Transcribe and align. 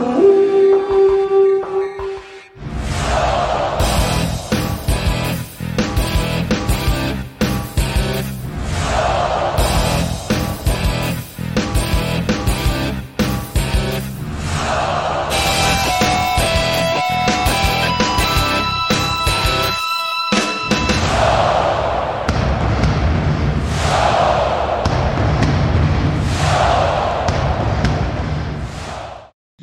Ooh. 0.00 0.45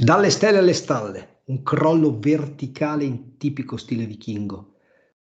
Dalle 0.03 0.31
stelle 0.31 0.57
alle 0.57 0.73
stalle, 0.73 1.43
un 1.45 1.63
crollo 1.63 2.19
verticale 2.19 3.05
in 3.05 3.37
tipico 3.37 3.77
stile 3.77 4.05
vichingo, 4.05 4.73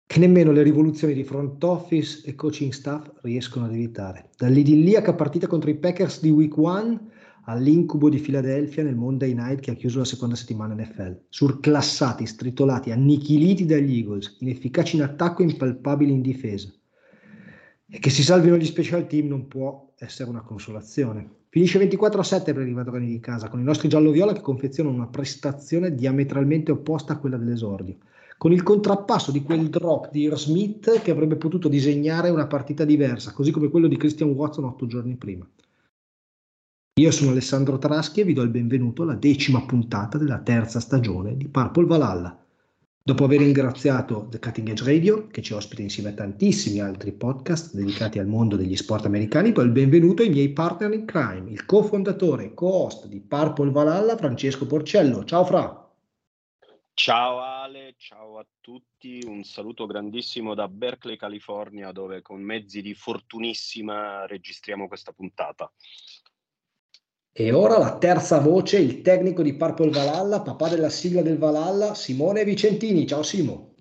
che 0.05 0.19
nemmeno 0.19 0.53
le 0.53 0.63
rivoluzioni 0.63 1.15
di 1.15 1.25
front 1.25 1.65
office 1.65 2.21
e 2.27 2.35
coaching 2.35 2.71
staff 2.73 3.11
riescono 3.23 3.65
ad 3.65 3.73
evitare. 3.73 4.29
Dall'idilliaca 4.37 5.15
partita 5.15 5.47
contro 5.47 5.71
i 5.71 5.79
Packers 5.79 6.21
di 6.21 6.29
Week 6.29 6.55
1 6.55 7.01
all'incubo 7.45 8.11
di 8.11 8.19
Philadelphia 8.19 8.83
nel 8.83 8.95
Monday 8.95 9.33
Night 9.33 9.61
che 9.61 9.71
ha 9.71 9.75
chiuso 9.75 10.01
la 10.01 10.05
seconda 10.05 10.35
settimana 10.35 10.75
NFL. 10.75 11.19
Surclassati, 11.31 12.27
stritolati, 12.27 12.91
annichiliti 12.91 13.65
dagli 13.65 13.97
Eagles, 13.97 14.37
inefficaci 14.41 14.97
in 14.97 15.03
attacco 15.03 15.41
e 15.41 15.47
impalpabili 15.47 16.13
in 16.13 16.21
difesa. 16.21 16.71
E 17.89 17.99
che 17.99 18.11
si 18.11 18.23
salvino 18.23 18.59
gli 18.59 18.67
special 18.67 19.07
team 19.07 19.29
non 19.29 19.49
può 19.49 19.95
essere 19.97 20.29
una 20.29 20.43
consolazione. 20.43 21.37
Finisce 21.51 21.79
24 21.79 22.21
a 22.21 22.25
7 22.25 22.53
per 22.53 22.69
i 22.69 22.75
padroni 22.75 23.07
di 23.07 23.21
casa, 23.21 23.49
con 23.49 23.59
i 23.59 23.65
nostri 23.65 23.89
giallo-viola 23.89 24.35
che 24.35 24.43
confezionano 24.43 24.95
una 24.95 25.07
prestazione 25.07 25.95
diametralmente 25.95 26.73
opposta 26.73 27.15
a 27.15 27.19
quella 27.19 27.39
dell'esordio, 27.39 27.97
con 28.37 28.53
il 28.53 28.63
contrappasso 28.63 29.33
di 29.33 29.43
quel 29.43 29.71
drop 29.71 30.11
di 30.11 30.31
Smith 30.35 31.01
che 31.01 31.11
avrebbe 31.11 31.37
potuto 31.37 31.69
disegnare 31.69 32.29
una 32.29 32.47
partita 32.47 32.85
diversa, 32.85 33.33
così 33.33 33.51
come 33.51 33.71
quello 33.71 33.87
di 33.87 33.97
Christian 33.97 34.31
Watson 34.31 34.65
otto 34.65 34.87
giorni 34.87 35.17
prima. 35.17 35.49
Io 37.01 37.11
sono 37.13 37.31
Alessandro 37.31 37.79
Taraschi 37.79 38.21
e 38.21 38.25
vi 38.25 38.35
do 38.35 38.43
il 38.43 38.51
benvenuto 38.51 39.03
alla 39.05 39.15
decima 39.15 39.63
puntata 39.63 40.19
della 40.19 40.41
terza 40.41 40.81
stagione 40.81 41.35
di 41.37 41.49
Purple 41.49 41.87
Valhalla. 41.87 42.39
Dopo 43.09 43.25
aver 43.25 43.39
ringraziato 43.39 44.27
The 44.29 44.39
Cutting 44.39 44.69
Edge 44.69 44.85
Radio, 44.85 45.29
che 45.29 45.41
ci 45.41 45.55
ospita 45.55 45.81
insieme 45.81 46.11
a 46.11 46.13
tantissimi 46.13 46.81
altri 46.81 47.13
podcast 47.13 47.73
dedicati 47.73 48.19
al 48.19 48.27
mondo 48.27 48.55
degli 48.55 48.77
sport 48.77 49.07
americani, 49.07 49.51
do 49.51 49.63
il 49.63 49.71
benvenuto 49.71 50.21
ai 50.21 50.29
miei 50.29 50.53
partner 50.53 50.93
in 50.93 51.07
crime, 51.07 51.51
il 51.51 51.65
cofondatore 51.65 52.45
e 52.45 52.53
co-host 52.53 53.07
di 53.07 53.21
Purple 53.21 53.71
Valhalla, 53.71 54.15
Francesco 54.19 54.67
Porcello. 54.67 55.25
Ciao 55.25 55.47
Fra! 55.47 55.91
Ciao 56.93 57.39
Ale, 57.39 57.95
ciao 57.97 58.39
a 58.39 58.47
tutti, 58.61 59.25
un 59.25 59.43
saluto 59.43 59.87
grandissimo 59.87 60.55
da 60.55 60.69
Berkeley, 60.69 61.17
California, 61.17 61.93
dove 61.93 62.21
con 62.21 62.43
mezzi 62.43 62.83
di 62.83 62.93
fortunissima 62.93 64.27
registriamo 64.27 64.87
questa 64.87 65.13
puntata. 65.13 65.73
E 67.41 67.53
ora 67.53 67.79
la 67.79 67.97
terza 67.99 68.41
voce, 68.41 68.81
il 68.81 69.01
tecnico 69.01 69.43
di 69.43 69.55
Purple 69.55 69.91
Valhalla, 69.91 70.41
papà 70.41 70.71
della 70.71 70.89
sigla 70.89 71.23
del 71.23 71.39
Valhalla, 71.39 71.95
Simone 71.95 72.43
Vicentini. 72.43 73.07
Ciao 73.07 73.23
Simo. 73.23 73.75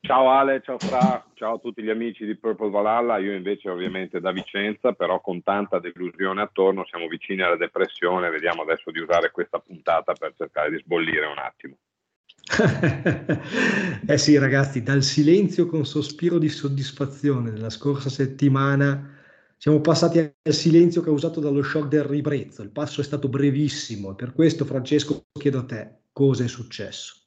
Ciao 0.00 0.28
Ale, 0.28 0.62
ciao 0.64 0.80
Fra, 0.80 1.24
ciao 1.34 1.54
a 1.54 1.58
tutti 1.60 1.84
gli 1.84 1.88
amici 1.88 2.26
di 2.26 2.36
Purple 2.36 2.70
Valhalla. 2.70 3.18
Io 3.18 3.32
invece 3.32 3.70
ovviamente 3.70 4.18
da 4.18 4.32
Vicenza, 4.32 4.94
però 4.94 5.20
con 5.20 5.44
tanta 5.44 5.78
delusione 5.78 6.42
attorno, 6.42 6.84
siamo 6.86 7.06
vicini 7.06 7.42
alla 7.42 7.56
depressione. 7.56 8.30
Vediamo 8.30 8.62
adesso 8.62 8.90
di 8.90 8.98
usare 8.98 9.30
questa 9.30 9.60
puntata 9.60 10.12
per 10.12 10.34
cercare 10.36 10.70
di 10.70 10.78
sbollire 10.78 11.26
un 11.26 11.38
attimo. 11.38 11.76
eh 14.08 14.18
sì 14.18 14.36
ragazzi, 14.38 14.82
dal 14.82 15.04
silenzio 15.04 15.66
con 15.66 15.86
sospiro 15.86 16.38
di 16.38 16.48
soddisfazione 16.48 17.52
della 17.52 17.70
scorsa 17.70 18.08
settimana 18.08 19.15
siamo 19.56 19.80
passati 19.80 20.18
al 20.18 20.52
silenzio 20.52 21.00
causato 21.00 21.40
dallo 21.40 21.62
shock 21.62 21.88
del 21.88 22.04
ribrezzo. 22.04 22.62
Il 22.62 22.70
passo 22.70 23.00
è 23.00 23.04
stato 23.04 23.28
brevissimo 23.28 24.14
per 24.14 24.32
questo, 24.32 24.64
Francesco, 24.64 25.26
chiedo 25.32 25.60
a 25.60 25.64
te 25.64 25.96
cosa 26.12 26.44
è 26.44 26.48
successo. 26.48 27.22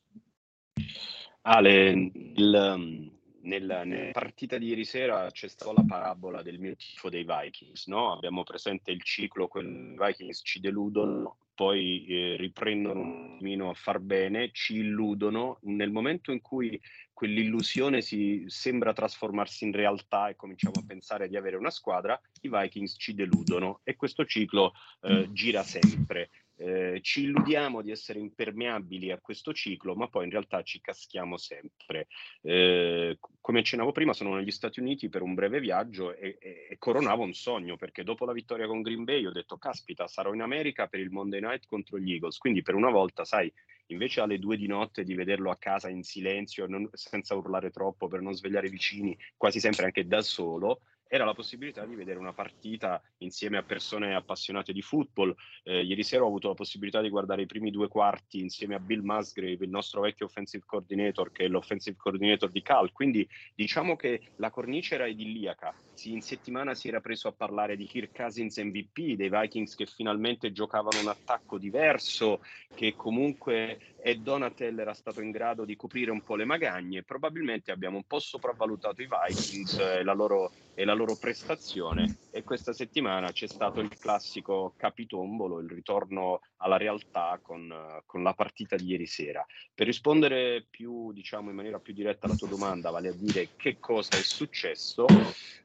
Ale, 1.41 2.12
il, 2.35 3.12
nella, 3.41 3.84
nella, 3.84 4.12
partita 4.12 4.57
di 4.57 4.67
ieri 4.67 4.85
sera 4.85 5.29
c'è 5.31 5.47
stata 5.47 5.73
la 5.73 5.84
parabola 5.88 6.41
del 6.41 6.59
mio 6.59 6.75
tifo 6.75 7.09
dei 7.09 7.25
Vikings, 7.25 7.88
no? 7.88 8.13
Abbiamo 8.13 8.44
presente 8.44 8.91
il 8.91 9.01
ciclo, 9.01 9.47
quelli 9.47 9.96
Vikings 9.97 10.41
ci 10.44 10.59
deludono, 10.59 11.38
poi 11.56 12.06
eh, 12.07 12.35
riprendono 12.38 13.01
un 13.01 13.34
attimino 13.34 13.69
a 13.69 13.73
far 13.73 14.00
bene, 14.00 14.51
ci 14.51 14.78
illudono, 14.78 15.59
nel 15.63 15.91
momento 15.91 16.31
in 16.31 16.41
cui 16.41 16.79
quell'illusione 17.19 18.00
si 18.00 18.46
sembra 18.47 18.94
trasformarsi 18.94 19.66
in 19.66 19.74
realtà 19.74 20.30
e 20.30 20.38
cominciamo 20.38 20.75
a 20.80 20.85
pensare 20.88 21.28
di 21.28 21.35
avere 21.35 21.57
una 21.57 21.69
squadra, 21.69 22.18
i 22.44 22.50
Vikings 22.50 22.96
ci 22.97 23.13
deludono 23.13 23.81
e 23.84 23.97
questo 23.97 24.24
ciclo 24.24 24.72
eh, 25.02 25.28
gira 25.34 25.62
sempre. 25.63 26.29
Eh, 26.62 27.00
ci 27.02 27.24
illudiamo 27.24 27.81
di 27.81 27.90
essere 27.90 28.20
impermeabili 28.20 29.12
a 29.12 29.20
questo 29.20 29.53
ciclo, 29.53 29.96
ma 29.96 30.09
poi 30.09 30.25
in 30.25 30.31
realtà 30.31 30.62
ci 30.62 30.81
caschiamo 30.81 31.38
sempre. 31.38 32.08
Eh, 32.42 33.18
come 33.40 33.59
accennavo 33.59 33.94
prima, 33.94 34.12
sono 34.12 34.36
negli 34.36 34.52
Stati 34.52 34.81
Uniti 34.81 35.08
per 35.08 35.22
un 35.22 35.36
breve 35.36 35.62
viaggio 35.62 36.14
e, 36.14 36.38
e, 36.38 36.68
e, 36.70 36.78
coronavo 36.78 37.24
un 37.24 37.34
sogno, 37.34 37.78
perché 37.78 38.03
dopo 38.03 38.25
la 38.25 38.34
vittoria 38.34 38.68
con 38.68 38.81
Green 38.81 39.06
Bay 39.06 39.25
ho 39.25 39.31
detto, 39.31 39.58
caspita, 39.58 40.08
sarò 40.08 40.34
in 40.34 40.42
America 40.42 40.88
per 40.88 41.00
il 41.00 41.12
Monday 41.12 41.40
Night 41.40 41.66
contro 41.66 41.97
gli 41.97 42.12
Eagles, 42.12 42.38
quindi 42.38 42.62
per 42.62 42.76
una 42.76 42.90
volta, 42.90 43.24
sai, 43.24 43.52
invece 43.88 44.20
alle 44.20 44.38
due 44.38 44.58
di 44.58 44.68
notte 44.68 45.06
di 45.06 45.16
vederlo 45.16 45.52
a 45.52 45.58
casa 45.58 45.88
in 45.88 46.03
silenzio, 46.03 46.68
non, 46.68 46.90
senza 46.91 47.36
urlare 47.36 47.72
troppo 47.72 48.09
per 48.09 48.20
non 48.20 48.34
svegliare 48.34 48.68
i 48.68 48.72
vicini, 48.72 49.18
quasi 49.38 49.62
sempre 49.62 49.86
anche 49.86 50.06
da 50.06 50.22
solo, 50.22 50.81
era 51.09 51.25
la 51.25 51.34
possibilità 51.34 51.86
di 51.86 51.96
vedere 51.96 52.20
una 52.20 52.34
partita 52.34 53.02
insieme 53.18 53.58
a 53.58 53.64
persone 53.64 54.14
appassionate 54.14 54.72
di 54.72 54.84
football. 54.84 55.36
Eh, 55.64 55.81
ieri 55.81 56.03
sera 56.03 56.24
ho 56.24 56.28
avuto 56.28 56.50
la 56.50 56.53
possibilità 56.53 57.02
di 57.02 57.09
guardare 57.09 57.42
i 57.42 57.47
primi 57.47 57.72
due 57.72 57.88
quarti 57.88 58.40
insieme 58.40 58.75
a 58.75 58.80
Bill 58.80 59.02
Musgrave, 59.02 59.66
il 59.66 59.72
nostro 59.72 60.02
vecchio 60.02 60.28
offensive 60.28 60.64
coordinator, 60.68 61.31
che 61.31 61.46
è 61.46 61.47
l'offensive 61.47 61.97
coordinator 61.97 62.52
di 62.52 62.62
Cal. 62.62 62.92
Quindi 62.92 63.28
diciamo 63.56 63.96
che 63.96 64.22
la 64.36 64.52
cornice 64.52 64.96
era 64.96 65.08
idilliaca. 65.08 65.74
Sì, 65.96 66.14
in 66.14 66.22
settimana 66.22 66.75
si 66.75 66.88
era 66.88 67.02
preso 67.02 67.28
a 67.28 67.34
parlare 67.34 67.76
di 67.76 67.86
Kirk 67.86 68.16
Cousins 68.16 68.58
MVP, 68.58 69.16
dei 69.16 69.30
Vikings 69.30 69.76
che 69.76 69.88
finalmente 69.88 70.52
giocavano 70.52 71.02
un 71.02 71.08
attacco 71.08 71.58
diverso, 71.58 72.40
che 72.74 72.94
comunque 72.96 73.80
e 74.02 74.16
Donatel 74.16 74.80
era 74.80 74.94
stato 74.94 75.22
in 75.22 75.31
grado 75.31 75.66
di 75.66 75.76
coprire 75.76 76.12
un 76.12 76.22
po' 76.22 76.36
le 76.36 76.46
magagne. 76.46 77.03
Probabilmente 77.03 77.72
abbiamo 77.72 77.97
un 77.97 78.03
po' 78.03 78.20
sopravvalutato 78.20 79.02
i 79.02 79.09
Vikings 79.09 79.78
e 79.78 80.03
la 80.03 80.14
loro, 80.14 80.52
e 80.79 80.85
la 80.85 80.94
loro 80.94 81.17
prestazione 81.17 82.19
e 82.31 82.41
questa 82.44 82.72
settimana 82.72 83.34
c'è 83.34 83.47
stato 83.47 83.81
il 83.81 83.97
classico 83.97 84.73
capitombolo, 84.78 85.59
il 85.59 85.70
ritorno 85.70 86.40
alla 86.58 86.78
realtà 86.78 87.37
con, 87.41 88.02
con, 88.05 88.23
la 88.23 88.34
partita 88.34 88.78
di 88.78 88.85
ieri 88.85 89.05
sera. 89.05 89.46
Per 89.73 89.85
rispondere 89.85 90.66
più, 90.70 91.11
diciamo, 91.11 91.49
in 91.49 91.58
maniera 91.58 91.79
più 91.79 91.93
diretta 91.93 92.28
alla 92.28 92.35
tua 92.35 92.47
domanda, 92.47 92.91
vale 92.91 93.09
a 93.09 93.14
dire 93.14 93.49
che 93.58 93.78
cosa 93.78 94.17
è 94.17 94.22
successo, 94.22 95.05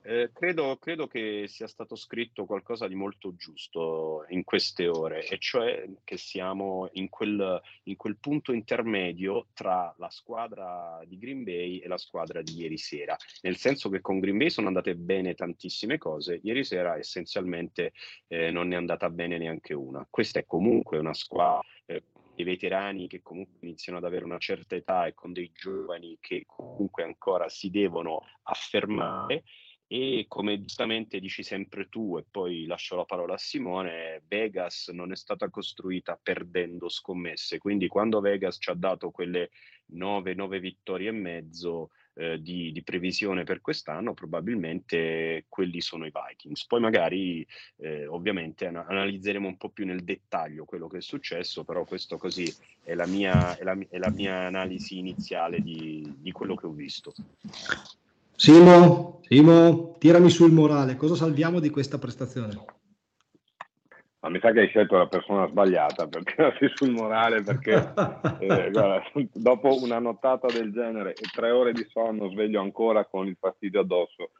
eh, 0.02 0.31
credo, 0.32 0.76
credo 0.78 1.06
che 1.06 1.46
sia 1.46 1.69
stato 1.69 1.94
scritto 1.94 2.44
qualcosa 2.44 2.88
di 2.88 2.94
molto 2.94 3.37
giusto 3.37 4.25
in 4.28 4.43
queste 4.43 4.88
ore, 4.88 5.26
e 5.26 5.38
cioè 5.38 5.88
che 6.02 6.16
siamo 6.16 6.88
in 6.94 7.08
quel, 7.08 7.61
in 7.84 7.96
quel 7.96 8.16
punto 8.19 8.52
intermedio 8.52 9.46
tra 9.55 9.94
la 9.99 10.11
squadra 10.11 11.00
di 11.06 11.19
Green 11.19 11.44
Bay 11.44 11.78
e 11.78 11.88
la 11.88 11.99
squadra 11.99 12.43
di 12.43 12.56
ieri 12.56 12.78
sera, 12.78 13.16
nel 13.43 13.56
senso 13.56 13.88
che 13.88 14.00
con 14.00 14.19
Green 14.19 14.38
Bay 14.38 14.50
sono 14.50 14.66
andate 14.66 14.94
bene 15.04 15.34
tantissime 15.34 15.98
cose, 15.98 16.40
ieri 16.42 16.64
sera 16.64 16.96
essenzialmente 16.96 17.92
eh, 18.26 18.50
non 18.50 18.72
è 18.72 18.76
andata 18.76 19.08
bene 19.10 19.38
neanche 19.38 19.74
una. 19.74 20.06
Questa 20.08 20.40
è 20.40 20.46
comunque 20.46 20.98
una 20.98 21.14
squadra 21.14 21.60
eh, 21.86 22.04
dei 22.34 22.44
veterani 22.44 23.06
che 23.06 23.22
comunque 23.22 23.58
iniziano 23.60 23.98
ad 23.98 24.04
avere 24.04 24.24
una 24.24 24.38
certa 24.38 24.74
età 24.74 25.06
e 25.06 25.14
con 25.14 25.32
dei 25.32 25.52
giovani 25.54 26.18
che 26.20 26.44
comunque 26.46 27.04
ancora 27.04 27.48
si 27.48 27.70
devono 27.70 28.22
affermare 28.42 29.44
e 29.86 30.24
come 30.28 30.60
giustamente 30.60 31.20
dici 31.20 31.42
sempre 31.42 31.88
tu, 31.88 32.16
e 32.18 32.24
poi 32.28 32.66
lascio 32.66 32.96
la 32.96 33.04
parola 33.04 33.34
a 33.34 33.38
Simone, 33.38 34.22
Vegas 34.26 34.88
non 34.88 35.12
è 35.12 35.16
stata 35.16 35.50
costruita 35.50 36.18
perdendo 36.20 36.88
scommesse, 36.88 37.58
quindi 37.58 37.86
quando 37.86 38.20
Vegas 38.20 38.56
ci 38.58 38.70
ha 38.70 38.74
dato 38.74 39.10
quelle 39.10 39.50
9, 39.86 40.34
9 40.34 40.58
vittorie 40.58 41.10
e 41.10 41.12
mezzo 41.12 41.90
eh, 42.14 42.40
di, 42.40 42.72
di, 42.72 42.82
previsione 42.82 43.44
per 43.44 43.61
quest'anno, 43.61 44.14
probabilmente 44.14 45.44
quelli 45.49 45.81
sono 45.81 46.06
i 46.06 46.12
Vikings. 46.12 46.66
Poi 46.66 46.81
magari 46.81 47.46
eh, 47.76 48.06
ovviamente 48.06 48.66
an- 48.66 48.84
analizzeremo 48.87 49.49
un 49.49 49.56
po' 49.56 49.70
più 49.70 49.84
nel 49.84 50.05
dettaglio 50.05 50.64
quello 50.64 50.88
che 50.88 50.99
è 50.99 51.02
successo, 51.02 51.64
però 51.64 51.84
questo 51.84 52.16
così 52.16 52.52
è 52.82 52.94
la 52.94 53.06
mia, 53.06 53.56
è 53.56 53.64
la, 53.64 53.76
è 53.88 53.99
la 53.99 54.11
mia 54.11 54.46
analisi 54.46 54.99
iniziale 54.99 55.61
di, 55.61 56.14
di 56.19 56.32
quello 56.32 56.55
che 56.55 56.66
ho 56.66 56.72
visto. 56.72 57.12
Simo, 58.37 59.20
Simo, 59.28 59.96
tirami 59.99 60.28
sul 60.28 60.52
morale, 60.52 60.96
cosa 60.96 61.14
salviamo 61.14 61.61
di 61.61 61.70
questa 61.70 61.99
prestazione? 61.99 62.74
Ma 64.25 64.31
mi 64.31 64.41
sa 64.41 64.53
che 64.53 64.61
hai 64.61 64.69
scelto 64.69 64.97
la 64.97 65.06
persona 65.06 65.47
sbagliata 65.47 66.09
per 66.09 66.23
tirarsi 66.25 66.71
sul 66.73 66.93
morale 66.93 67.43
perché 67.43 67.75
eh, 68.41 68.71
guarda, 68.71 69.03
dopo 69.35 69.82
una 69.82 69.99
nottata 69.99 70.47
del 70.47 70.73
genere 70.73 71.11
e 71.11 71.29
tre 71.31 71.50
ore 71.50 71.73
di 71.73 71.87
sonno 71.91 72.31
sveglio 72.31 72.62
ancora 72.62 73.05
con 73.05 73.26
il 73.26 73.37
fastidio 73.38 73.81
addosso. 73.81 74.31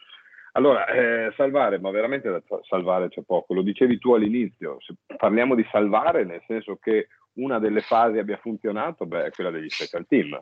Allora, 0.53 0.87
eh, 0.87 1.35
salvare, 1.37 1.79
ma 1.79 1.91
veramente 1.91 2.31
da 2.31 2.43
salvare 2.67 3.11
c'è 3.11 3.21
poco. 3.27 3.53
Lo 3.53 3.61
dicevi 3.61 3.99
tu 3.99 4.15
all'inizio, 4.15 4.79
se 4.81 4.95
parliamo 5.19 5.55
di 5.55 5.67
salvare 5.71 6.25
nel 6.25 6.43
senso 6.47 6.77
che 6.77 7.09
una 7.35 7.59
delle 7.59 7.83
fasi 7.83 8.17
abbia 8.17 8.39
funzionato, 8.39 9.05
beh, 9.05 9.27
è 9.27 9.31
quella 9.33 9.51
degli 9.51 9.69
special 9.69 10.07
team, 10.07 10.41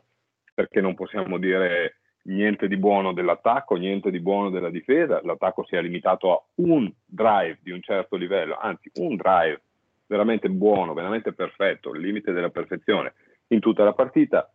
perché 0.53 0.79
non 0.79 0.95
possiamo 0.95 1.37
dire 1.37 1.97
niente 2.23 2.67
di 2.67 2.77
buono 2.77 3.13
dell'attacco, 3.13 3.75
niente 3.75 4.11
di 4.11 4.19
buono 4.19 4.49
della 4.49 4.69
difesa, 4.69 5.21
l'attacco 5.23 5.65
si 5.65 5.75
è 5.75 5.81
limitato 5.81 6.33
a 6.33 6.41
un 6.55 6.91
drive 7.05 7.59
di 7.61 7.71
un 7.71 7.81
certo 7.81 8.15
livello, 8.15 8.57
anzi 8.59 8.91
un 8.95 9.15
drive 9.15 9.61
veramente 10.05 10.49
buono, 10.49 10.93
veramente 10.93 11.33
perfetto, 11.33 11.93
il 11.93 12.01
limite 12.01 12.31
della 12.31 12.49
perfezione 12.49 13.13
in 13.47 13.59
tutta 13.59 13.83
la 13.83 13.93
partita, 13.93 14.49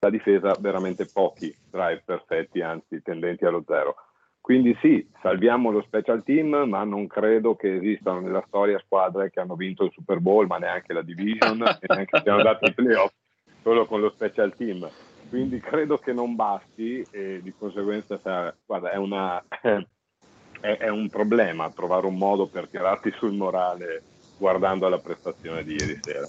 la 0.00 0.10
difesa 0.10 0.54
veramente 0.60 1.06
pochi 1.12 1.54
drive 1.70 2.02
perfetti, 2.04 2.60
anzi 2.60 3.02
tendenti 3.02 3.44
allo 3.44 3.64
zero. 3.66 3.96
Quindi 4.40 4.76
sì, 4.80 5.04
salviamo 5.20 5.70
lo 5.70 5.82
special 5.82 6.22
team, 6.22 6.54
ma 6.68 6.84
non 6.84 7.08
credo 7.08 7.56
che 7.56 7.76
esistano 7.76 8.20
nella 8.20 8.44
storia 8.46 8.78
squadre 8.78 9.30
che 9.30 9.40
hanno 9.40 9.56
vinto 9.56 9.84
il 9.84 9.90
Super 9.90 10.20
Bowl, 10.20 10.46
ma 10.46 10.58
neanche 10.58 10.92
la 10.92 11.02
division, 11.02 11.62
e 11.62 11.86
neanche 11.88 12.20
siano 12.22 12.38
andati 12.38 12.66
ai 12.66 12.74
playoff 12.74 13.12
solo 13.62 13.86
con 13.86 14.00
lo 14.00 14.10
special 14.10 14.54
team 14.54 14.88
quindi 15.28 15.58
credo 15.60 15.98
che 15.98 16.12
non 16.12 16.34
basti 16.34 17.04
e 17.10 17.40
di 17.42 17.52
conseguenza 17.56 18.18
guarda, 18.64 18.90
è, 18.90 18.96
una, 18.96 19.42
è, 20.60 20.76
è, 20.78 20.88
un 20.88 21.08
problema 21.08 21.70
trovare 21.70 22.06
un 22.06 22.16
modo 22.16 22.46
per 22.46 22.68
tirarti 22.68 23.12
sul 23.16 23.32
morale 23.32 24.02
guardando 24.38 24.88
la 24.88 24.98
prestazione 24.98 25.64
di 25.64 25.74
ieri 25.74 25.98
sera. 26.02 26.26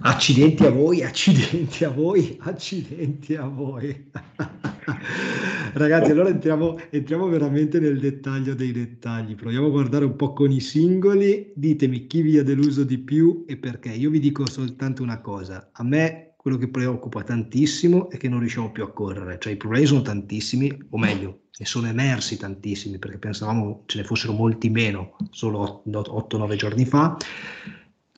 Accidenti 0.00 0.64
a 0.64 0.70
voi, 0.70 1.02
accidenti 1.02 1.84
a 1.84 1.90
voi, 1.90 2.38
accidenti 2.40 3.34
a 3.34 3.46
voi. 3.46 4.10
Ragazzi, 5.74 6.10
allora 6.12 6.28
entriamo, 6.28 6.78
entriamo, 6.90 7.26
veramente 7.26 7.80
nel 7.80 7.98
dettaglio 7.98 8.54
dei 8.54 8.72
dettagli. 8.72 9.34
Proviamo 9.34 9.66
a 9.66 9.70
guardare 9.70 10.04
un 10.04 10.14
po' 10.14 10.32
con 10.32 10.52
i 10.52 10.60
singoli. 10.60 11.52
Ditemi 11.54 12.06
chi 12.06 12.22
vi 12.22 12.38
ha 12.38 12.44
deluso 12.44 12.84
di 12.84 12.98
più 12.98 13.44
e 13.46 13.56
perché. 13.56 13.90
Io 13.90 14.08
vi 14.10 14.20
dico 14.20 14.48
soltanto 14.48 15.02
una 15.02 15.20
cosa. 15.20 15.70
A 15.72 15.82
me 15.82 16.27
quello 16.40 16.56
che 16.56 16.68
preoccupa 16.68 17.24
tantissimo 17.24 18.08
è 18.10 18.16
che 18.16 18.28
non 18.28 18.38
riusciamo 18.38 18.70
più 18.70 18.84
a 18.84 18.92
correre, 18.92 19.38
cioè 19.40 19.54
i 19.54 19.56
problemi 19.56 19.86
sono 19.86 20.02
tantissimi, 20.02 20.86
o 20.90 20.96
meglio, 20.96 21.40
ne 21.58 21.66
sono 21.66 21.88
emersi 21.88 22.36
tantissimi 22.36 22.96
perché 22.98 23.18
pensavamo 23.18 23.82
ce 23.86 23.98
ne 23.98 24.04
fossero 24.04 24.32
molti 24.32 24.70
meno 24.70 25.16
solo 25.30 25.82
8-9 25.88 26.54
giorni 26.54 26.84
fa. 26.84 27.16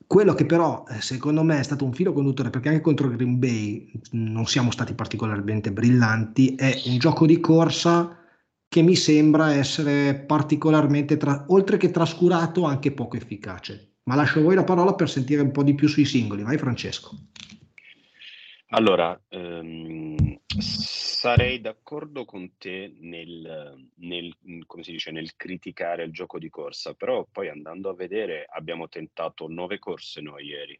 Quello 0.05 0.35
che 0.35 0.45
però 0.45 0.83
eh, 0.87 1.01
secondo 1.01 1.41
me 1.41 1.59
è 1.59 1.63
stato 1.63 1.83
un 1.83 1.93
filo 1.93 2.13
conduttore, 2.13 2.51
perché 2.51 2.69
anche 2.69 2.81
contro 2.81 3.09
Green 3.09 3.39
Bay 3.39 3.91
non 4.11 4.45
siamo 4.45 4.69
stati 4.69 4.93
particolarmente 4.93 5.71
brillanti, 5.71 6.53
è 6.53 6.79
un 6.85 6.99
gioco 6.99 7.25
di 7.25 7.39
corsa 7.39 8.19
che 8.67 8.81
mi 8.83 8.95
sembra 8.95 9.55
essere 9.55 10.13
particolarmente, 10.13 11.17
tra, 11.17 11.45
oltre 11.47 11.77
che 11.77 11.89
trascurato, 11.89 12.65
anche 12.65 12.91
poco 12.91 13.17
efficace. 13.17 13.95
Ma 14.03 14.13
lascio 14.13 14.39
a 14.39 14.43
voi 14.43 14.53
la 14.53 14.63
parola 14.63 14.93
per 14.93 15.09
sentire 15.09 15.41
un 15.41 15.51
po' 15.51 15.63
di 15.63 15.73
più 15.73 15.87
sui 15.87 16.05
singoli. 16.05 16.43
Vai 16.43 16.59
Francesco. 16.59 17.17
Allora, 18.73 19.21
ehm, 19.27 20.39
sarei 20.45 21.59
d'accordo 21.59 22.23
con 22.23 22.55
te 22.57 22.95
nel, 22.99 23.89
nel, 23.95 24.33
come 24.65 24.83
si 24.83 24.93
dice, 24.93 25.11
nel 25.11 25.35
criticare 25.35 26.03
il 26.03 26.13
gioco 26.13 26.39
di 26.39 26.49
corsa, 26.49 26.93
però 26.93 27.27
poi 27.29 27.49
andando 27.49 27.89
a 27.89 27.93
vedere 27.95 28.45
abbiamo 28.49 28.87
tentato 28.87 29.49
nove 29.49 29.77
corse 29.77 30.21
noi 30.21 30.45
ieri. 30.45 30.79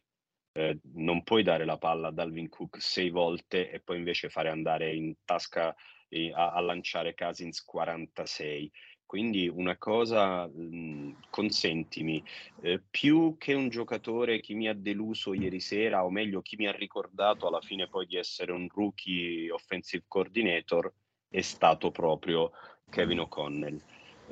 Eh, 0.54 0.78
non 0.94 1.22
puoi 1.22 1.42
dare 1.42 1.66
la 1.66 1.76
palla 1.76 2.08
a 2.08 2.12
Dalvin 2.12 2.48
Cook 2.48 2.80
sei 2.80 3.10
volte 3.10 3.70
e 3.70 3.80
poi 3.80 3.98
invece 3.98 4.30
fare 4.30 4.48
andare 4.48 4.94
in 4.94 5.14
tasca 5.24 5.74
eh, 6.08 6.32
a, 6.34 6.52
a 6.52 6.60
lanciare 6.60 7.12
Casins 7.12 7.62
46. 7.62 8.72
Quindi 9.12 9.46
una 9.46 9.76
cosa, 9.76 10.46
mh, 10.46 11.24
consentimi, 11.28 12.24
eh, 12.62 12.80
più 12.80 13.36
che 13.36 13.52
un 13.52 13.68
giocatore 13.68 14.40
chi 14.40 14.54
mi 14.54 14.68
ha 14.68 14.72
deluso 14.72 15.34
ieri 15.34 15.60
sera, 15.60 16.02
o 16.02 16.08
meglio 16.10 16.40
chi 16.40 16.56
mi 16.56 16.66
ha 16.66 16.72
ricordato 16.72 17.46
alla 17.46 17.60
fine 17.60 17.88
poi 17.88 18.06
di 18.06 18.16
essere 18.16 18.52
un 18.52 18.66
rookie 18.72 19.50
offensive 19.50 20.04
coordinator, 20.08 20.90
è 21.28 21.42
stato 21.42 21.90
proprio 21.90 22.52
Kevin 22.88 23.20
O'Connell. 23.20 23.78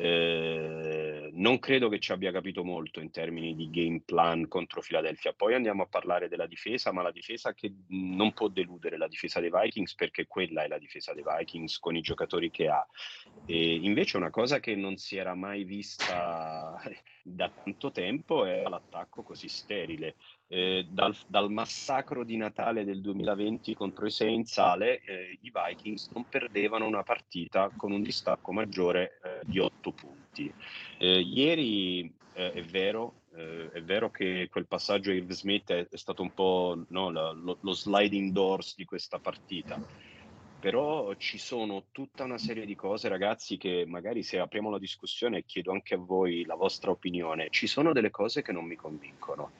Eh, 0.02 1.28
non 1.34 1.58
credo 1.58 1.90
che 1.90 1.98
ci 1.98 2.10
abbia 2.12 2.32
capito 2.32 2.64
molto 2.64 3.00
in 3.00 3.10
termini 3.10 3.54
di 3.54 3.68
game 3.68 4.00
plan 4.02 4.48
contro 4.48 4.80
Philadelphia. 4.80 5.34
Poi 5.34 5.52
andiamo 5.52 5.82
a 5.82 5.86
parlare 5.86 6.28
della 6.28 6.46
difesa, 6.46 6.90
ma 6.90 7.02
la 7.02 7.10
difesa 7.10 7.52
che 7.52 7.70
non 7.88 8.32
può 8.32 8.48
deludere 8.48 8.96
la 8.96 9.08
difesa 9.08 9.40
dei 9.40 9.50
Vikings 9.52 9.94
perché 9.94 10.26
quella 10.26 10.62
è 10.62 10.68
la 10.68 10.78
difesa 10.78 11.12
dei 11.12 11.22
Vikings 11.22 11.78
con 11.78 11.96
i 11.96 12.00
giocatori 12.00 12.50
che 12.50 12.68
ha. 12.68 12.86
E 13.44 13.74
invece 13.74 14.16
una 14.16 14.30
cosa 14.30 14.58
che 14.58 14.74
non 14.74 14.96
si 14.96 15.16
era 15.16 15.34
mai 15.34 15.64
vista 15.64 16.80
da 17.22 17.52
tanto 17.62 17.90
tempo 17.90 18.46
è 18.46 18.62
l'attacco 18.62 19.22
così 19.22 19.48
sterile. 19.48 20.16
Eh, 20.52 20.84
dal, 20.90 21.14
dal, 21.28 21.48
massacro 21.48 22.24
di 22.24 22.36
Natale 22.36 22.84
del 22.84 23.00
2020 23.00 23.72
contro 23.74 24.06
i 24.06 24.10
Saints 24.10 24.58
Ale, 24.58 25.00
eh, 25.02 25.38
i 25.42 25.52
Vikings 25.54 26.10
non 26.12 26.28
perdevano 26.28 26.88
una 26.88 27.04
partita 27.04 27.70
con 27.76 27.92
un 27.92 28.02
distacco 28.02 28.50
maggiore 28.50 29.20
eh, 29.22 29.38
di 29.44 29.60
8 29.60 29.92
punti. 29.92 30.52
Eh, 30.98 31.20
ieri 31.20 32.12
eh, 32.32 32.50
è 32.50 32.64
vero, 32.64 33.20
eh, 33.36 33.70
è 33.70 33.80
vero 33.82 34.10
che 34.10 34.48
quel 34.50 34.66
passaggio 34.66 35.10
a 35.10 35.14
Irv 35.14 35.30
Smith 35.30 35.70
è, 35.70 35.86
è 35.88 35.96
stato 35.96 36.22
un 36.22 36.34
po' 36.34 36.84
no, 36.88 37.10
lo, 37.10 37.58
lo 37.60 37.72
sliding 37.72 38.32
doors 38.32 38.74
di 38.74 38.84
questa 38.84 39.20
partita 39.20 39.80
però 40.60 41.14
ci 41.14 41.38
sono 41.38 41.84
tutta 41.90 42.24
una 42.24 42.36
serie 42.36 42.66
di 42.66 42.74
cose, 42.74 43.08
ragazzi, 43.08 43.56
che 43.56 43.84
magari 43.88 44.22
se 44.22 44.38
apriamo 44.38 44.68
la 44.68 44.78
discussione 44.78 45.44
chiedo 45.46 45.72
anche 45.72 45.94
a 45.94 45.98
voi 45.98 46.44
la 46.44 46.54
vostra 46.54 46.90
opinione. 46.90 47.48
Ci 47.48 47.66
sono 47.66 47.94
delle 47.94 48.10
cose 48.10 48.42
che 48.42 48.52
non 48.52 48.66
mi 48.66 48.76
convincono. 48.76 49.59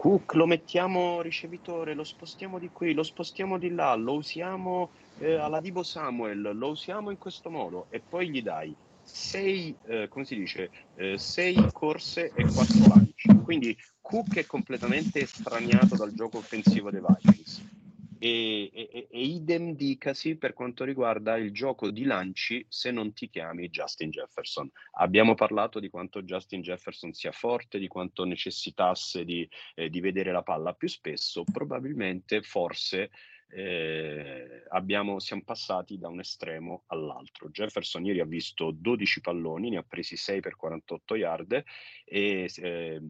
Cook 0.00 0.32
lo 0.32 0.46
mettiamo 0.46 1.20
ricevitore, 1.20 1.92
lo 1.92 2.04
spostiamo 2.04 2.58
di 2.58 2.70
qui, 2.72 2.94
lo 2.94 3.02
spostiamo 3.02 3.58
di 3.58 3.68
là, 3.68 3.94
lo 3.96 4.14
usiamo 4.14 4.92
eh, 5.18 5.34
alla 5.34 5.60
Divo 5.60 5.82
Samuel, 5.82 6.40
lo 6.54 6.70
usiamo 6.70 7.10
in 7.10 7.18
questo 7.18 7.50
modo 7.50 7.86
e 7.90 8.00
poi 8.00 8.30
gli 8.30 8.40
dai 8.40 8.74
sei, 9.02 9.76
eh, 9.88 10.08
come 10.08 10.24
si 10.24 10.36
dice, 10.36 10.70
eh, 10.94 11.18
sei 11.18 11.54
corse 11.70 12.32
e 12.34 12.44
quattro 12.44 12.88
lanci. 12.88 13.28
Quindi 13.44 13.76
Cook 14.00 14.36
è 14.36 14.46
completamente 14.46 15.20
estraniato 15.20 15.96
dal 15.96 16.14
gioco 16.14 16.38
offensivo 16.38 16.90
dei 16.90 17.02
Vikings 17.06 17.79
e, 18.22 18.70
e, 18.74 19.08
e, 19.10 19.22
idem 19.22 19.74
dicasi 19.74 20.36
per 20.36 20.52
quanto 20.52 20.84
riguarda 20.84 21.38
il 21.38 21.52
gioco 21.52 21.90
di 21.90 22.04
lanci 22.04 22.64
se 22.68 22.90
non 22.90 23.14
ti 23.14 23.30
chiami 23.30 23.70
Justin 23.70 24.10
Jefferson. 24.10 24.70
Abbiamo 24.98 25.34
parlato 25.34 25.80
di 25.80 25.88
quanto 25.88 26.22
Justin 26.22 26.60
Jefferson 26.60 27.14
sia 27.14 27.32
forte, 27.32 27.78
di 27.78 27.88
quanto 27.88 28.24
necessitasse 28.24 29.24
di, 29.24 29.48
eh, 29.74 29.88
di 29.88 30.00
vedere 30.00 30.32
la 30.32 30.42
palla 30.42 30.74
più 30.74 30.88
spesso, 30.88 31.44
probabilmente, 31.50 32.42
forse 32.42 33.10
eh, 33.52 34.64
abbiamo, 34.68 35.18
siamo 35.18 35.42
passati 35.42 35.98
da 35.98 36.08
un 36.08 36.20
estremo 36.20 36.84
all'altro. 36.88 37.48
Jefferson 37.48 38.04
ieri 38.04 38.20
ha 38.20 38.26
visto 38.26 38.70
12 38.70 39.22
palloni, 39.22 39.70
ne 39.70 39.78
ha 39.78 39.82
presi 39.82 40.16
6 40.16 40.40
per 40.40 40.56
48 40.56 41.16
yard 41.16 41.64
e 42.04 42.50
eh, 42.54 43.00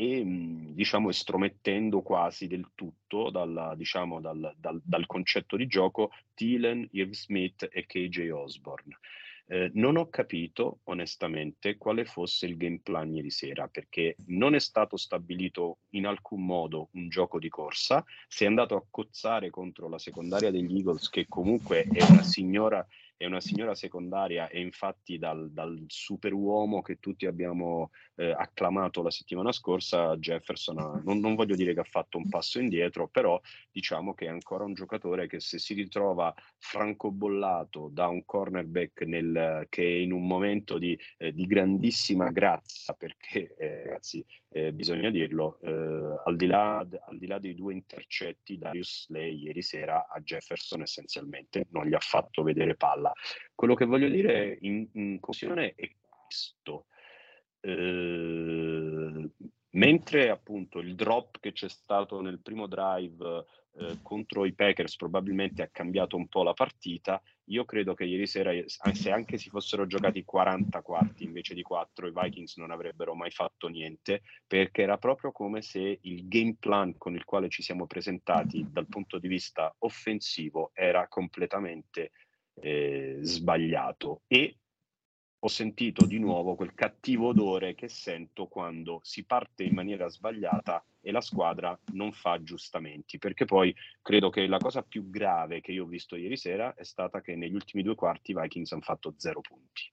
e 0.00 0.22
diciamo 0.24 1.10
estromettendo 1.10 2.00
quasi 2.00 2.46
del 2.46 2.70
tutto 2.74 3.28
dalla, 3.28 3.74
diciamo, 3.74 4.18
dal, 4.18 4.54
dal, 4.56 4.80
dal, 4.82 5.04
concetto 5.04 5.58
di 5.58 5.66
gioco 5.66 6.10
Thielen, 6.32 6.88
Irv 6.92 7.10
Smith 7.12 7.68
e 7.70 7.84
KJ 7.84 8.30
Osborne. 8.30 8.96
Eh, 9.46 9.70
non 9.74 9.98
ho 9.98 10.08
capito 10.08 10.78
onestamente 10.84 11.76
quale 11.76 12.06
fosse 12.06 12.46
il 12.46 12.56
game 12.56 12.80
plan 12.82 13.12
ieri 13.12 13.28
sera 13.28 13.68
perché 13.68 14.16
non 14.28 14.54
è 14.54 14.58
stato 14.58 14.96
stabilito 14.96 15.80
in 15.90 16.06
alcun 16.06 16.46
modo 16.46 16.88
un 16.92 17.10
gioco 17.10 17.38
di 17.38 17.50
corsa, 17.50 18.02
si 18.26 18.44
è 18.44 18.46
andato 18.46 18.76
a 18.76 18.84
cozzare 18.88 19.50
contro 19.50 19.86
la 19.90 19.98
secondaria 19.98 20.50
degli 20.50 20.76
Eagles 20.78 21.10
che 21.10 21.26
comunque 21.28 21.82
è 21.82 22.02
una 22.08 22.22
signora 22.22 22.86
è 23.20 23.26
una 23.26 23.40
signora 23.42 23.74
secondaria 23.74 24.48
e 24.48 24.62
infatti 24.62 25.18
dal, 25.18 25.50
dal 25.50 25.84
superuomo 25.88 26.80
che 26.80 26.98
tutti 27.00 27.26
abbiamo 27.26 27.90
eh, 28.14 28.30
acclamato 28.30 29.02
la 29.02 29.10
settimana 29.10 29.52
scorsa, 29.52 30.16
Jefferson 30.16 30.78
ha, 30.78 31.02
non, 31.04 31.18
non, 31.18 31.34
voglio 31.34 31.54
dire 31.54 31.74
che 31.74 31.80
ha 31.80 31.84
fatto 31.84 32.16
un 32.16 32.30
passo 32.30 32.60
indietro, 32.60 33.08
però 33.08 33.38
diciamo 33.70 34.14
che 34.14 34.24
è 34.24 34.28
ancora 34.30 34.64
un 34.64 34.72
giocatore 34.72 35.26
che 35.26 35.38
se 35.38 35.58
si 35.58 35.74
ritrova 35.74 36.34
francobollato 36.56 37.90
da 37.92 38.08
un 38.08 38.24
cornerback 38.24 39.02
nel, 39.02 39.66
che 39.68 39.84
in 39.84 40.12
un 40.12 40.26
momento 40.26 40.78
di, 40.78 40.98
eh, 41.18 41.34
di 41.34 41.44
grandissima 41.44 42.30
grazia, 42.30 42.94
perché 42.94 43.54
eh, 43.58 43.84
ragazzi 43.84 44.24
eh, 44.52 44.72
bisogna 44.72 45.10
dirlo, 45.10 45.58
eh, 45.60 46.20
al, 46.24 46.36
di 46.36 46.46
là, 46.46 46.78
al 46.78 47.18
di 47.18 47.26
là 47.26 47.38
dei 47.38 47.54
due 47.54 47.72
intercetti, 47.72 48.58
Darius 48.58 49.04
Slay 49.04 49.36
ieri 49.42 49.62
sera 49.62 50.08
a 50.08 50.18
Jefferson 50.20 50.82
essenzialmente 50.82 51.66
non 51.70 51.86
gli 51.86 51.94
ha 51.94 52.00
fatto 52.00 52.42
vedere 52.42 52.74
palla. 52.74 53.09
Quello 53.54 53.74
che 53.74 53.84
voglio 53.84 54.08
dire 54.08 54.58
in, 54.62 54.88
in 54.92 55.20
conclusione 55.20 55.74
è 55.74 55.90
questo. 56.00 56.86
Eh, 57.60 59.30
mentre 59.72 60.30
appunto 60.30 60.78
il 60.78 60.94
drop 60.94 61.38
che 61.38 61.52
c'è 61.52 61.68
stato 61.68 62.20
nel 62.20 62.40
primo 62.40 62.66
drive 62.66 63.44
eh, 63.78 63.98
contro 64.02 64.44
i 64.44 64.52
Packers 64.52 64.96
probabilmente 64.96 65.62
ha 65.62 65.68
cambiato 65.68 66.16
un 66.16 66.26
po' 66.26 66.42
la 66.42 66.54
partita, 66.54 67.22
io 67.44 67.64
credo 67.64 67.94
che 67.94 68.04
ieri 68.04 68.26
sera, 68.26 68.52
se 68.66 69.10
anche 69.10 69.38
si 69.38 69.48
fossero 69.48 69.86
giocati 69.86 70.24
40 70.24 70.82
quarti 70.82 71.24
invece 71.24 71.54
di 71.54 71.62
4, 71.62 72.08
i 72.08 72.12
Vikings 72.12 72.56
non 72.56 72.72
avrebbero 72.72 73.14
mai 73.14 73.30
fatto 73.30 73.68
niente, 73.68 74.22
perché 74.46 74.82
era 74.82 74.98
proprio 74.98 75.30
come 75.30 75.62
se 75.62 75.98
il 76.02 76.26
game 76.28 76.56
plan 76.58 76.96
con 76.96 77.14
il 77.14 77.24
quale 77.24 77.48
ci 77.48 77.62
siamo 77.62 77.86
presentati 77.86 78.66
dal 78.68 78.88
punto 78.88 79.18
di 79.18 79.28
vista 79.28 79.72
offensivo 79.78 80.70
era 80.74 81.06
completamente 81.08 82.10
eh, 82.54 83.18
sbagliato 83.20 84.22
e 84.26 84.56
ho 85.42 85.48
sentito 85.48 86.04
di 86.04 86.18
nuovo 86.18 86.54
quel 86.54 86.74
cattivo 86.74 87.28
odore 87.28 87.74
che 87.74 87.88
sento 87.88 88.46
quando 88.46 89.00
si 89.02 89.24
parte 89.24 89.64
in 89.64 89.74
maniera 89.74 90.08
sbagliata 90.08 90.84
e 91.00 91.10
la 91.12 91.22
squadra 91.22 91.78
non 91.92 92.12
fa 92.12 92.32
aggiustamenti, 92.32 93.16
perché 93.16 93.46
poi 93.46 93.74
credo 94.02 94.28
che 94.28 94.46
la 94.46 94.58
cosa 94.58 94.82
più 94.82 95.08
grave 95.08 95.62
che 95.62 95.72
io 95.72 95.84
ho 95.84 95.86
visto 95.86 96.14
ieri 96.16 96.36
sera 96.36 96.74
è 96.74 96.84
stata 96.84 97.22
che 97.22 97.36
negli 97.36 97.54
ultimi 97.54 97.82
due 97.82 97.94
quarti 97.94 98.32
i 98.32 98.34
Vikings 98.38 98.72
hanno 98.72 98.82
fatto 98.82 99.14
zero 99.16 99.40
punti. 99.40 99.90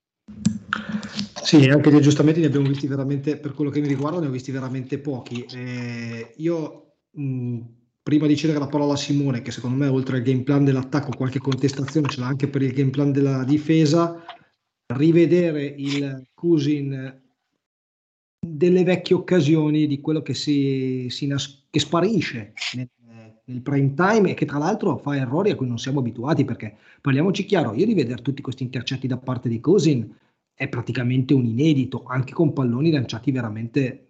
Sì, 1.42 1.66
anche 1.70 1.90
gli 1.90 1.96
aggiustamenti 1.96 2.40
ne 2.40 2.46
abbiamo 2.46 2.68
visti 2.68 2.86
veramente, 2.86 3.38
per 3.38 3.54
quello 3.54 3.70
che 3.70 3.80
mi 3.80 3.88
riguarda, 3.88 4.20
ne 4.20 4.26
ho 4.26 4.30
visti 4.30 4.50
veramente 4.50 4.98
pochi. 4.98 5.46
Eh, 5.50 6.34
io 6.36 6.96
mh, 7.12 7.60
prima 8.08 8.26
di 8.26 8.38
cedere 8.38 8.58
la 8.58 8.68
parola 8.68 8.94
a 8.94 8.96
Simone, 8.96 9.42
che 9.42 9.50
secondo 9.50 9.76
me 9.76 9.86
oltre 9.86 10.16
al 10.16 10.22
game 10.22 10.40
plan 10.40 10.64
dell'attacco 10.64 11.10
qualche 11.14 11.40
contestazione 11.40 12.08
ce 12.08 12.20
l'ha 12.20 12.26
anche 12.26 12.48
per 12.48 12.62
il 12.62 12.72
game 12.72 12.88
plan 12.88 13.12
della 13.12 13.44
difesa, 13.44 14.24
rivedere 14.94 15.66
il 15.76 16.26
Cousin 16.32 17.20
delle 18.40 18.82
vecchie 18.82 19.14
occasioni 19.14 19.86
di 19.86 20.00
quello 20.00 20.22
che, 20.22 20.32
si, 20.32 21.08
si 21.10 21.26
nas- 21.26 21.66
che 21.68 21.80
sparisce 21.80 22.54
nel, 22.76 22.88
nel, 23.44 23.60
prime 23.60 23.92
time 23.92 24.30
e 24.30 24.34
che 24.34 24.46
tra 24.46 24.56
l'altro 24.56 24.96
fa 24.96 25.14
errori 25.14 25.50
a 25.50 25.54
cui 25.54 25.68
non 25.68 25.78
siamo 25.78 25.98
abituati 25.98 26.46
perché 26.46 26.76
parliamoci 27.02 27.44
chiaro, 27.44 27.74
io 27.74 27.84
rivedere 27.84 28.22
tutti 28.22 28.40
questi 28.40 28.62
intercetti 28.62 29.06
da 29.06 29.18
parte 29.18 29.50
di 29.50 29.60
Cousin 29.60 30.16
è 30.54 30.66
praticamente 30.66 31.34
un 31.34 31.44
inedito, 31.44 32.04
anche 32.06 32.32
con 32.32 32.54
palloni 32.54 32.90
lanciati 32.90 33.30
veramente 33.32 34.07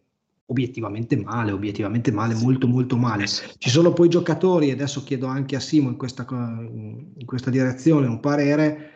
obiettivamente 0.50 1.16
male, 1.16 1.52
obiettivamente 1.52 2.10
male, 2.10 2.34
molto 2.34 2.66
molto 2.66 2.96
male. 2.96 3.26
Ci 3.26 3.70
sono 3.70 3.92
poi 3.92 4.08
giocatori, 4.08 4.68
e 4.68 4.72
adesso 4.72 5.04
chiedo 5.04 5.26
anche 5.26 5.56
a 5.56 5.60
Simo 5.60 5.88
in 5.88 5.96
questa, 5.96 6.26
in 6.28 7.24
questa 7.24 7.50
direzione 7.50 8.06
un 8.06 8.20
parere, 8.20 8.92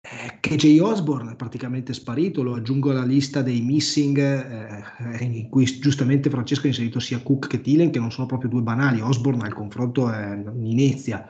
eh, 0.00 0.38
KJ 0.40 0.80
Osborne 0.80 1.32
è 1.32 1.36
praticamente 1.36 1.94
sparito, 1.94 2.42
lo 2.42 2.54
aggiungo 2.54 2.90
alla 2.90 3.04
lista 3.04 3.40
dei 3.40 3.60
missing 3.60 4.18
eh, 4.18 5.24
in 5.24 5.48
cui 5.48 5.64
giustamente 5.64 6.28
Francesco 6.28 6.64
ha 6.64 6.70
inserito 6.70 6.98
sia 6.98 7.22
Cook 7.22 7.46
che 7.46 7.60
Thielen 7.60 7.92
che 7.92 8.00
non 8.00 8.10
sono 8.10 8.26
proprio 8.26 8.50
due 8.50 8.62
banali, 8.62 9.00
Osborne 9.00 9.44
al 9.44 9.54
confronto 9.54 10.10
è 10.10 10.32
un'inezia. 10.32 11.24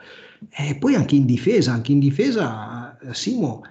E 0.49 0.75
poi 0.77 0.95
anche 0.95 1.15
in 1.15 1.25
difesa, 1.25 1.71
anche 1.73 1.91
in 1.91 1.99
difesa 1.99 2.97
eh, 2.97 3.13
Simo, 3.13 3.61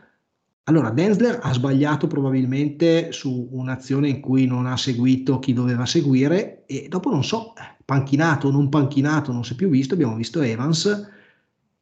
allora 0.64 0.90
Densler 0.90 1.40
ha 1.42 1.52
sbagliato 1.52 2.06
probabilmente 2.06 3.12
su 3.12 3.48
un'azione 3.52 4.08
in 4.08 4.20
cui 4.20 4.46
non 4.46 4.66
ha 4.66 4.76
seguito 4.76 5.38
chi 5.38 5.52
doveva 5.52 5.86
seguire 5.86 6.64
e 6.66 6.86
dopo 6.88 7.10
non 7.10 7.24
so, 7.24 7.52
panchinato 7.84 8.48
o 8.48 8.50
non 8.50 8.68
panchinato, 8.68 9.32
non 9.32 9.44
si 9.44 9.54
è 9.54 9.56
più 9.56 9.68
visto, 9.68 9.94
abbiamo 9.94 10.16
visto 10.16 10.40
Evans 10.40 11.10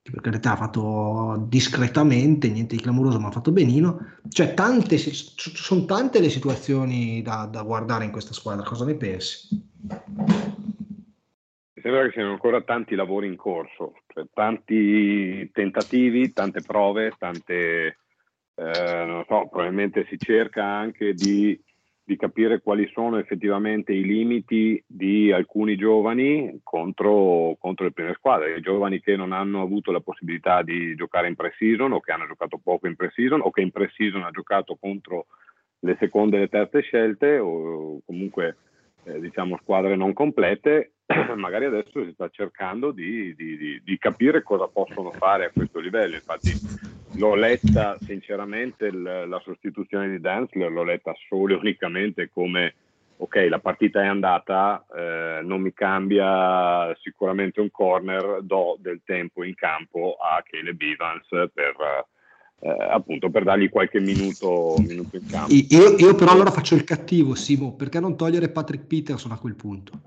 che 0.02 0.10
per 0.10 0.22
carità 0.22 0.52
ha 0.52 0.56
fatto 0.56 1.44
discretamente, 1.46 2.48
niente 2.48 2.74
di 2.74 2.82
clamoroso, 2.82 3.20
ma 3.20 3.28
ha 3.28 3.32
fatto 3.32 3.52
benino. 3.52 4.16
Cioè, 4.28 4.54
tante, 4.54 4.96
sono 4.98 5.84
tante 5.84 6.20
le 6.20 6.30
situazioni 6.30 7.20
da, 7.20 7.46
da, 7.50 7.62
guardare 7.62 8.04
in 8.04 8.10
questa 8.10 8.32
squadra. 8.32 8.64
Cosa 8.64 8.86
ne 8.86 8.94
pensi? 8.94 9.48
Mi 11.74 11.82
sembra 11.82 12.04
che 12.04 12.12
siano 12.12 12.30
ancora 12.30 12.62
tanti 12.62 12.94
lavori 12.94 13.26
in 13.26 13.36
corso, 13.36 13.94
cioè 14.06 14.24
tanti 14.32 15.50
tentativi, 15.52 16.32
tante 16.32 16.62
prove, 16.62 17.12
tante, 17.18 17.98
eh, 18.60 19.04
non 19.04 19.24
so, 19.26 19.48
probabilmente 19.48 20.06
si 20.08 20.18
cerca 20.18 20.64
anche 20.64 21.14
di 21.14 21.58
di 22.10 22.16
capire 22.16 22.60
quali 22.60 22.90
sono 22.92 23.18
effettivamente 23.18 23.92
i 23.92 24.02
limiti 24.02 24.82
di 24.84 25.30
alcuni 25.30 25.76
giovani 25.76 26.58
contro, 26.64 27.56
contro, 27.60 27.84
le 27.84 27.92
prime 27.92 28.14
squadre, 28.14 28.56
i 28.56 28.60
giovani 28.60 29.00
che 29.00 29.14
non 29.14 29.30
hanno 29.30 29.62
avuto 29.62 29.92
la 29.92 30.00
possibilità 30.00 30.62
di 30.62 30.96
giocare 30.96 31.28
in 31.28 31.36
pre-season 31.36 31.92
o 31.92 32.00
che 32.00 32.10
hanno 32.10 32.26
giocato 32.26 32.58
poco 32.60 32.88
in 32.88 32.96
pre-season 32.96 33.42
o 33.42 33.52
che 33.52 33.60
in 33.60 33.70
pre-season 33.70 34.24
ha 34.24 34.32
giocato 34.32 34.76
contro 34.80 35.26
le 35.78 35.96
seconde 36.00 36.38
e 36.38 36.40
le 36.40 36.48
terze 36.48 36.80
scelte 36.80 37.38
o 37.38 38.00
comunque 38.04 38.56
eh, 39.04 39.20
diciamo 39.20 39.56
squadre 39.62 39.94
non 39.94 40.12
complete, 40.12 40.94
magari 41.36 41.66
adesso 41.66 42.04
si 42.04 42.10
sta 42.10 42.28
cercando 42.28 42.90
di, 42.90 43.36
di, 43.36 43.56
di, 43.56 43.82
di 43.84 43.98
capire 43.98 44.42
cosa 44.42 44.66
possono 44.66 45.12
fare 45.12 45.44
a 45.44 45.50
questo 45.54 45.78
livello. 45.78 46.16
Infatti 46.16 46.50
l'ho 47.14 47.34
letta 47.34 47.98
sinceramente 48.04 48.86
il, 48.86 49.02
la 49.02 49.40
sostituzione 49.44 50.08
di 50.08 50.20
Densler, 50.20 50.70
l'ho 50.70 50.84
letta 50.84 51.14
solo 51.28 51.54
e 51.54 51.58
unicamente 51.58 52.30
come 52.32 52.74
ok, 53.20 53.46
la 53.50 53.58
partita 53.58 54.02
è 54.02 54.06
andata, 54.06 54.84
eh, 54.96 55.40
non 55.42 55.60
mi 55.60 55.74
cambia 55.74 56.96
sicuramente 57.02 57.60
un 57.60 57.70
corner, 57.70 58.40
do 58.42 58.76
del 58.80 59.02
tempo 59.04 59.44
in 59.44 59.54
campo 59.54 60.16
a 60.18 60.42
Caleb 60.42 60.80
Evans 60.80 61.26
per, 61.52 62.06
eh, 62.60 62.86
appunto, 62.90 63.28
per 63.28 63.44
dargli 63.44 63.68
qualche 63.68 64.00
minuto, 64.00 64.76
minuto 64.78 65.16
in 65.16 65.26
campo. 65.26 65.52
Io, 65.52 65.96
io, 65.98 66.14
però 66.14 66.32
allora 66.32 66.50
faccio 66.50 66.74
il 66.74 66.84
cattivo, 66.84 67.34
Simo, 67.34 67.76
perché 67.76 68.00
non 68.00 68.16
togliere 68.16 68.48
Patrick 68.48 68.86
Peterson 68.86 69.32
a 69.32 69.38
quel 69.38 69.54
punto? 69.54 70.00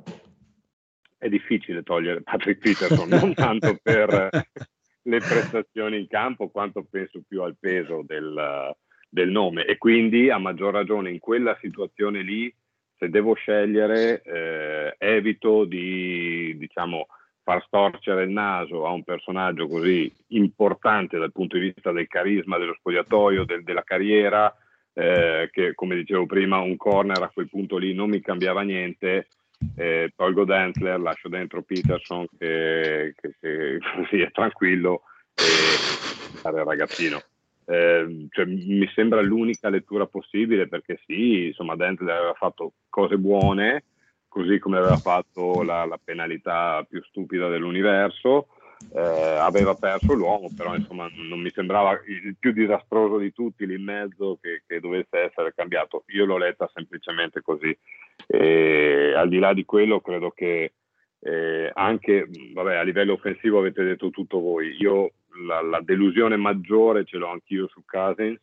È 1.16 1.30
difficile 1.30 1.84
togliere 1.84 2.22
Patrick 2.22 2.60
Peterson, 2.60 3.08
non 3.10 3.34
tanto 3.36 3.78
per, 3.82 4.30
le 5.04 5.20
prestazioni 5.20 6.00
in 6.00 6.08
campo 6.08 6.50
quanto 6.50 6.86
penso 6.90 7.22
più 7.28 7.42
al 7.42 7.56
peso 7.60 8.04
del, 8.06 8.76
del, 9.10 9.30
nome. 9.30 9.66
E 9.66 9.78
quindi 9.78 10.30
a 10.30 10.38
maggior 10.38 10.74
ragione 10.74 11.10
in 11.10 11.20
quella 11.20 11.58
situazione 11.62 12.22
lì 12.22 12.54
se 12.98 13.10
devo 13.10 13.34
scegliere 13.34 14.22
eh, 14.22 14.96
evito 14.98 15.66
di 15.66 16.56
diciamo 16.58 17.08
far 17.44 17.62
storcere 17.66 18.24
il 18.24 18.30
naso 18.30 18.86
a 18.86 18.92
un 18.92 19.04
personaggio 19.04 19.68
così 19.68 20.10
importante 20.28 21.18
dal 21.18 21.34
punto 21.34 21.58
di 21.58 21.72
vista 21.74 21.92
del 21.92 22.08
carisma, 22.08 22.58
dello 22.58 22.76
spogliatoio, 22.76 23.44
del, 23.44 23.64
della 23.64 23.84
carriera, 23.84 24.56
eh, 24.94 25.50
che 25.52 25.74
come 25.74 25.96
dicevo 25.96 26.26
prima 26.26 26.60
un 26.60 26.78
corner 26.78 27.22
a 27.22 27.32
quel 27.34 27.50
punto 27.50 27.78
lì 27.78 27.94
non 27.94 28.10
mi 28.10 28.22
cambiava 28.22 28.62
niente 28.62 29.28
eh, 29.76 30.12
tolgo 30.16 30.46
Dentler, 30.46 31.00
lascio 31.00 31.30
dentro 31.30 31.62
Peterson 31.62 32.26
che, 32.38 33.14
che, 33.20 33.36
che 33.40 33.80
così 33.96 34.22
è 34.22 34.32
tranquillo 34.32 35.04
e 35.34 35.44
fare 36.38 36.64
ragazzino. 36.64 37.22
Eh, 37.66 38.28
cioè, 38.30 38.46
mi 38.46 38.90
sembra 38.94 39.22
l'unica 39.22 39.70
lettura 39.70 40.06
possibile 40.06 40.68
perché 40.68 41.00
sì, 41.06 41.48
insomma, 41.48 41.76
Dentler 41.76 42.16
aveva 42.16 42.34
fatto 42.34 42.74
cose 42.90 43.18
buone, 43.18 43.86
così 44.28 44.60
come 44.60 44.78
aveva 44.78 44.98
fatto 44.98 45.62
la, 45.64 45.86
la 45.86 46.00
penalità 46.04 46.86
più 46.88 47.02
stupida 47.04 47.48
dell'universo, 47.48 48.48
eh, 48.94 49.38
aveva 49.40 49.76
perso 49.76 50.14
l'uomo, 50.14 50.50
però 50.56 50.76
insomma 50.76 51.10
non 51.14 51.40
mi 51.40 51.52
sembrava 51.52 52.00
il 52.06 52.36
più 52.40 52.52
disastroso 52.52 53.18
di 53.18 53.32
tutti 53.32 53.66
lì 53.66 53.76
in 53.76 53.84
mezzo 53.84 54.38
che, 54.42 54.64
che 54.66 54.80
dovesse 54.80 55.20
essere 55.20 55.54
cambiato. 55.54 56.04
Io 56.08 56.26
l'ho 56.26 56.38
letta 56.38 56.70
semplicemente 56.74 57.42
così. 57.42 57.76
E, 58.28 59.14
al 59.16 59.30
di 59.30 59.40
là 59.40 59.54
di 59.54 59.66
quello, 59.66 60.02
credo 60.02 60.32
che 60.32 60.74
eh, 61.20 61.72
anche 61.74 62.28
vabbè, 62.54 62.76
a 62.76 62.84
livello 62.84 63.14
offensivo 63.14 63.60
avete 63.60 63.84
detto 63.84 64.10
tutto 64.10 64.40
voi. 64.40 64.76
Io 64.80 65.14
la, 65.48 65.62
la 65.62 65.82
delusione 65.82 66.36
maggiore 66.36 67.06
ce 67.06 67.18
l'ho 67.18 67.30
anch'io 67.30 67.68
su 67.68 67.82
Cousins 67.86 68.40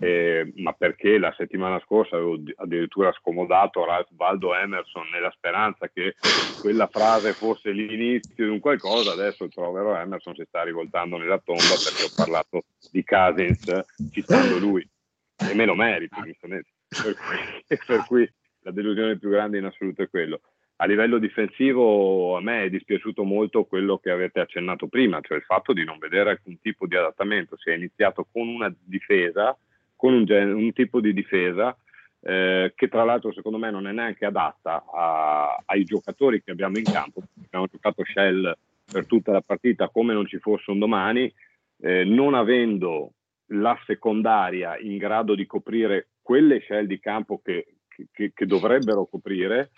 eh, 0.00 0.52
ma 0.56 0.72
perché 0.74 1.18
la 1.18 1.34
settimana 1.36 1.80
scorsa 1.80 2.14
avevo 2.14 2.38
addirittura 2.56 3.12
scomodato 3.12 3.84
Ralph 3.84 4.12
Baldo 4.12 4.54
Emerson 4.54 5.08
nella 5.10 5.32
speranza 5.32 5.88
che 5.88 6.14
quella 6.60 6.86
frase 6.86 7.32
fosse 7.32 7.72
l'inizio 7.72 8.44
di 8.44 8.50
un 8.50 8.60
qualcosa, 8.60 9.12
adesso 9.12 9.44
il 9.44 9.50
povero 9.52 9.96
Emerson 9.96 10.34
si 10.36 10.44
sta 10.46 10.62
rivoltando 10.62 11.16
nella 11.16 11.38
tomba 11.38 11.62
perché 11.62 12.04
ho 12.04 12.12
parlato 12.14 12.64
di 12.92 13.02
Cousins 13.02 13.84
citando 14.12 14.58
lui 14.58 14.88
e 15.36 15.54
me 15.54 15.64
lo 15.64 15.74
merito 15.74 16.20
giustamente, 16.22 16.70
per 16.88 17.14
cui, 17.16 17.76
per 17.86 18.04
cui 18.06 18.32
la 18.60 18.70
delusione 18.70 19.18
più 19.18 19.30
grande 19.30 19.58
in 19.58 19.64
assoluto 19.64 20.02
è 20.02 20.08
quello. 20.08 20.40
A 20.80 20.86
livello 20.86 21.18
difensivo 21.18 22.36
a 22.36 22.40
me 22.40 22.62
è 22.62 22.70
dispiaciuto 22.70 23.24
molto 23.24 23.64
quello 23.64 23.98
che 23.98 24.10
avete 24.10 24.38
accennato 24.38 24.86
prima, 24.86 25.20
cioè 25.22 25.38
il 25.38 25.42
fatto 25.42 25.72
di 25.72 25.84
non 25.84 25.98
vedere 25.98 26.30
alcun 26.30 26.60
tipo 26.60 26.86
di 26.86 26.94
adattamento. 26.94 27.56
Si 27.56 27.70
è 27.70 27.74
iniziato 27.74 28.28
con 28.30 28.46
una 28.46 28.72
difesa 28.78 29.58
con 29.98 30.14
un, 30.14 30.24
gen- 30.24 30.54
un 30.54 30.72
tipo 30.72 31.00
di 31.00 31.12
difesa 31.12 31.76
eh, 32.20 32.72
che 32.74 32.88
tra 32.88 33.02
l'altro 33.04 33.32
secondo 33.32 33.58
me 33.58 33.70
non 33.70 33.88
è 33.88 33.92
neanche 33.92 34.24
adatta 34.24 34.84
a- 34.90 35.60
ai 35.66 35.82
giocatori 35.84 36.40
che 36.42 36.52
abbiamo 36.52 36.78
in 36.78 36.84
campo. 36.84 37.22
Abbiamo 37.44 37.66
giocato 37.66 38.04
Shell 38.04 38.56
per 38.90 39.06
tutta 39.06 39.32
la 39.32 39.42
partita 39.42 39.88
come 39.88 40.14
non 40.14 40.26
ci 40.26 40.38
fosse 40.38 40.70
un 40.70 40.78
domani, 40.78 41.32
eh, 41.80 42.04
non 42.04 42.34
avendo 42.34 43.12
la 43.52 43.78
secondaria 43.86 44.78
in 44.78 44.96
grado 44.98 45.34
di 45.34 45.46
coprire 45.46 46.08
quelle 46.22 46.60
shell 46.60 46.86
di 46.86 47.00
campo 47.00 47.40
che, 47.42 47.74
che, 48.12 48.32
che 48.34 48.46
dovrebbero 48.46 49.06
coprire 49.06 49.70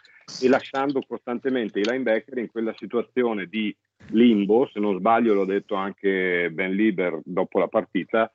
e 0.43 0.49
lasciando 0.49 1.01
costantemente 1.07 1.81
i 1.81 1.85
linebacker 1.85 2.39
in 2.39 2.51
quella 2.51 2.75
situazione 2.77 3.47
di 3.47 3.75
limbo, 4.11 4.69
se 4.73 4.81
non 4.81 4.99
sbaglio 4.99 5.35
l'ho 5.35 5.45
detto 5.45 5.75
anche 5.75 6.51
Ben 6.53 6.73
Lieber 6.73 7.21
dopo 7.25 7.59
la 7.59 7.69
partita, 7.69 8.31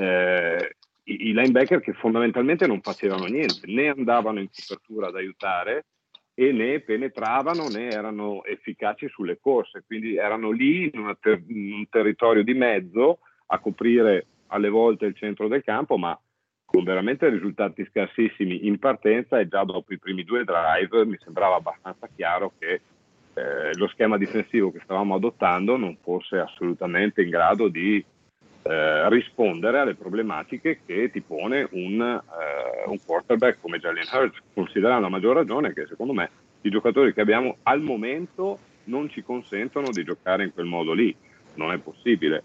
eh, 0.00 0.76
i, 1.08 1.32
linebacker 1.32 1.80
che 1.80 1.92
fondamentalmente 1.94 2.66
non 2.66 2.80
facevano 2.80 3.24
niente, 3.24 3.60
né 3.66 3.88
andavano 3.88 4.40
in 4.40 4.48
copertura 4.48 5.08
ad 5.08 5.16
aiutare 5.16 5.86
e 6.34 6.52
né 6.52 6.80
penetravano 6.80 7.68
né 7.68 7.88
erano 7.88 8.44
efficaci 8.44 9.08
sulle 9.08 9.38
corse, 9.40 9.82
quindi 9.86 10.16
erano 10.16 10.50
lì 10.50 10.90
in, 10.92 11.16
ter- 11.20 11.42
in 11.48 11.72
un 11.72 11.88
territorio 11.88 12.44
di 12.44 12.54
mezzo 12.54 13.18
a 13.46 13.58
coprire 13.58 14.26
alle 14.48 14.68
volte 14.68 15.06
il 15.06 15.16
centro 15.16 15.48
del 15.48 15.64
campo, 15.64 15.96
ma 15.96 16.18
con 16.64 16.84
veramente 16.84 17.28
risultati 17.28 17.86
scarsissimi 17.90 18.66
in 18.66 18.78
partenza 18.78 19.40
e 19.40 19.48
già 19.48 19.64
dopo 19.64 19.92
i 19.92 19.98
primi 19.98 20.22
due 20.22 20.44
drive 20.44 21.06
mi 21.06 21.16
sembrava 21.18 21.56
abbastanza 21.56 22.08
chiaro 22.14 22.52
che 22.58 22.80
eh, 23.34 23.74
lo 23.74 23.88
schema 23.88 24.18
difensivo 24.18 24.70
che 24.70 24.80
stavamo 24.84 25.14
adottando 25.14 25.76
non 25.76 25.96
fosse 26.02 26.38
assolutamente 26.38 27.22
in 27.22 27.30
grado 27.30 27.68
di 27.68 28.04
eh, 28.68 29.08
rispondere 29.08 29.78
alle 29.78 29.94
problematiche 29.94 30.80
che 30.84 31.10
ti 31.10 31.22
pone 31.22 31.66
un, 31.70 32.02
eh, 32.02 32.86
un 32.86 32.98
quarterback 33.02 33.62
come 33.62 33.78
Jalen 33.78 34.04
Hurts, 34.12 34.42
considerando 34.52 35.06
a 35.06 35.10
maggior 35.10 35.36
ragione 35.36 35.72
che 35.72 35.86
secondo 35.88 36.12
me 36.12 36.28
i 36.60 36.68
giocatori 36.68 37.14
che 37.14 37.22
abbiamo 37.22 37.56
al 37.62 37.80
momento 37.80 38.58
non 38.84 39.08
ci 39.08 39.22
consentono 39.22 39.90
di 39.90 40.04
giocare 40.04 40.44
in 40.44 40.52
quel 40.52 40.66
modo 40.66 40.92
lì, 40.92 41.16
non 41.54 41.72
è 41.72 41.78
possibile. 41.78 42.42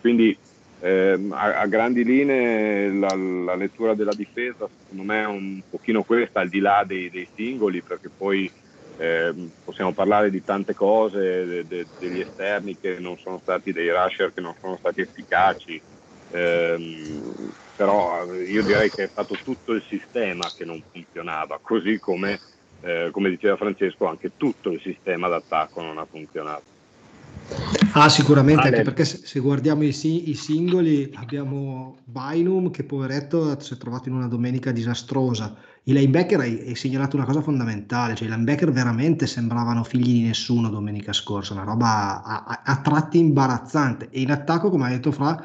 Quindi 0.00 0.34
eh, 0.80 1.28
a, 1.30 1.60
a, 1.60 1.66
grandi 1.66 2.02
linee 2.02 2.90
la, 2.90 3.14
la, 3.14 3.54
lettura 3.54 3.92
della 3.94 4.14
difesa 4.14 4.68
secondo 4.80 5.02
me 5.02 5.20
è 5.20 5.26
un 5.26 5.60
pochino 5.68 6.02
questa, 6.02 6.40
al 6.40 6.48
di 6.48 6.60
là 6.60 6.82
dei, 6.86 7.10
dei 7.10 7.28
singoli, 7.34 7.82
perché 7.82 8.08
poi 8.08 8.50
eh, 8.98 9.32
possiamo 9.64 9.92
parlare 9.92 10.28
di 10.28 10.42
tante 10.44 10.74
cose, 10.74 11.46
de, 11.46 11.66
de, 11.66 11.86
degli 11.98 12.20
esterni 12.20 12.76
che 12.78 12.98
non 12.98 13.16
sono 13.18 13.38
stati, 13.40 13.72
dei 13.72 13.90
rusher 13.90 14.34
che 14.34 14.40
non 14.40 14.54
sono 14.60 14.76
stati 14.76 15.00
efficaci, 15.00 15.80
eh, 16.30 17.20
però 17.76 18.24
io 18.34 18.62
direi 18.64 18.90
che 18.90 19.04
è 19.04 19.08
stato 19.08 19.36
tutto 19.42 19.72
il 19.72 19.84
sistema 19.88 20.50
che 20.54 20.64
non 20.64 20.82
funzionava, 20.90 21.60
così 21.62 22.00
come, 22.00 22.40
eh, 22.80 23.10
come 23.12 23.30
diceva 23.30 23.56
Francesco, 23.56 24.06
anche 24.06 24.32
tutto 24.36 24.70
il 24.70 24.80
sistema 24.80 25.28
d'attacco 25.28 25.80
non 25.80 25.98
ha 25.98 26.04
funzionato. 26.04 26.76
Ah, 27.92 28.08
sicuramente, 28.08 28.66
anche 28.68 28.82
perché 28.82 29.04
se, 29.04 29.20
se 29.24 29.40
guardiamo 29.40 29.82
i, 29.82 29.88
i, 29.88 30.34
singoli 30.34 31.10
abbiamo 31.14 31.98
Bynum 32.04 32.70
che 32.70 32.84
poveretto 32.84 33.58
si 33.60 33.74
è 33.74 33.76
trovato 33.76 34.08
in 34.08 34.14
una 34.14 34.28
domenica 34.28 34.70
disastrosa. 34.72 35.56
I 35.88 35.92
linebacker 35.94 36.38
hai, 36.40 36.64
hai 36.66 36.74
segnalato 36.74 37.16
una 37.16 37.24
cosa 37.24 37.40
fondamentale, 37.40 38.14
cioè 38.14 38.28
i 38.28 38.30
linebacker 38.30 38.70
veramente 38.70 39.26
sembravano 39.26 39.84
figli 39.84 40.20
di 40.20 40.22
nessuno 40.24 40.68
domenica 40.68 41.14
scorsa, 41.14 41.54
una 41.54 41.64
roba 41.64 42.22
a, 42.22 42.44
a, 42.44 42.62
a 42.62 42.76
tratti 42.82 43.16
imbarazzante. 43.16 44.10
E 44.10 44.20
in 44.20 44.30
attacco, 44.30 44.68
come 44.68 44.84
ha 44.84 44.90
detto 44.90 45.12
Fra, 45.12 45.42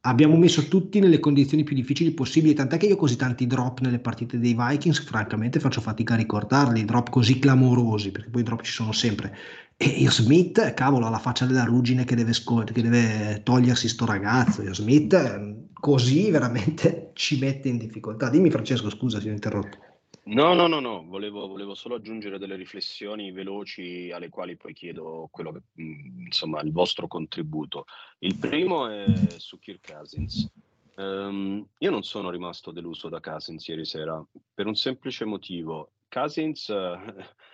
abbiamo 0.00 0.38
messo 0.38 0.68
tutti 0.68 1.00
nelle 1.00 1.18
condizioni 1.18 1.64
più 1.64 1.76
difficili 1.76 2.12
possibili, 2.12 2.54
tant'è 2.54 2.78
che 2.78 2.86
io 2.86 2.96
così 2.96 3.16
tanti 3.16 3.46
drop 3.46 3.80
nelle 3.80 3.98
partite 3.98 4.38
dei 4.38 4.56
Vikings, 4.58 5.04
francamente 5.04 5.60
faccio 5.60 5.82
fatica 5.82 6.14
a 6.14 6.16
ricordarli, 6.16 6.86
drop 6.86 7.10
così 7.10 7.38
clamorosi, 7.38 8.10
perché 8.10 8.30
poi 8.30 8.40
i 8.40 8.44
drop 8.44 8.62
ci 8.62 8.72
sono 8.72 8.92
sempre. 8.92 9.36
E 9.76 9.86
io 9.86 10.10
Smith, 10.10 10.72
cavolo, 10.74 11.06
ha 11.06 11.10
la 11.10 11.18
faccia 11.18 11.46
della 11.46 11.64
ruggine 11.64 12.04
che 12.04 12.14
deve, 12.14 12.32
sco- 12.32 12.62
che 12.64 12.82
deve 12.82 13.42
togliersi 13.42 13.88
sto 13.88 14.06
ragazzo. 14.06 14.62
Io 14.62 14.72
Smith 14.72 15.72
così 15.72 16.30
veramente 16.30 17.10
ci 17.14 17.38
mette 17.38 17.68
in 17.68 17.78
difficoltà. 17.78 18.30
Dimmi 18.30 18.50
Francesco, 18.50 18.88
scusa 18.88 19.20
se 19.20 19.28
ho 19.28 19.32
interrotto. 19.32 19.78
No, 20.26 20.54
no, 20.54 20.66
no, 20.68 20.80
no, 20.80 21.04
volevo, 21.04 21.46
volevo, 21.46 21.74
solo 21.74 21.96
aggiungere 21.96 22.38
delle 22.38 22.56
riflessioni 22.56 23.30
veloci 23.30 24.10
alle 24.10 24.30
quali 24.30 24.56
poi 24.56 24.72
chiedo 24.72 25.28
che, 25.30 25.42
insomma, 25.74 26.62
il 26.62 26.72
vostro 26.72 27.06
contributo. 27.06 27.84
Il 28.20 28.38
primo 28.38 28.88
è 28.88 29.34
su 29.36 29.58
Kirk 29.58 29.92
Cousins. 29.92 30.50
Um, 30.94 31.66
io 31.78 31.90
non 31.90 32.04
sono 32.04 32.30
rimasto 32.30 32.70
deluso 32.70 33.08
da 33.08 33.20
Cousins 33.20 33.66
ieri 33.66 33.84
sera 33.84 34.24
per 34.54 34.66
un 34.66 34.76
semplice 34.76 35.26
motivo. 35.26 35.92
Cousins 36.08 36.72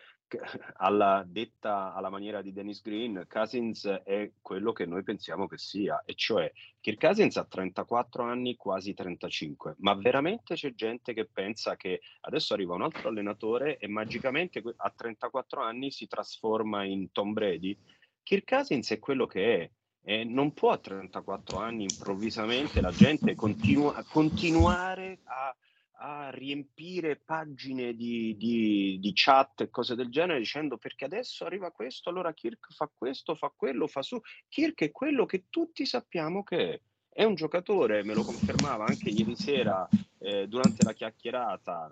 alla 0.76 1.24
detta 1.26 1.94
alla 1.94 2.10
maniera 2.10 2.42
di 2.42 2.52
Dennis 2.52 2.82
Green, 2.82 3.26
Cousins 3.28 3.86
è 4.04 4.32
quello 4.40 4.72
che 4.72 4.86
noi 4.86 5.02
pensiamo 5.02 5.46
che 5.46 5.58
sia, 5.58 6.02
e 6.04 6.14
cioè 6.14 6.50
Kirk 6.80 7.00
Cousins 7.00 7.36
ha 7.36 7.44
34 7.44 8.22
anni, 8.22 8.56
quasi 8.56 8.94
35, 8.94 9.76
ma 9.78 9.94
veramente 9.94 10.54
c'è 10.54 10.74
gente 10.74 11.12
che 11.12 11.26
pensa 11.26 11.76
che 11.76 12.00
adesso 12.20 12.54
arriva 12.54 12.74
un 12.74 12.82
altro 12.82 13.08
allenatore 13.08 13.78
e 13.78 13.88
magicamente 13.88 14.62
a 14.76 14.92
34 14.94 15.62
anni 15.62 15.90
si 15.90 16.06
trasforma 16.06 16.84
in 16.84 17.12
Tom 17.12 17.32
Brady? 17.32 17.76
Kirk 18.22 18.48
Cousins 18.48 18.90
è 18.90 18.98
quello 18.98 19.26
che 19.26 19.62
è, 19.62 19.70
e 20.02 20.24
non 20.24 20.52
può 20.54 20.70
a 20.70 20.78
34 20.78 21.58
anni 21.58 21.82
improvvisamente 21.82 22.80
la 22.80 22.90
gente 22.90 23.34
continua, 23.34 24.02
continuare 24.08 25.18
a 25.24 25.54
a 26.02 26.30
riempire 26.30 27.16
pagine 27.16 27.94
di, 27.94 28.36
di, 28.36 28.98
di, 29.00 29.12
chat 29.14 29.62
e 29.62 29.70
cose 29.70 29.94
del 29.94 30.08
genere 30.08 30.38
dicendo 30.38 30.78
perché 30.78 31.04
adesso 31.04 31.44
arriva 31.44 31.70
questo, 31.70 32.08
allora 32.08 32.32
Kirk 32.32 32.72
fa 32.72 32.90
questo, 32.92 33.34
fa 33.34 33.52
quello, 33.54 33.86
fa 33.86 34.02
su. 34.02 34.18
Kirk 34.48 34.82
è 34.82 34.90
quello 34.90 35.26
che 35.26 35.44
tutti 35.50 35.84
sappiamo 35.84 36.42
che 36.42 36.72
è. 36.72 36.80
È 37.12 37.24
un 37.24 37.34
giocatore, 37.34 38.04
me 38.04 38.14
lo 38.14 38.22
confermava 38.22 38.86
anche 38.86 39.10
ieri 39.10 39.34
sera 39.34 39.86
eh, 40.18 40.46
durante 40.48 40.84
la 40.84 40.92
chiacchierata. 40.92 41.90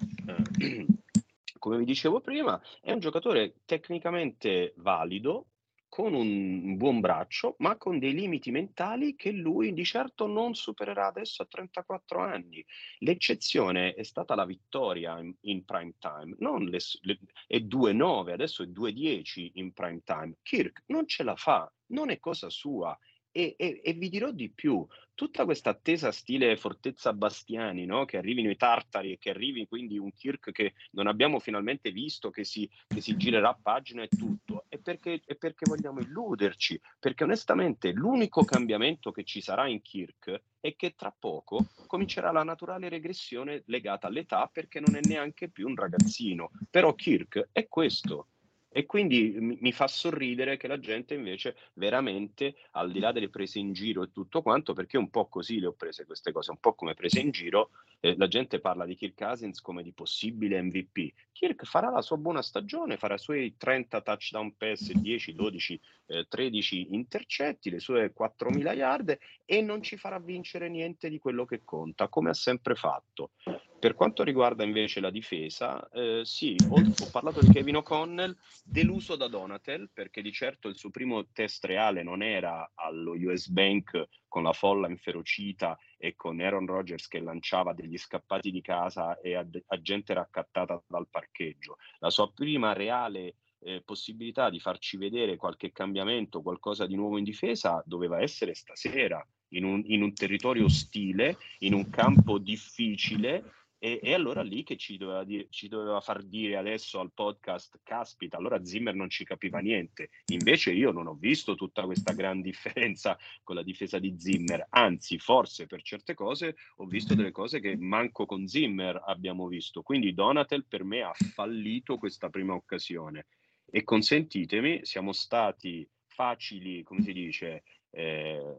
Eh, 0.59 0.87
come 1.59 1.77
vi 1.77 1.85
dicevo 1.85 2.21
prima, 2.21 2.59
è 2.81 2.93
un 2.93 3.01
giocatore 3.01 3.57
tecnicamente 3.67 4.73
valido, 4.77 5.47
con 5.89 6.15
un 6.15 6.77
buon 6.77 7.01
braccio, 7.01 7.55
ma 7.59 7.77
con 7.77 7.99
dei 7.99 8.13
limiti 8.13 8.51
mentali 8.51 9.17
che 9.17 9.31
lui 9.31 9.73
di 9.73 9.85
certo 9.85 10.27
non 10.27 10.55
supererà 10.55 11.07
adesso 11.07 11.43
a 11.43 11.47
34 11.47 12.21
anni. 12.21 12.65
L'eccezione 12.99 13.95
è 13.95 14.03
stata 14.03 14.35
la 14.35 14.45
vittoria 14.45 15.19
in, 15.19 15.35
in 15.43 15.65
prime 15.65 15.95
time, 15.99 16.37
non 16.39 16.65
le, 16.65 16.79
le, 17.03 17.19
è 17.47 17.57
2-9, 17.57 18.33
adesso 18.33 18.63
è 18.63 18.67
2-10 18.67 19.51
in 19.55 19.73
prime 19.73 20.03
time. 20.05 20.37
Kirk 20.43 20.85
non 20.87 21.07
ce 21.07 21.23
la 21.23 21.37
fa, 21.37 21.73
non 21.87 22.11
è 22.11 22.19
cosa 22.19 22.51
sua. 22.51 22.97
E, 23.39 23.55
e, 23.57 23.81
e, 23.85 23.93
vi 23.93 24.09
dirò 24.09 24.33
di 24.33 24.51
più, 24.51 24.85
tutta 25.15 25.45
questa 25.45 25.71
attesa 25.71 26.11
stile 26.11 26.57
Fortezza 26.57 27.13
Bastiani, 27.13 27.87
no? 27.87 28.05
che 28.05 28.17
arrivino 28.17 28.51
i 28.51 28.57
tartari 28.57 29.13
e 29.13 29.19
che 29.19 29.31
arrivi 29.31 29.69
quindi 29.69 29.97
un 29.97 30.13
Kirk 30.13 30.51
che 30.51 30.75
non 30.95 31.07
abbiamo 31.07 31.39
finalmente 31.39 31.93
visto, 31.93 32.31
che 32.31 32.43
si, 32.43 32.69
che 32.89 33.01
si 33.01 33.17
girerà 33.17 33.55
pagina 33.55 34.03
e 34.03 34.09
tutto, 34.09 34.65
è 34.69 34.79
perché, 34.79 35.21
è 35.25 35.37
perché 35.37 35.67
vogliamo 35.69 36.01
illuderci, 36.01 36.81
perché 36.99 37.23
onestamente 37.23 37.93
l'unico 37.93 38.43
cambiamento 38.43 39.13
che 39.13 39.23
ci 39.23 39.41
sarà 39.41 39.69
in 39.69 39.83
Kirk 39.83 40.43
è 40.59 40.75
che 40.75 40.97
tra 40.97 41.15
poco 41.17 41.69
comincerà 41.87 42.33
la 42.33 42.43
naturale 42.43 42.89
regressione 42.89 43.63
legata 43.67 44.09
all'età 44.09 44.51
perché 44.53 44.81
non 44.81 44.97
è 44.97 45.01
neanche 45.07 45.49
più 45.49 45.69
un 45.69 45.77
ragazzino, 45.77 46.51
però 46.69 46.93
Kirk 46.97 47.51
è 47.53 47.69
questo, 47.69 48.31
E 48.71 48.85
quindi 48.85 49.35
mi, 49.39 49.73
fa 49.73 49.89
sorridere 49.89 50.57
che 50.57 50.69
la 50.69 50.79
gente 50.79 51.15
invece 51.15 51.57
veramente, 51.75 52.55
al 52.73 52.93
di 52.93 53.01
là 53.01 53.13
delle 53.13 53.31
prese 53.31 53.59
in 53.59 53.73
giro 53.73 54.03
e 54.03 54.13
tutto 54.13 54.43
quanto, 54.43 54.75
perché 54.75 54.99
un 54.99 55.09
po' 55.09 55.27
così 55.27 55.59
le 55.59 55.67
ho 55.67 55.73
prese 55.73 56.05
queste 56.05 56.33
cose, 56.33 56.51
un 56.51 56.59
po' 56.59 56.75
come 56.75 56.95
prese 56.95 57.21
in 57.21 57.31
giro, 57.31 57.71
eh, 58.01 58.15
la 58.17 58.29
gente 58.29 58.61
parla 58.61 58.85
di 58.85 58.95
Kirk 58.95 59.17
Cousins 59.17 59.61
come 59.61 59.83
di 59.83 59.93
possibile 59.93 60.61
MVP. 60.63 61.13
Kirk 61.33 61.65
farà 61.65 61.91
la 61.91 62.03
sua 62.03 62.19
buona 62.19 62.43
stagione, 62.43 62.99
farà 62.99 63.15
i 63.15 63.19
suoi 63.19 63.57
30 63.57 64.01
touchdown 64.03 64.57
pass, 64.57 64.93
10, 64.93 65.35
12, 65.35 65.81
eh, 66.07 66.27
13 66.29 66.95
intercetti, 66.95 67.71
le 67.71 67.81
sue 67.81 68.13
4.000 68.13 68.75
yard 68.75 69.19
e 69.45 69.63
non 69.63 69.83
ci 69.83 69.97
farà 69.97 70.19
vincere 70.19 70.69
niente 70.69 71.09
di 71.09 71.19
quello 71.19 71.45
che 71.47 71.63
conta, 71.65 72.09
come 72.09 72.31
ha 72.31 72.35
sempre 72.35 72.75
fatto. 72.75 73.31
Per 73.79 73.95
quanto 73.95 74.25
riguarda 74.25 74.65
invece 74.65 74.99
la 74.99 75.11
difesa, 75.11 75.89
eh, 75.91 76.23
sì, 76.25 76.57
ho, 76.69 76.81
ho, 76.81 77.11
parlato 77.13 77.41
di 77.41 77.53
Kevin 77.53 77.77
O'Connell, 77.77 78.37
deluso 78.65 79.15
da 79.15 79.29
Donatel, 79.29 79.91
perché 79.93 80.21
di 80.21 80.33
certo 80.33 80.67
il 80.67 80.77
suo 80.77 80.91
primo 80.91 81.29
test 81.33 81.65
reale 81.65 82.03
non 82.03 82.21
era 82.21 82.73
allo 82.75 83.13
US 83.13 83.49
Bank 83.49 84.09
con 84.27 84.43
la 84.43 84.53
folla 84.53 84.89
inferocita 84.89 85.79
e 85.97 86.17
con 86.17 86.41
Aaron 86.41 86.67
Rodgers 86.67 87.07
che 87.07 87.21
lanciava 87.21 87.73
degli 87.73 87.97
scappati 87.97 88.51
di 88.51 88.61
casa 88.61 89.21
e 89.21 89.37
a, 89.37 89.47
a 89.67 89.81
gente 89.81 90.13
raccattata 90.13 90.83
dal 90.89 91.07
parcheggio. 91.09 91.77
La 92.01 92.11
sua 92.11 92.33
prima 92.33 92.73
reale 92.73 93.37
eh, 93.61 93.83
possibilità 93.85 94.51
di 94.51 94.59
farci 94.59 94.97
vedere 94.97 95.37
qualche 95.37 95.71
cambiamento, 95.71 96.43
qualcosa 96.43 96.85
di 96.85 96.97
nuovo 96.97 97.17
in 97.17 97.25
difesa, 97.25 97.81
doveva 97.87 98.21
essere 98.21 98.55
stasera, 98.55 99.25
in 99.51 99.65
un, 99.65 99.83
in 99.87 100.03
un 100.03 100.13
territorio 100.15 100.65
ostile, 100.65 101.39
in 101.61 101.75
un 101.75 101.89
campo 101.91 102.39
difficile 102.39 103.53
e, 103.79 104.01
e, 104.03 104.13
allora 104.13 104.43
lì 104.43 104.65
che 104.65 104.77
ci 104.77 104.97
doveva, 104.97 105.23
dire, 105.23 105.47
ci 105.51 105.69
doveva, 105.69 106.01
far 106.01 106.23
dire 106.25 106.57
adesso 106.57 106.99
al 106.99 107.13
podcast, 107.13 107.81
caspita, 107.85 108.37
allora 108.37 108.65
Zimmer 108.65 108.95
non 108.95 109.09
ci 109.09 109.25
capiva 109.25 109.61
niente. 109.61 110.11
Invece 110.33 110.73
io 110.73 110.91
non 110.91 111.07
ho 111.07 111.15
visto 111.15 111.55
tutta 111.55 111.85
questa 111.85 112.13
gran 112.13 112.41
differenza 112.41 113.17
con 113.45 113.55
la 113.55 113.63
difesa 113.63 113.99
di 113.99 114.15
Zimmer, 114.19 114.67
anzi 114.71 115.19
forse 115.19 115.67
per 115.67 115.83
certe 115.83 116.15
cose 116.15 116.57
ho 116.77 116.87
visto 116.87 117.15
delle 117.15 117.31
cose 117.31 117.61
che 117.61 117.77
manco 117.77 118.27
con 118.27 118.49
Zimmer 118.49 119.01
abbiamo 119.07 119.47
visto. 119.47 119.83
Quindi 119.83 120.13
Donatel 120.13 120.65
per 120.67 120.83
me 120.83 121.03
ha 121.03 121.13
fallito 121.15 121.99
questa 121.99 122.31
prima 122.31 122.55
occasione. 122.55 123.27
E 123.71 123.85
consentitemi, 123.85 124.81
siamo 124.83 125.13
stati 125.13 125.89
facili, 126.07 126.83
come 126.83 127.03
si 127.03 127.13
dice, 127.13 127.63
eh, 127.91 128.55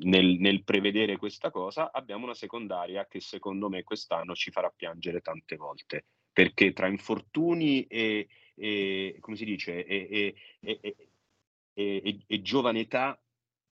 nel, 0.00 0.38
nel, 0.38 0.64
prevedere 0.64 1.16
questa 1.16 1.50
cosa, 1.50 1.90
abbiamo 1.92 2.24
una 2.24 2.34
secondaria 2.34 3.06
che 3.06 3.20
secondo 3.20 3.68
me 3.68 3.82
quest'anno 3.82 4.34
ci 4.34 4.50
farà 4.50 4.70
piangere 4.74 5.20
tante 5.20 5.56
volte, 5.56 6.04
perché 6.32 6.72
tra 6.72 6.86
infortuni 6.86 7.84
e, 7.86 8.28
e 8.54 9.16
come 9.20 9.36
si 9.36 9.44
dice, 9.44 9.84
e, 9.84 10.34
e, 10.60 12.20
e 12.26 12.42
giovane 12.42 12.80
età, 12.80 13.18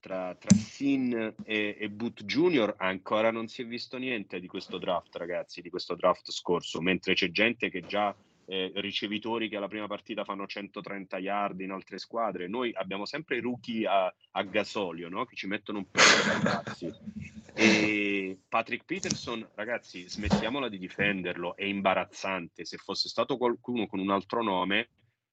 tra, 0.00 0.34
tra 0.34 0.54
Sin 0.54 1.34
e, 1.44 1.76
e 1.78 1.90
Boot 1.90 2.24
Junior 2.24 2.74
ancora 2.78 3.30
non 3.30 3.48
si 3.48 3.62
è 3.62 3.66
visto 3.66 3.98
niente 3.98 4.40
di 4.40 4.46
questo 4.46 4.78
draft, 4.78 5.16
ragazzi, 5.16 5.60
di 5.60 5.70
questo 5.70 5.94
draft 5.94 6.30
scorso, 6.30 6.80
mentre 6.80 7.14
c'è 7.14 7.30
gente 7.30 7.70
che 7.70 7.84
già 7.84 8.14
eh, 8.50 8.72
ricevitori 8.76 9.50
che 9.50 9.56
alla 9.56 9.68
prima 9.68 9.86
partita 9.86 10.24
fanno 10.24 10.46
130 10.46 11.18
yard 11.18 11.60
in 11.60 11.70
altre 11.70 11.98
squadre. 11.98 12.48
Noi 12.48 12.72
abbiamo 12.74 13.04
sempre 13.04 13.36
i 13.36 13.40
rookie 13.40 13.86
a, 13.86 14.12
a 14.32 14.42
gasolio, 14.42 15.10
no? 15.10 15.26
che 15.26 15.36
ci 15.36 15.46
mettono 15.46 15.78
un 15.78 15.90
po' 15.90 16.00
di 16.00 16.28
ragazzi. 16.28 16.92
E 17.52 18.38
Patrick 18.48 18.86
Peterson, 18.86 19.46
ragazzi, 19.54 20.08
smettiamola 20.08 20.68
di 20.68 20.78
difenderlo, 20.78 21.56
è 21.56 21.64
imbarazzante. 21.64 22.64
Se 22.64 22.78
fosse 22.78 23.08
stato 23.08 23.36
qualcuno 23.36 23.86
con 23.86 23.98
un 23.98 24.10
altro 24.10 24.42
nome, 24.42 24.88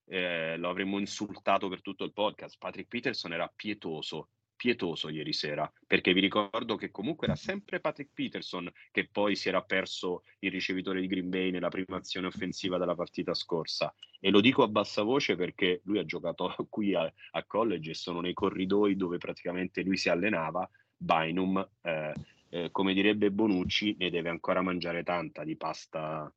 eh, 0.07 0.57
lo 0.57 0.69
avremmo 0.69 0.99
insultato 0.99 1.69
per 1.69 1.81
tutto 1.81 2.03
il 2.03 2.11
podcast. 2.11 2.57
Patrick 2.59 2.89
Peterson 2.89 3.31
era 3.31 3.49
pietoso, 3.55 4.29
pietoso 4.55 5.09
ieri 5.09 5.33
sera, 5.33 5.71
perché 5.85 6.13
vi 6.13 6.19
ricordo 6.19 6.75
che 6.75 6.91
comunque 6.91 7.27
era 7.27 7.35
sempre 7.35 7.79
Patrick 7.79 8.11
Peterson 8.13 8.71
che 8.91 9.07
poi 9.11 9.35
si 9.35 9.49
era 9.49 9.61
perso 9.61 10.23
il 10.39 10.51
ricevitore 10.51 11.01
di 11.01 11.07
Green 11.07 11.29
Bay 11.29 11.51
nella 11.51 11.69
prima 11.69 11.97
azione 11.97 12.27
offensiva 12.27 12.77
della 12.77 12.95
partita 12.95 13.33
scorsa. 13.33 13.93
E 14.19 14.29
lo 14.29 14.41
dico 14.41 14.63
a 14.63 14.67
bassa 14.67 15.03
voce 15.03 15.35
perché 15.35 15.81
lui 15.83 15.99
ha 15.99 16.05
giocato 16.05 16.53
qui 16.69 16.93
a, 16.93 17.11
a 17.31 17.43
college 17.45 17.91
e 17.91 17.95
sono 17.95 18.21
nei 18.21 18.33
corridoi 18.33 18.95
dove 18.95 19.17
praticamente 19.17 19.81
lui 19.81 19.97
si 19.97 20.09
allenava. 20.09 20.67
Bynum, 20.97 21.69
eh, 21.81 22.13
eh, 22.49 22.71
come 22.71 22.93
direbbe 22.93 23.31
Bonucci, 23.31 23.95
ne 23.99 24.09
deve 24.09 24.29
ancora 24.29 24.61
mangiare 24.61 25.03
tanta 25.03 25.43
di 25.43 25.57
pasta 25.57 26.33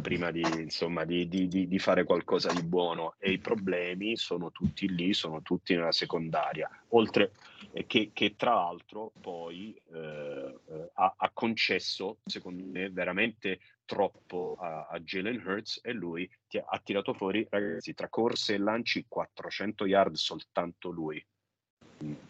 prima 0.00 0.30
di, 0.30 0.40
insomma, 0.40 1.04
di, 1.04 1.28
di, 1.28 1.48
di, 1.48 1.78
fare 1.78 2.04
qualcosa 2.04 2.52
di 2.52 2.62
buono 2.62 3.14
e 3.18 3.32
i 3.32 3.38
problemi 3.38 4.16
sono 4.16 4.50
tutti 4.50 4.88
lì, 4.88 5.12
sono 5.12 5.42
tutti 5.42 5.74
nella 5.74 5.92
secondaria, 5.92 6.68
oltre 6.88 7.32
che, 7.86 8.10
che 8.12 8.34
tra 8.36 8.54
l'altro 8.54 9.12
poi 9.20 9.78
eh, 9.92 9.98
eh 10.68 10.90
ha, 10.94 11.14
ha, 11.16 11.30
concesso, 11.32 12.18
secondo 12.24 12.64
me, 12.64 12.90
veramente 12.90 13.60
troppo 13.84 14.56
a, 14.58 14.86
a 14.90 14.98
Jalen 15.00 15.42
Hurts 15.44 15.80
e 15.82 15.92
lui 15.92 16.28
ti 16.48 16.58
ha 16.58 16.80
tirato 16.82 17.12
fuori, 17.12 17.46
ragazzi, 17.48 17.94
tra 17.94 18.08
corse 18.08 18.54
e 18.54 18.58
lanci 18.58 19.04
400 19.06 19.86
yard 19.86 20.14
soltanto 20.14 20.90
lui. 20.90 21.24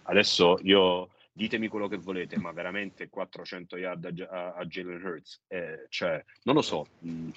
Adesso 0.03 0.59
io 0.63 1.11
ditemi 1.33 1.69
quello 1.69 1.89
che 1.89 1.97
volete, 1.97 2.37
ma 2.39 2.53
veramente 2.53 3.09
400 3.09 3.77
yard 3.79 4.27
a, 4.31 4.55
a, 4.55 4.65
Jalen 4.67 5.03
Hurts, 5.03 5.41
eh, 5.49 5.87
cioè, 5.89 6.23
non 6.43 6.55
lo 6.55 6.63
so. 6.63 6.87
Mm. 7.07 7.31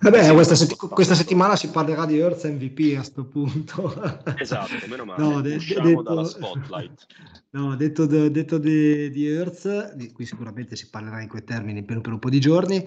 Vabbè, 0.00 0.32
questa, 0.34 0.54
sett- 0.54 0.76
questa, 0.76 1.14
settimana 1.14 1.56
si 1.56 1.70
parlerà 1.70 2.04
di 2.04 2.20
Hurts 2.20 2.44
MVP 2.44 2.92
a 2.94 2.96
questo 2.96 3.24
punto. 3.24 3.94
esatto, 4.36 4.86
meno 4.88 5.04
male, 5.04 5.22
no, 5.24 5.40
de- 5.40 5.54
usciamo 5.54 5.88
detto, 5.88 6.02
dalla 6.02 6.24
spotlight. 6.24 7.06
No, 7.52 7.74
detto, 7.74 8.06
de- 8.06 8.30
detto 8.30 8.58
di, 8.58 9.10
di 9.10 9.28
Hurts, 9.28 9.94
di 9.94 10.12
cui 10.12 10.24
sicuramente 10.24 10.76
si 10.76 10.88
parlerà 10.88 11.20
in 11.20 11.28
quei 11.28 11.42
termini 11.42 11.82
per, 11.82 12.00
per 12.00 12.12
un 12.12 12.20
po' 12.20 12.30
di 12.30 12.38
giorni, 12.38 12.86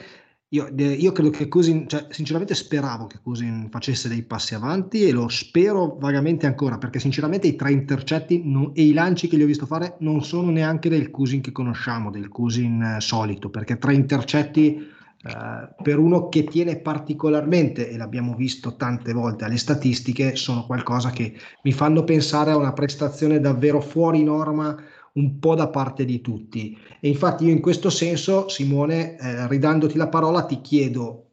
io, 0.54 0.70
io, 0.76 1.12
credo 1.12 1.32
che 1.32 1.48
Cousin, 1.48 1.88
cioè, 1.88 2.06
sinceramente 2.10 2.54
speravo 2.54 3.08
che 3.08 3.18
Cousin 3.24 3.70
facesse 3.72 4.08
dei 4.08 4.22
passi 4.22 4.54
avanti 4.54 5.04
e 5.04 5.12
lo 5.12 5.28
spero 5.28 5.98
vagamente 6.00 6.46
ancora, 6.46 6.78
perché 6.78 7.00
sinceramente 7.00 7.48
i 7.48 7.56
tre 7.56 7.72
intercetti 7.72 8.44
non, 8.46 8.70
e 8.76 8.84
i 8.84 8.94
lanci 8.94 9.28
che 9.28 9.36
gli 9.36 9.42
ho 9.42 9.48
visto 9.48 9.66
fare 9.66 9.96
non 10.00 10.24
sono 10.24 10.52
neanche 10.52 10.90
del 10.90 11.10
Cousin 11.10 11.42
che 11.42 11.52
conosciamo, 11.52 12.12
del 12.12 12.28
Cousin 12.28 12.84
eh, 12.84 13.02
solito, 13.02 13.50
perché 13.50 13.80
tre 13.80 13.96
intercetti 13.96 14.76
eh, 14.76 15.70
per 15.82 15.98
uno 15.98 16.30
che 16.30 16.44
tiene 16.44 16.78
particolarmente, 16.78 17.90
e 17.90 17.98
l'abbiamo 17.98 18.36
visto 18.36 18.76
tante 18.76 19.12
volte 19.12 19.46
alle 19.46 19.58
statistiche, 19.58 20.36
sono 20.36 20.68
qualcosa 20.68 21.10
che 21.10 21.34
mi 21.64 21.72
fanno 21.72 22.04
pensare 22.04 22.52
a 22.52 22.58
una 22.58 22.74
prestazione 22.74 23.40
davvero 23.40 23.82
fuori 23.82 24.24
norma 24.24 24.78
un 25.14 25.40
po' 25.40 25.56
da 25.56 25.70
parte 25.70 26.06
di 26.06 26.22
tutti. 26.22 26.78
E 27.00 27.08
infatti 27.08 27.46
io 27.46 27.52
in 27.52 27.62
questo 27.62 27.90
senso, 27.90 28.48
Simone, 28.50 29.18
eh, 29.18 29.48
ridandoti 29.48 29.98
la 29.98 30.08
parola, 30.08 30.46
ti 30.46 30.62
chiedo, 30.62 31.24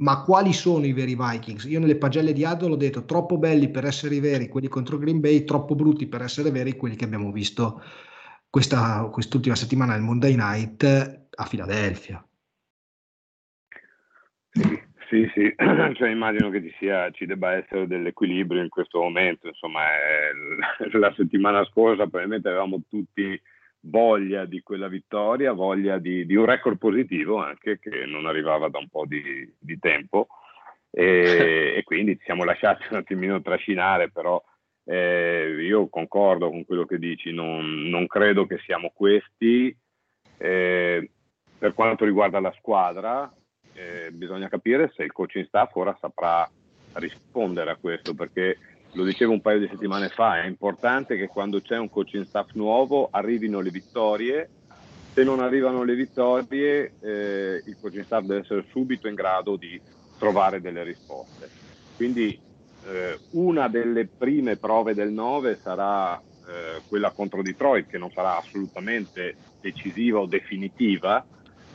ma 0.00 0.22
quali 0.22 0.52
sono 0.52 0.86
i 0.86 0.92
veri 0.92 1.16
Vikings? 1.16 1.64
Io 1.64 1.80
nelle 1.80 1.96
pagelle 1.96 2.32
di 2.32 2.44
Addo 2.44 2.68
l'ho 2.68 2.76
detto, 2.76 3.04
troppo 3.04 3.38
belli 3.38 3.70
per 3.70 3.84
essere 3.84 4.20
veri 4.20 4.48
quelli 4.48 4.68
contro 4.68 4.98
Green 4.98 5.20
Bay, 5.20 5.44
troppo 5.44 5.74
brutti 5.74 6.06
per 6.06 6.22
essere 6.22 6.50
veri 6.50 6.76
quelli 6.76 6.96
che 6.96 7.04
abbiamo 7.04 7.30
visto 7.32 7.82
questa, 8.48 9.08
quest'ultima 9.12 9.54
settimana 9.54 9.92
nel 9.92 10.02
Monday 10.02 10.34
Night 10.34 10.84
a 11.34 11.44
Filadelfia. 11.44 12.24
Sì, 15.10 15.28
sì, 15.34 15.52
cioè, 15.94 16.08
immagino 16.08 16.50
che 16.50 16.62
ci, 16.62 16.72
sia, 16.78 17.10
ci 17.10 17.26
debba 17.26 17.54
essere 17.54 17.88
dell'equilibrio 17.88 18.62
in 18.62 18.68
questo 18.68 19.00
momento, 19.00 19.48
insomma, 19.48 19.80
la 20.92 21.12
settimana 21.16 21.64
scorsa 21.64 22.06
probabilmente 22.06 22.46
avevamo 22.46 22.80
tutti 22.88 23.38
voglia 23.80 24.44
di 24.44 24.62
quella 24.62 24.86
vittoria, 24.86 25.52
voglia 25.52 25.98
di, 25.98 26.24
di, 26.26 26.36
un 26.36 26.44
record 26.44 26.78
positivo 26.78 27.42
anche 27.42 27.80
che 27.80 28.04
non 28.06 28.26
arrivava 28.26 28.68
da 28.68 28.78
un 28.78 28.88
po' 28.88 29.04
di, 29.04 29.52
di 29.58 29.78
tempo 29.80 30.28
e, 30.92 31.74
e, 31.76 31.82
quindi 31.82 32.16
ci 32.16 32.24
siamo 32.26 32.44
lasciati 32.44 32.86
un 32.90 32.98
attimino 32.98 33.42
trascinare, 33.42 34.12
però 34.12 34.40
eh, 34.84 35.56
io 35.58 35.88
concordo 35.88 36.50
con 36.50 36.64
quello 36.64 36.84
che 36.84 36.98
dici, 36.98 37.32
non, 37.32 37.88
non 37.88 38.06
credo 38.06 38.46
che 38.46 38.58
siamo 38.58 38.92
questi. 38.94 39.76
Eh, 40.38 41.10
per 41.58 41.74
quanto 41.74 42.06
riguarda 42.06 42.40
la 42.40 42.54
squadra, 42.56 43.30
eh, 43.80 44.10
bisogna 44.10 44.48
capire 44.48 44.92
se 44.94 45.04
il 45.04 45.12
coaching 45.12 45.46
staff 45.46 45.74
ora 45.74 45.96
saprà 45.98 46.48
rispondere 46.94 47.70
a 47.70 47.76
questo, 47.76 48.14
perché 48.14 48.58
lo 48.92 49.04
dicevo 49.04 49.32
un 49.32 49.40
paio 49.40 49.60
di 49.60 49.68
settimane 49.68 50.08
fa, 50.08 50.42
è 50.42 50.46
importante 50.46 51.16
che 51.16 51.28
quando 51.28 51.60
c'è 51.60 51.78
un 51.78 51.88
coaching 51.88 52.24
staff 52.24 52.50
nuovo 52.54 53.08
arrivino 53.10 53.60
le 53.60 53.70
vittorie, 53.70 54.48
se 55.12 55.24
non 55.24 55.40
arrivano 55.40 55.82
le 55.82 55.94
vittorie 55.94 56.92
eh, 57.00 57.62
il 57.64 57.76
coaching 57.80 58.04
staff 58.04 58.22
deve 58.24 58.40
essere 58.40 58.64
subito 58.70 59.08
in 59.08 59.14
grado 59.14 59.56
di 59.56 59.80
trovare 60.18 60.60
delle 60.60 60.82
risposte. 60.82 61.48
Quindi 61.96 62.38
eh, 62.86 63.18
una 63.30 63.68
delle 63.68 64.06
prime 64.06 64.56
prove 64.56 64.94
del 64.94 65.10
9 65.10 65.58
sarà 65.62 66.18
eh, 66.18 66.80
quella 66.88 67.10
contro 67.10 67.42
Detroit, 67.42 67.86
che 67.86 67.98
non 67.98 68.10
sarà 68.10 68.38
assolutamente 68.38 69.36
decisiva 69.60 70.20
o 70.20 70.26
definitiva, 70.26 71.24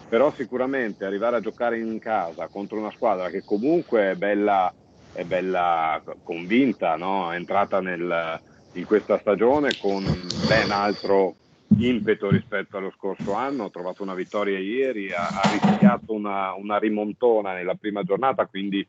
però 0.08 0.32
sicuramente 0.32 1.06
arrivare 1.06 1.38
a 1.38 1.41
giocare 1.41 1.80
in 1.80 2.00
casa 2.00 2.48
contro 2.48 2.78
una 2.78 2.91
squadra 2.91 3.30
che 3.30 3.44
comunque 3.44 4.12
è 4.12 4.15
bella 4.15 4.74
è 5.15 5.24
bella 5.24 6.04
convinta, 6.24 6.98
no? 6.98 7.32
è 7.32 7.38
entrata 7.38 7.80
nel, 7.80 8.41
in 8.74 8.86
questa 8.86 9.18
stagione 9.18 9.78
con 9.80 10.04
ben 10.46 10.72
altro 10.72 11.36
impeto 11.78 12.30
rispetto 12.30 12.78
allo 12.78 12.91
scorso 12.96 13.34
anno, 13.34 13.65
ha 13.65 13.70
trovato 13.70 14.04
una 14.04 14.13
vittoria 14.13 14.60
ieri, 14.60 15.12
ha, 15.12 15.28
ha 15.28 15.50
rischiato 15.50 16.13
una, 16.13 16.54
una, 16.54 16.78
rimontona 16.78 17.54
nella 17.54 17.76
prima 17.76 18.04
giornata, 18.04 18.46
quindi 18.46 18.86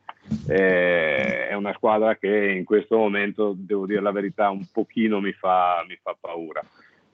eh, 0.48 1.48
è 1.48 1.54
una 1.54 1.72
squadra 1.74 2.16
che 2.16 2.52
in 2.56 2.64
questo 2.64 2.96
momento, 2.96 3.54
devo 3.56 3.86
dire 3.86 4.00
la 4.00 4.12
verità, 4.12 4.50
un 4.50 4.66
pochino 4.70 5.20
mi 5.20 5.32
fa, 5.32 5.84
mi 5.88 5.98
fa 6.02 6.16
paura. 6.20 6.62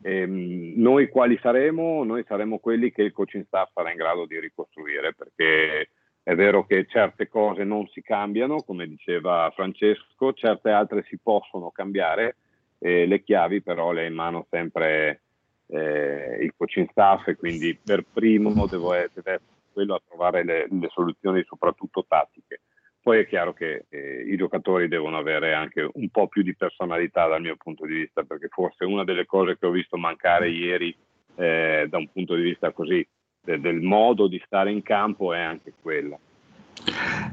Eh, 0.02 0.26
noi 0.26 1.08
quali 1.08 1.38
saremo? 1.40 2.02
Noi 2.04 2.24
saremo 2.26 2.58
quelli 2.58 2.90
che 2.90 3.02
il 3.02 3.12
coaching 3.12 3.46
staff 3.46 3.70
sarà 3.72 3.90
in 3.90 3.96
grado 3.96 4.26
di 4.26 4.38
ricostruire, 4.40 5.14
perché 5.14 5.90
è 6.22 6.34
vero 6.34 6.66
che 6.66 6.86
certe 6.86 7.28
cose 7.28 7.64
non 7.64 7.86
si 7.88 8.02
cambiano, 8.02 8.62
come 8.62 8.86
diceva 8.86 9.50
Francesco, 9.54 10.32
certe 10.32 10.70
altre 10.70 11.04
si 11.08 11.18
possono 11.22 11.70
cambiare, 11.70 12.36
eh, 12.78 13.06
le 13.06 13.22
chiavi 13.22 13.62
però 13.62 13.92
le 13.92 14.02
ha 14.02 14.06
in 14.06 14.14
mano 14.14 14.46
sempre 14.50 15.22
eh, 15.66 16.38
il 16.40 16.52
coaching 16.56 16.88
staff 16.90 17.28
e 17.28 17.36
quindi 17.36 17.78
per 17.82 18.04
primo 18.12 18.66
devo 18.66 18.92
essere 18.92 19.40
quello 19.72 19.94
a 19.94 20.02
trovare 20.06 20.44
le, 20.44 20.66
le 20.68 20.88
soluzioni 20.90 21.42
soprattutto 21.44 22.04
tattiche. 22.06 22.60
Poi 23.02 23.18
è 23.18 23.26
chiaro 23.26 23.52
che 23.52 23.86
eh, 23.88 24.24
i 24.28 24.36
giocatori 24.36 24.86
devono 24.86 25.18
avere 25.18 25.54
anche 25.54 25.88
un 25.92 26.08
po' 26.10 26.28
più 26.28 26.42
di 26.42 26.54
personalità 26.54 27.26
dal 27.26 27.40
mio 27.40 27.56
punto 27.56 27.84
di 27.84 27.94
vista, 27.94 28.22
perché 28.22 28.46
forse 28.48 28.84
una 28.84 29.02
delle 29.02 29.26
cose 29.26 29.58
che 29.58 29.66
ho 29.66 29.70
visto 29.70 29.96
mancare 29.96 30.50
ieri 30.50 30.94
eh, 31.34 31.86
da 31.90 31.96
un 31.98 32.08
punto 32.12 32.36
di 32.36 32.42
vista 32.42 32.70
così 32.70 33.04
de- 33.44 33.58
del 33.58 33.80
modo 33.80 34.28
di 34.28 34.40
stare 34.46 34.70
in 34.70 34.82
campo 34.82 35.32
è 35.32 35.40
anche 35.40 35.72
quella. 35.82 36.16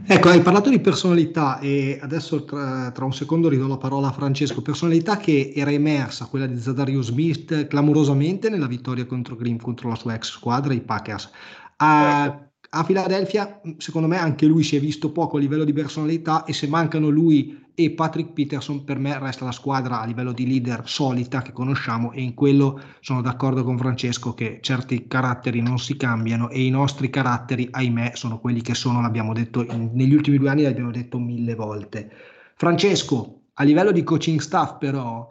Ecco, 0.08 0.30
hai 0.30 0.42
parlato 0.42 0.72
di 0.72 0.80
personalità 0.80 1.60
e 1.60 2.00
adesso 2.02 2.46
tra, 2.46 2.90
tra, 2.90 3.06
un 3.06 3.14
secondo 3.14 3.48
ridò 3.48 3.68
la 3.68 3.78
parola 3.78 4.08
a 4.08 4.12
Francesco. 4.12 4.64
Personalità 4.64 5.18
che 5.18 5.54
era 5.56 5.72
emersa, 5.72 6.26
quella 6.26 6.48
di 6.48 6.58
Zadario 6.58 7.02
Smith, 7.04 7.68
clamorosamente 7.68 8.50
nella 8.50 8.68
vittoria 8.68 9.06
contro 9.06 9.36
Grimm, 9.36 9.58
contro 9.58 9.88
la 9.88 9.96
sua 9.96 10.16
ex 10.16 10.32
squadra, 10.32 10.74
i 10.74 10.82
Packers. 10.82 11.32
A, 11.78 12.24
certo 12.26 12.49
a 12.72 12.84
Philadelphia, 12.84 13.62
secondo 13.78 14.08
me, 14.08 14.18
anche 14.18 14.46
lui 14.46 14.64
si 14.64 14.76
è 14.76 14.80
visto 14.80 15.12
poco 15.12 15.38
a 15.38 15.40
livello 15.40 15.64
di 15.64 15.74
personalità 15.74 16.44
e 16.44 16.54
se 16.54 16.68
mancano 16.68 17.10
lui 17.10 17.68
e 17.74 17.92
Patrick 17.92 18.34
Peterson, 18.34 18.84
per 18.84 19.00
me 19.00 19.18
resta 19.18 19.46
la 19.46 19.52
squadra 19.52 20.02
a 20.02 20.06
livello 20.06 20.34
di 20.34 20.46
leader 20.46 20.84
solita 20.86 21.42
che 21.42 21.52
conosciamo 21.52 22.12
e 22.12 22.22
in 22.22 22.34
quello 22.34 22.80
sono 23.00 23.22
d'accordo 23.22 23.64
con 23.64 23.78
Francesco 23.78 24.34
che 24.34 24.60
certi 24.62 25.08
caratteri 25.08 25.62
non 25.62 25.80
si 25.80 25.96
cambiano 25.96 26.50
e 26.50 26.64
i 26.64 26.70
nostri 26.70 27.10
caratteri, 27.10 27.70
ahimè, 27.72 28.12
sono 28.16 28.40
quelli 28.40 28.62
che 28.62 28.76
sono, 28.76 29.02
l'abbiamo 29.02 29.34
detto 29.34 29.64
in, 29.64 29.92
negli 29.94 30.14
ultimi 30.14 30.38
due 30.38 30.50
anni, 30.50 30.64
l'abbiamo 30.64 30.92
detto 30.92 31.18
mille 31.18 31.56
volte. 31.56 32.12
Francesco, 32.56 33.44
a 33.54 33.64
livello 33.64 33.92
di 33.92 34.04
coaching 34.04 34.40
staff 34.40 34.78
però, 34.78 35.26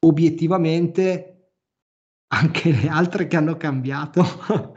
obiettivamente 0.00 1.33
anche 2.34 2.72
le 2.72 2.88
altre 2.88 3.28
che 3.28 3.36
hanno 3.36 3.56
cambiato 3.56 4.24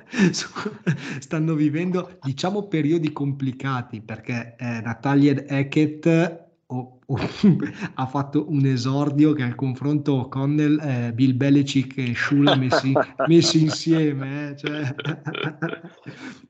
stanno 1.19 1.55
vivendo, 1.55 2.17
diciamo, 2.21 2.67
periodi 2.67 3.11
complicati 3.11 4.01
perché 4.01 4.55
eh, 4.57 4.81
Natalia 4.81 5.43
Hackett 5.47 6.45
oh, 6.67 6.99
oh, 7.03 7.17
ha 7.95 8.05
fatto 8.05 8.45
un 8.49 8.65
esordio 8.65 9.33
che 9.33 9.41
al 9.41 9.55
confronto 9.55 10.27
con 10.27 10.59
eh, 10.59 11.11
Bill 11.13 11.35
Belichick 11.35 11.97
e 11.97 12.13
Shula 12.13 12.55
messi, 12.55 12.93
messi 13.27 13.61
insieme. 13.61 14.51
Eh, 14.51 14.57
cioè. 14.57 14.95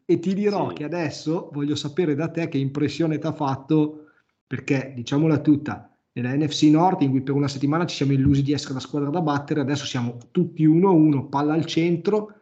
e 0.06 0.20
ti 0.20 0.34
dirò 0.34 0.70
sì. 0.70 0.76
che 0.76 0.84
adesso 0.84 1.50
voglio 1.54 1.76
sapere 1.76 2.16
da 2.16 2.30
te 2.30 2.50
che 2.50 2.58
impressione 2.58 3.18
ti 3.18 3.28
ha 3.28 3.34
fatto 3.34 4.08
perché, 4.46 4.92
diciamola 4.94 5.40
tutta, 5.40 5.97
nella 6.22 6.36
NFC 6.36 6.64
Nord 6.64 7.02
in 7.02 7.12
cui 7.12 7.22
per 7.22 7.36
una 7.36 7.48
settimana 7.48 7.86
ci 7.86 7.96
siamo 7.96 8.14
illusi 8.14 8.42
di 8.42 8.52
essere 8.52 8.74
la 8.74 8.80
squadra 8.80 9.10
da 9.10 9.22
battere, 9.22 9.62
adesso 9.62 9.86
siamo 9.86 10.18
tutti 10.32 10.68
1-1, 10.68 11.30
palla 11.30 11.54
al 11.54 11.66
centro 11.66 12.34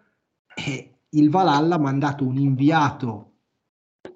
e 0.55 0.99
il 1.09 1.29
Valhalla 1.29 1.75
ha 1.75 1.79
mandato 1.79 2.25
un 2.25 2.37
inviato 2.37 3.31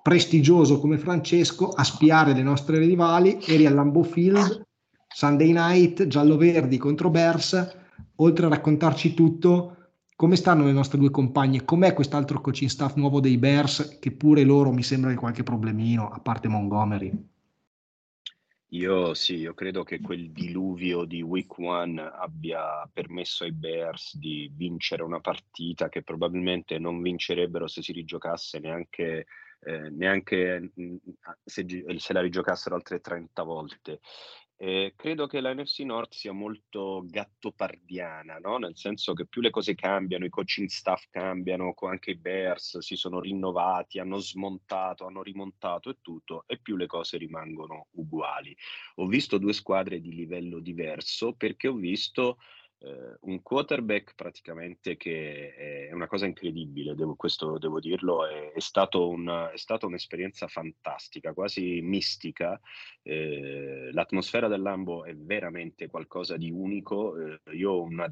prestigioso 0.02 0.80
come 0.80 0.98
Francesco 0.98 1.70
a 1.70 1.84
spiare 1.84 2.34
le 2.34 2.42
nostre 2.42 2.80
rivali, 2.80 3.40
eri 3.46 3.66
al 3.66 3.74
Lambeau 3.74 4.04
Field, 4.04 4.66
Sunday 5.08 5.52
Night, 5.52 6.08
giallo-verdi 6.08 6.78
contro 6.78 7.10
Bears, 7.10 7.78
oltre 8.16 8.46
a 8.46 8.50
raccontarci 8.50 9.14
tutto, 9.14 9.76
come 10.16 10.36
stanno 10.36 10.66
le 10.66 10.72
nostre 10.72 11.00
due 11.00 11.12
compagne, 11.12 11.66
com'è 11.66 11.94
quest'altro 11.94 12.42
coaching 12.42 12.70
staff 12.70 12.96
nuovo 12.96 13.20
dei 13.20 13.38
Bears, 13.38 13.98
che 14.00 14.12
pure 14.12 14.44
loro 14.44 14.72
mi 14.72 14.84
sembra 14.84 15.10
che 15.10 15.18
qualche 15.18 15.44
problemino, 15.44 16.10
a 16.10 16.20
parte 16.20 16.48
Montgomery. 16.48 17.12
Io 18.72 19.16
sì, 19.16 19.38
io 19.38 19.56
credo 19.56 19.84
che 19.84 20.00
quel 20.00 20.30
diluvio 20.32 21.04
di 21.06 21.24
Week 21.24 21.58
One 21.58 22.00
abbia 22.00 22.88
permesso 22.94 23.44
ai 23.44 23.52
Bears 23.52 24.16
di 24.16 24.52
vincere 24.54 25.02
una 25.02 25.20
partita 25.20 25.90
che 25.90 26.04
probabilmente 26.04 26.78
non 26.78 27.02
vincerebbero 27.02 27.68
se 27.68 27.82
si 27.82 27.92
rigiocasse 27.94 28.60
neanche, 28.60 29.26
eh, 29.62 29.90
neanche 29.90 30.72
mh, 30.76 30.96
se, 31.44 31.66
se, 31.98 32.14
la 32.14 32.22
rigiocassero 32.22 32.76
altre 32.76 33.00
30 33.02 33.42
volte. 33.42 34.02
Eh, 34.62 34.94
credo 34.98 35.26
che 35.26 35.40
la 35.40 35.54
NFC 35.54 35.80
North 35.86 36.12
sia 36.12 36.34
molto 36.34 37.06
gattopardiana, 37.06 38.40
no? 38.40 38.58
nel 38.58 38.76
senso 38.76 39.14
che 39.14 39.26
più 39.26 39.40
le 39.40 39.52
cose 39.52 39.74
cambiano, 39.74 40.26
i 40.26 40.30
coaching 40.30 40.68
staff 40.68 41.06
cambiano, 41.10 41.74
anche 41.88 42.12
i 42.12 42.18
Bears 42.18 42.80
si 42.80 42.98
sono 42.98 43.22
rinnovati, 43.22 44.00
hanno 44.00 44.18
smontato, 44.18 45.06
hanno 45.06 45.24
rimontato 45.24 45.90
e 45.90 46.00
tutto, 46.02 46.44
e 46.46 46.60
più 46.60 46.76
le 46.76 46.88
cose 46.88 47.18
rimangono 47.18 47.88
uguali. 47.92 48.54
Ho 48.96 49.08
visto 49.08 49.38
due 49.38 49.54
squadre 49.54 50.02
di 50.02 50.14
livello 50.14 50.60
diverso 50.60 51.32
perché 51.32 51.70
ho 51.70 51.76
visto 51.76 52.38
eh, 52.82 53.18
un 53.22 53.42
quarterback 53.42 54.16
praticamente 54.16 54.96
che 54.96 55.54
è 55.90 55.92
una 55.92 56.08
cosa 56.08 56.26
incredibile, 56.26 56.96
devo, 56.96 57.16
questo 57.16 57.58
devo 57.58 57.80
dirlo, 57.80 58.26
è, 58.26 58.52
è, 58.54 58.60
stato 58.60 59.10
un, 59.10 59.50
è, 59.52 59.58
stata 59.58 59.86
un'esperienza 59.86 60.48
fantastica, 60.48 61.34
quasi 61.34 61.82
mistica. 61.82 62.60
Eh, 63.02 63.90
l'atmosfera 63.92 64.48
del 64.48 64.62
Lambo 64.62 65.04
è 65.04 65.16
veramente 65.16 65.90
qualcosa 65.90 66.38
di 66.38 66.50
unico. 66.52 67.18
Eh, 67.18 67.40
io 67.56 67.72
ho 67.72 67.82
una 67.82 68.10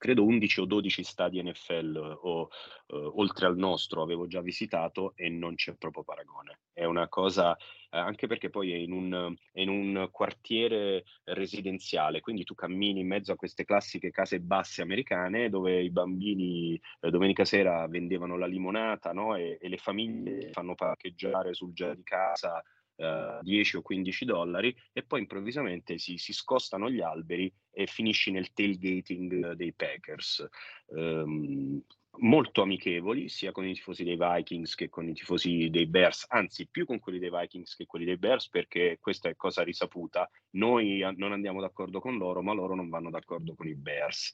credo 0.00 0.24
11 0.24 0.60
o 0.60 0.64
12 0.64 1.04
stadi 1.04 1.42
NFL 1.42 2.18
o 2.22 2.48
eh, 2.86 2.96
oltre 2.96 3.44
al 3.44 3.58
nostro 3.58 4.00
avevo 4.00 4.26
già 4.26 4.40
visitato 4.40 5.12
e 5.14 5.28
non 5.28 5.56
c'è 5.56 5.74
proprio 5.74 6.04
paragone. 6.04 6.60
È 6.72 6.86
una 6.86 7.06
cosa, 7.08 7.54
eh, 7.54 7.98
anche 7.98 8.26
perché 8.26 8.48
poi 8.48 8.72
è 8.72 8.76
in, 8.76 8.92
un, 8.92 9.34
è 9.52 9.60
in, 9.60 9.68
un, 9.68 10.08
quartiere 10.10 11.04
residenziale, 11.24 12.20
quindi 12.20 12.44
tu 12.44 12.54
cammini 12.54 13.00
in 13.00 13.08
mezzo 13.08 13.32
a 13.32 13.36
queste 13.36 13.66
classiche 13.66 14.10
case 14.10 14.40
basse 14.40 14.80
americane 14.80 15.50
dove 15.50 15.82
i 15.82 15.90
bambini 15.90 16.80
eh, 17.00 17.10
domenica 17.10 17.44
sera 17.44 17.86
vendevano 17.86 18.38
la 18.38 18.46
limonata 18.46 19.12
no? 19.12 19.34
e, 19.34 19.58
e 19.60 19.68
le 19.68 19.76
famiglie 19.76 20.50
fanno 20.52 20.74
parcheggiare 20.74 21.52
sul 21.52 21.74
giardino 21.74 21.88
di 21.90 22.04
casa 22.04 22.62
10 23.42 23.74
eh, 23.74 23.78
o 23.78 23.82
15 23.82 24.24
dollari 24.24 24.76
e 24.92 25.02
poi 25.02 25.20
improvvisamente 25.20 25.98
si, 25.98 26.18
si, 26.18 26.32
scostano 26.32 26.90
gli 26.90 27.00
alberi 27.00 27.52
e 27.70 27.86
finisci 27.86 28.30
nel 28.30 28.52
tailgating 28.52 29.52
dei 29.52 29.72
Packers. 29.72 30.46
Um, 30.86 31.82
molto 32.18 32.62
amichevoli 32.62 33.28
sia 33.28 33.52
con 33.52 33.66
i 33.66 33.72
tifosi 33.72 34.02
dei 34.02 34.16
Vikings 34.18 34.74
che 34.74 34.88
con 34.88 35.08
i 35.08 35.14
tifosi 35.14 35.70
dei 35.70 35.86
Bears, 35.86 36.26
anzi 36.28 36.66
più 36.68 36.84
con 36.84 36.98
quelli 36.98 37.18
dei 37.18 37.30
Vikings 37.30 37.76
che 37.76 37.86
quelli 37.86 38.04
dei 38.04 38.18
Bears 38.18 38.48
perché 38.48 38.98
questa 39.00 39.28
è 39.28 39.36
cosa 39.36 39.62
risaputa, 39.62 40.28
noi 40.50 41.04
non 41.16 41.32
andiamo 41.32 41.60
d'accordo 41.60 42.00
con 42.00 42.18
loro 42.18 42.42
ma 42.42 42.52
loro 42.52 42.74
non 42.74 42.88
vanno 42.88 43.10
d'accordo 43.10 43.54
con 43.54 43.68
i 43.68 43.76
Bears 43.76 44.32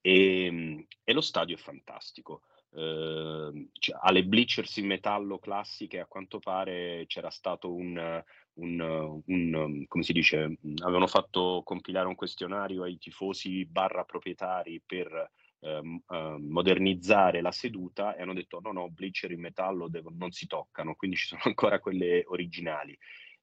e, 0.00 0.44
ehm, 0.44 0.86
e 1.02 1.12
lo 1.12 1.22
stadio 1.22 1.56
è 1.56 1.58
fantastico. 1.58 2.42
Cioè, 2.74 3.96
alle 4.00 4.24
bleachers 4.24 4.76
in 4.78 4.86
metallo 4.86 5.38
classiche 5.38 6.00
a 6.00 6.06
quanto 6.06 6.40
pare 6.40 7.04
c'era 7.06 7.30
stato 7.30 7.72
un, 7.72 8.22
un, 8.54 9.22
un, 9.26 9.84
come 9.86 10.02
si 10.02 10.12
dice, 10.12 10.58
avevano 10.82 11.06
fatto 11.06 11.62
compilare 11.64 12.08
un 12.08 12.16
questionario 12.16 12.82
ai 12.82 12.98
tifosi 12.98 13.64
barra 13.64 14.04
proprietari 14.04 14.82
per 14.84 15.30
uh, 15.60 15.68
uh, 15.68 16.36
modernizzare 16.38 17.40
la 17.40 17.52
seduta 17.52 18.16
e 18.16 18.22
hanno 18.22 18.34
detto 18.34 18.60
no 18.60 18.72
no, 18.72 18.90
bleacher 18.90 19.30
in 19.30 19.40
metallo 19.40 19.88
devo, 19.88 20.12
non 20.16 20.32
si 20.32 20.46
toccano, 20.46 20.94
quindi 20.94 21.16
ci 21.16 21.26
sono 21.28 21.42
ancora 21.44 21.78
quelle 21.78 22.24
originali. 22.26 22.96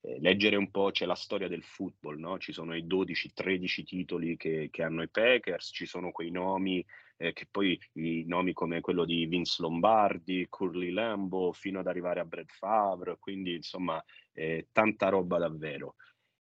Eh, 0.03 0.19
leggere 0.19 0.55
un 0.55 0.71
po' 0.71 0.89
c'è 0.91 1.05
la 1.05 1.15
storia 1.15 1.47
del 1.47 1.63
football, 1.63 2.17
no? 2.17 2.39
ci 2.39 2.51
sono 2.53 2.75
i 2.75 2.83
12-13 2.85 3.83
titoli 3.83 4.35
che, 4.35 4.69
che, 4.71 4.83
hanno 4.83 5.03
i 5.03 5.09
Packers, 5.09 5.69
ci 5.71 5.85
sono 5.85 6.11
quei 6.11 6.31
nomi 6.31 6.83
eh, 7.21 7.33
che 7.33 7.45
poi 7.49 7.79
i 7.93 8.23
nomi 8.25 8.53
come 8.53 8.81
quello 8.81 9.05
di 9.05 9.25
Vince 9.27 9.61
Lombardi, 9.61 10.47
Curly 10.49 10.89
Lambo, 10.91 11.53
fino 11.53 11.79
ad 11.79 11.87
arrivare 11.87 12.19
a 12.19 12.25
Brett 12.25 12.51
Favre, 12.51 13.17
quindi 13.19 13.53
insomma 13.55 14.03
eh, 14.33 14.67
tanta 14.71 15.09
roba 15.09 15.37
davvero. 15.37 15.95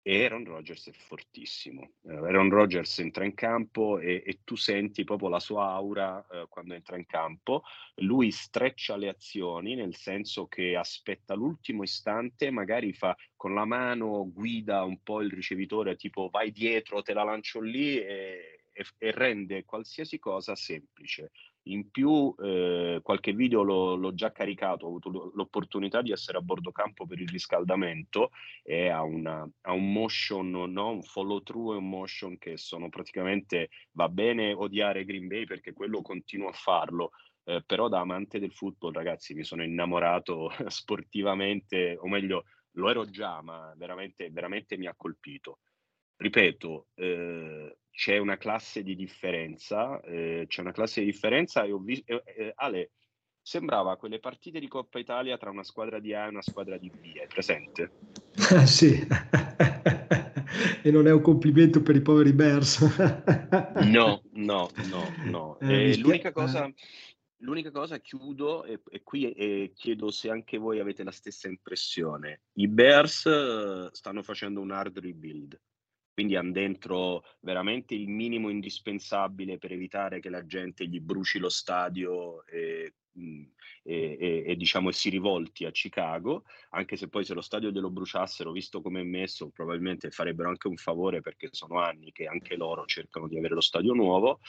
e 0.07 0.23
Aaron 0.23 0.45
Rodgers 0.45 0.87
è 0.87 0.93
fortissimo. 0.93 1.95
Eh, 2.03 2.15
Aaron 2.15 2.49
Rodgers 2.49 2.99
entra 2.99 3.25
in 3.25 3.33
campo 3.33 3.99
e, 3.99 4.23
e 4.25 4.39
tu 4.45 4.55
senti 4.55 5.03
proprio 5.03 5.27
la 5.27 5.39
sua 5.39 5.71
aura 5.71 6.25
eh, 6.31 6.45
quando 6.47 6.75
entra 6.75 6.95
in 6.95 7.05
campo. 7.05 7.63
Lui 7.95 8.31
streccia 8.31 8.95
le 8.95 9.09
azioni, 9.09 9.75
nel 9.75 9.95
senso 9.95 10.47
che 10.47 10.77
aspetta 10.77 11.33
l'ultimo 11.33 11.83
istante, 11.83 12.51
magari 12.51 12.93
fa 12.93 13.17
con 13.35 13.53
la 13.53 13.65
mano, 13.65 14.31
guida 14.31 14.83
un 14.83 15.01
po' 15.03 15.21
il 15.21 15.31
ricevitore, 15.31 15.97
tipo 15.97 16.29
vai 16.29 16.51
dietro, 16.51 17.01
te 17.01 17.13
la 17.13 17.23
lancio 17.23 17.59
lì 17.59 17.99
e, 17.99 18.56
e, 18.77 18.85
e 18.99 19.11
rende 19.11 19.65
qualsiasi 19.65 20.19
cosa 20.19 20.55
semplice. 20.55 21.31
In 21.63 21.89
più, 21.89 22.33
eh, 22.39 22.99
qualche 23.01 23.33
video 23.33 23.63
l'ho, 23.63 23.95
l'ho, 23.95 24.13
già 24.13 24.31
caricato, 24.31 24.85
ho 24.85 24.89
avuto 24.89 25.31
l'opportunità 25.33 26.01
di 26.01 26.11
essere 26.11 26.37
a 26.37 26.41
bordo 26.41 26.71
campo 26.71 27.05
per 27.05 27.19
il 27.19 27.27
riscaldamento 27.27 28.29
e 28.63 28.87
ha, 28.87 29.01
una, 29.01 29.45
ha 29.61 29.71
un 29.73 29.91
motion, 29.91 30.51
no? 30.51 30.91
un 30.91 31.01
follow 31.01 31.41
through 31.41 31.73
e 31.73 31.77
un 31.77 31.89
motion 31.89 32.37
che 32.37 32.55
sono 32.55 32.87
praticamente, 32.89 33.69
va 33.93 34.07
bene 34.07 34.53
odiare 34.53 35.03
Green 35.03 35.27
Bay 35.27 35.45
perché 35.45 35.73
quello 35.73 36.01
continuo 36.01 36.47
a 36.47 36.53
farlo, 36.53 37.11
eh, 37.43 37.63
però 37.65 37.89
da 37.89 37.99
amante 37.99 38.39
del 38.39 38.53
football, 38.53 38.93
ragazzi, 38.93 39.33
mi 39.33 39.43
sono 39.43 39.63
innamorato 39.63 40.49
sportivamente, 40.67 41.97
o 41.99 42.07
meglio, 42.07 42.45
lo 42.77 42.89
ero 42.89 43.09
già, 43.09 43.41
ma 43.41 43.73
veramente, 43.75 44.29
veramente 44.29 44.77
mi 44.77 44.85
ha 44.85 44.93
colpito. 44.95 45.59
Ripeto, 46.17 46.87
eh, 46.95 47.77
c'è 47.97 48.19
una 48.19 48.37
classe 48.37 48.83
di 48.83 48.95
differenza, 48.95 49.99
eh, 50.01 50.45
c'è 50.47 50.61
una 50.61 50.71
classe 50.71 50.99
di 50.99 51.07
differenza 51.07 51.63
e 51.63 51.71
ho 51.71 51.79
visto, 51.79 52.23
eh, 52.25 52.53
Ale, 52.55 52.91
sembrava 53.41 53.97
quelle 53.97 54.19
partite 54.19 54.59
di 54.59 54.67
Coppa 54.67 54.99
Italia 54.99 55.35
tra 55.35 55.49
una 55.49 55.63
squadra 55.63 55.97
di 55.97 56.13
A 56.13 56.25
e 56.25 56.29
una 56.29 56.43
squadra 56.43 56.77
di 56.77 56.91
B, 56.91 57.15
è 57.15 57.25
presente? 57.25 57.89
sì, 58.67 59.01
e 60.83 60.91
non 60.91 61.07
è 61.07 61.11
un 61.11 61.21
complimento 61.21 61.81
per 61.81 61.95
i 61.95 62.01
poveri 62.01 62.33
Bears. 62.33 62.81
no, 63.85 64.21
no, 64.33 64.69
no, 64.91 65.13
no. 65.25 65.59
Eh, 65.59 65.97
l'unica 65.97 66.31
cosa... 66.31 66.71
L'unica 67.41 67.69
cosa, 67.69 67.99
chiudo 67.99 68.63
e, 68.63 68.81
e 68.89 69.03
qui 69.03 69.31
e 69.31 69.71
chiedo 69.75 70.09
se 70.09 70.31
anche 70.31 70.57
voi 70.57 70.79
avete 70.79 71.03
la 71.03 71.11
stessa 71.11 71.47
impressione. 71.47 72.41
I 72.53 72.67
Bears 72.67 73.27
eh, 73.27 73.89
stanno 73.91 74.23
facendo 74.23 74.59
un 74.59 74.71
hard 74.71 74.97
rebuild 74.97 75.55
quindi 76.17 76.35
hanno 76.35 76.51
dentro 76.51 77.23
veramente 77.41 77.93
il 77.93 78.09
minimo 78.09 78.49
indispensabile 78.49 79.59
per 79.59 79.71
evitare 79.71 80.19
che 80.19 80.31
la 80.31 80.47
gente 80.47 80.87
gli 80.87 80.99
bruci 80.99 81.37
lo 81.37 81.47
stadio 81.47 82.43
e, 82.47 82.95
e, 83.83 84.17
e, 84.19 84.43
e 84.47 84.55
diciamo, 84.55 84.89
si 84.89 85.09
rivolti 85.09 85.65
a 85.65 85.69
Chicago, 85.69 86.45
anche 86.71 86.95
se 86.95 87.07
poi 87.07 87.23
se 87.23 87.35
lo 87.35 87.41
stadio 87.41 87.69
glielo 87.69 87.91
bruciassero, 87.91 88.51
visto 88.51 88.81
come 88.81 89.01
è 89.01 89.03
messo, 89.03 89.51
probabilmente 89.51 90.09
farebbero 90.09 90.49
anche 90.49 90.67
un 90.67 90.77
favore 90.77 91.21
perché 91.21 91.49
sono 91.51 91.79
anni 91.81 92.11
che 92.11 92.25
anche 92.25 92.55
loro 92.55 92.85
cercano 92.85 93.27
di 93.27 93.37
avere 93.37 93.53
lo 93.53 93.61
stadio 93.61 93.93
nuovo. 93.93 94.39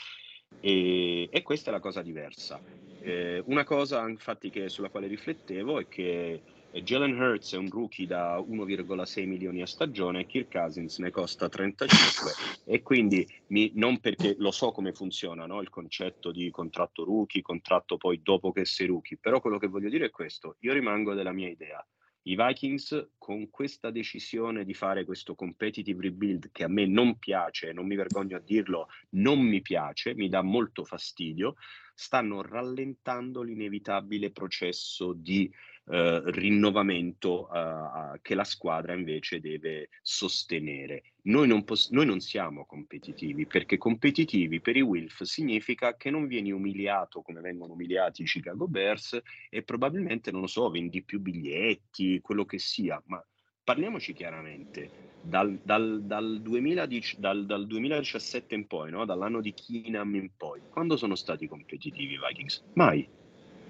E, 0.61 1.29
e 1.31 1.41
questa 1.43 1.69
è 1.69 1.71
la 1.71 1.79
cosa 1.79 2.01
diversa. 2.01 2.59
Eh, 2.99 3.43
una 3.45 3.63
cosa 3.63 4.09
infatti 4.09 4.49
che, 4.49 4.69
sulla 4.69 4.89
quale 4.89 5.05
riflettevo 5.05 5.79
è 5.79 5.87
che 5.87 6.41
Jalen 6.71 7.19
Hurts 7.19 7.53
è 7.53 7.57
un 7.57 7.69
rookie 7.69 8.05
da 8.05 8.37
1,6 8.37 9.27
milioni 9.27 9.61
a 9.61 9.65
stagione, 9.65 10.27
Kirk 10.27 10.51
Cousins 10.51 10.99
ne 10.99 11.09
costa 11.09 11.49
35 11.49 12.31
e 12.65 12.81
quindi 12.83 13.27
mi, 13.47 13.71
non 13.73 13.99
perché 13.99 14.35
lo 14.37 14.51
so 14.51 14.71
come 14.71 14.93
funziona 14.93 15.47
no? 15.47 15.61
il 15.61 15.69
concetto 15.69 16.31
di 16.31 16.49
contratto 16.51 17.03
rookie, 17.03 17.41
contratto 17.41 17.97
poi 17.97 18.21
dopo 18.21 18.51
che 18.51 18.65
sei 18.65 18.87
rookie, 18.87 19.17
però 19.19 19.41
quello 19.41 19.57
che 19.57 19.67
voglio 19.67 19.89
dire 19.89 20.05
è 20.05 20.09
questo, 20.11 20.57
io 20.59 20.73
rimango 20.73 21.15
della 21.15 21.31
mia 21.31 21.49
idea. 21.49 21.85
I 22.23 22.35
Vikings 22.35 23.11
con 23.17 23.49
questa 23.49 23.89
decisione 23.89 24.65
di 24.65 24.73
fare 24.73 25.05
questo 25.05 25.33
competitive 25.35 26.03
rebuild 26.03 26.51
che 26.51 26.65
a 26.65 26.67
me 26.67 26.85
non 26.85 27.17
piace, 27.17 27.71
non 27.71 27.87
mi 27.87 27.95
vergogno 27.95 28.35
a 28.35 28.41
dirlo, 28.41 28.87
non 29.11 29.39
mi 29.39 29.61
piace, 29.61 30.13
mi 30.13 30.27
dà 30.27 30.41
molto 30.43 30.83
fastidio, 30.83 31.55
stanno 31.95 32.41
rallentando 32.41 33.41
l'inevitabile 33.41 34.31
processo 34.31 35.13
di 35.13 35.51
eh, 35.91 36.21
rinnovamento 36.25 37.49
eh, 37.51 38.19
che 38.21 38.35
la 38.35 38.43
squadra 38.43 38.93
invece 38.93 39.39
deve 39.39 39.89
sostenere. 40.03 41.03
Noi 41.23 41.47
non, 41.47 41.63
pos- 41.63 41.89
noi 41.89 42.05
non 42.05 42.19
siamo 42.19 42.65
competitivi 42.65 43.47
perché 43.47 43.77
competitivi 43.77 44.61
per 44.61 44.77
i 44.77 44.81
Wilf 44.81 45.23
significa 45.23 45.95
che 45.95 46.11
non 46.11 46.27
vieni 46.27 46.51
umiliato 46.51 47.21
come 47.21 47.41
vengono 47.41 47.73
umiliati 47.73 48.21
i 48.21 48.25
Chicago 48.25 48.67
Bears 48.67 49.19
e 49.49 49.63
probabilmente, 49.63 50.31
non 50.31 50.41
lo 50.41 50.47
so, 50.47 50.69
vendi 50.69 51.03
più 51.03 51.19
biglietti, 51.19 52.21
quello 52.21 52.45
che 52.45 52.59
sia, 52.59 53.01
ma 53.07 53.23
parliamoci 53.63 54.13
chiaramente. 54.13 55.07
Dal, 55.21 55.59
dal, 55.63 56.03
dal, 56.03 56.39
2010, 56.41 57.19
dal, 57.19 57.65
2017 57.67 58.55
in 58.55 58.67
poi, 58.67 58.89
no? 58.89 59.05
dall'anno 59.05 59.41
di 59.41 59.53
Keenum 59.53 60.15
in 60.15 60.29
poi, 60.37 60.61
quando 60.69 60.95
sono 60.95 61.15
stati 61.15 61.47
competitivi 61.47 62.13
i 62.13 62.19
Vikings? 62.25 62.63
Mai 62.73 63.18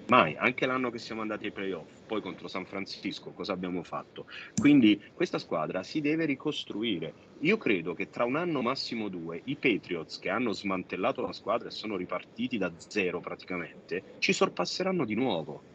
Mai, 0.06 0.34
anche 0.36 0.66
l'anno 0.66 0.90
che 0.90 0.98
siamo 0.98 1.20
andati 1.20 1.44
ai 1.46 1.52
playoff, 1.52 2.02
poi 2.04 2.20
contro 2.20 2.48
San 2.48 2.66
Francisco, 2.66 3.32
cosa 3.32 3.52
abbiamo 3.52 3.84
fatto? 3.84 4.26
Quindi 4.56 5.00
questa 5.12 5.38
squadra 5.38 5.84
si 5.84 6.00
deve 6.00 6.24
ricostruire. 6.24 7.14
Io 7.42 7.56
credo 7.56 7.94
che 7.94 8.08
tra 8.08 8.24
un 8.24 8.34
anno, 8.34 8.60
massimo 8.60 9.08
due, 9.08 9.40
i 9.44 9.56
Patriots 9.56 10.18
che 10.18 10.28
hanno 10.28 10.52
smantellato 10.52 11.22
la 11.22 11.32
squadra 11.32 11.68
e 11.68 11.70
sono 11.70 11.96
ripartiti 11.96 12.58
da 12.58 12.74
zero 12.76 13.20
praticamente, 13.20 14.14
ci 14.18 14.32
sorpasseranno 14.32 15.04
di 15.04 15.14
nuovo. 15.14 15.66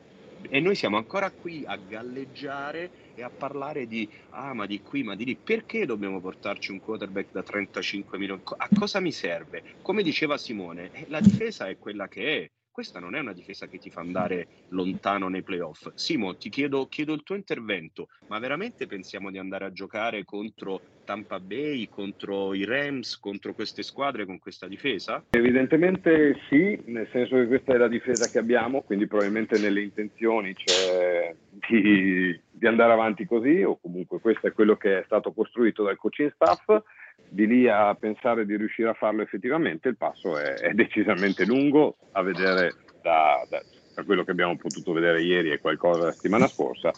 E 0.48 0.60
noi 0.60 0.76
siamo 0.76 0.98
ancora 0.98 1.32
qui 1.34 1.64
a 1.66 1.78
galleggiare 1.78 2.92
e 3.14 3.24
a 3.24 3.32
parlare 3.36 3.88
di 3.88 4.08
ah 4.32 4.54
ma 4.54 4.66
di 4.68 4.82
qui 4.82 5.02
ma 5.04 5.16
di 5.16 5.24
lì 5.26 5.40
perché 5.42 5.86
dobbiamo 5.86 6.20
portarci 6.20 6.72
un 6.72 6.80
quarterback 6.80 7.32
da 7.32 7.42
35 7.42 8.18
milioni 8.20 8.42
a 8.58 8.70
cosa 8.72 9.00
mi 9.00 9.12
serve 9.12 9.64
come 9.82 10.04
diceva 10.04 10.38
Simone 10.38 10.90
eh, 10.92 11.06
la 11.08 11.20
difesa 11.22 11.68
è 11.68 11.78
quella 11.78 12.08
che 12.08 12.44
è 12.44 12.52
questa 12.76 13.00
non 13.00 13.16
è 13.16 13.20
una 13.20 13.32
difesa 13.32 13.68
che 13.68 13.78
ti 13.78 13.90
fa 13.90 14.02
andare 14.02 14.48
lontano 14.68 15.30
nei 15.30 15.44
playoff. 15.44 15.88
Simo, 15.94 16.36
ti 16.36 16.50
chiedo, 16.50 16.88
chiedo 16.90 17.14
il 17.14 17.24
tuo 17.24 17.36
intervento, 17.36 18.08
ma 18.28 18.38
veramente 18.40 18.86
pensiamo 18.86 19.32
di 19.32 19.38
andare 19.38 19.64
a 19.64 19.72
giocare 19.72 20.26
contro 20.26 20.84
Tampa 21.06 21.40
Bay, 21.40 21.88
contro 21.88 22.54
i 22.54 22.66
Rams, 22.66 23.18
contro 23.18 23.54
queste 23.54 23.84
squadre 23.84 24.26
con 24.26 24.40
questa 24.40 24.68
difesa? 24.68 25.24
Evidentemente 25.30 26.36
sì, 26.50 26.78
nel 26.86 27.08
senso 27.12 27.38
che 27.38 27.48
questa 27.48 27.74
è 27.74 27.78
la 27.78 27.88
difesa 27.88 28.28
che 28.28 28.40
abbiamo, 28.40 28.82
quindi 28.82 29.08
probabilmente 29.08 29.58
nelle 29.58 29.82
intenzioni 29.82 30.54
c'è 30.54 31.34
di, 31.70 32.38
di 32.52 32.68
andare 32.68 32.92
avanti 32.92 33.26
così, 33.26 33.64
o 33.64 33.78
comunque 33.80 34.20
questo 34.20 34.48
è 34.48 34.52
quello 34.52 34.76
che 34.76 35.00
è 35.00 35.04
stato 35.06 35.32
costruito 35.32 35.84
dal 35.84 35.96
coaching 35.96 36.34
staff 36.34 36.82
di 37.30 37.48
lì 37.48 37.68
a 37.68 37.96
pensare 37.96 38.46
di 38.46 38.56
riuscire 38.56 38.90
a 38.90 38.94
farlo 38.94 39.22
effettivamente 39.22 39.90
il 39.90 39.98
passo 39.98 40.38
è, 40.38 40.54
è 40.54 40.74
decisamente 40.74 41.46
lungo 41.46 41.98
a 42.12 42.22
vedere 42.22 42.74
da, 43.02 43.46
da, 43.50 43.62
da, 43.96 44.04
quello 44.04 44.24
che 44.24 44.32
abbiamo 44.32 44.56
potuto 44.58 44.94
vedere 44.94 45.22
ieri 45.22 45.52
e 45.52 45.60
qualcosa 45.60 46.06
la 46.06 46.12
settimana 46.12 46.48
scorsa 46.48 46.92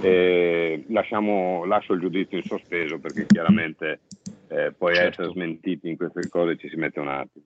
e 0.00 0.84
lasciamo, 0.88 1.64
lascio 1.64 1.94
il 1.94 2.00
giudizio 2.00 2.36
in 2.38 2.44
sospeso 2.44 2.98
perché 2.98 3.26
chiaramente 3.26 4.00
eh, 4.48 4.72
poi 4.76 4.94
certo. 4.94 5.22
essere 5.22 5.32
smentiti 5.32 5.88
in 5.88 5.96
queste 5.96 6.28
cose 6.28 6.56
ci 6.56 6.68
si 6.68 6.76
mette 6.76 7.00
un 7.00 7.08
attimo 7.08 7.44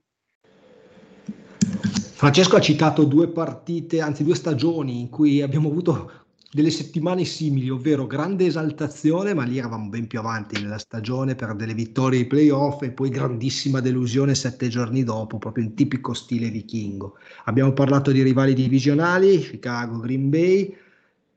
Francesco 2.23 2.55
ha 2.55 2.61
citato 2.61 3.03
due 3.03 3.27
partite, 3.27 4.01
anzi 4.01 4.23
due 4.23 4.37
stagioni 4.37 5.01
in 5.01 5.09
cui 5.09 5.43
abbiamo 5.43 5.69
avuto 5.69 6.23
delle 6.53 6.71
settimane 6.71 7.25
simili, 7.25 7.69
ovvero 7.69 8.07
grande 8.07 8.47
esaltazione, 8.47 9.35
ma 9.35 9.43
lì 9.43 9.59
eravamo 9.59 9.89
ben 9.89 10.07
più 10.07 10.21
avanti 10.21 10.61
nella 10.61 10.79
stagione 10.79 11.35
per 11.35 11.57
delle 11.57 11.75
vittorie 11.75 12.21
ai 12.21 12.27
playoff 12.27 12.83
e 12.83 12.93
poi 12.93 13.09
grandissima 13.09 13.81
delusione 13.81 14.37
sette 14.37 14.69
giorni 14.69 15.03
dopo, 15.03 15.39
proprio 15.39 15.65
in 15.65 15.75
tipico 15.75 16.13
stile 16.13 16.49
vichingo. 16.49 17.17
Abbiamo 17.47 17.73
parlato 17.73 18.13
di 18.13 18.23
rivali 18.23 18.55
divisionali, 18.55 19.39
Chicago, 19.39 19.99
Green 19.99 20.31
Bay. 20.31 20.77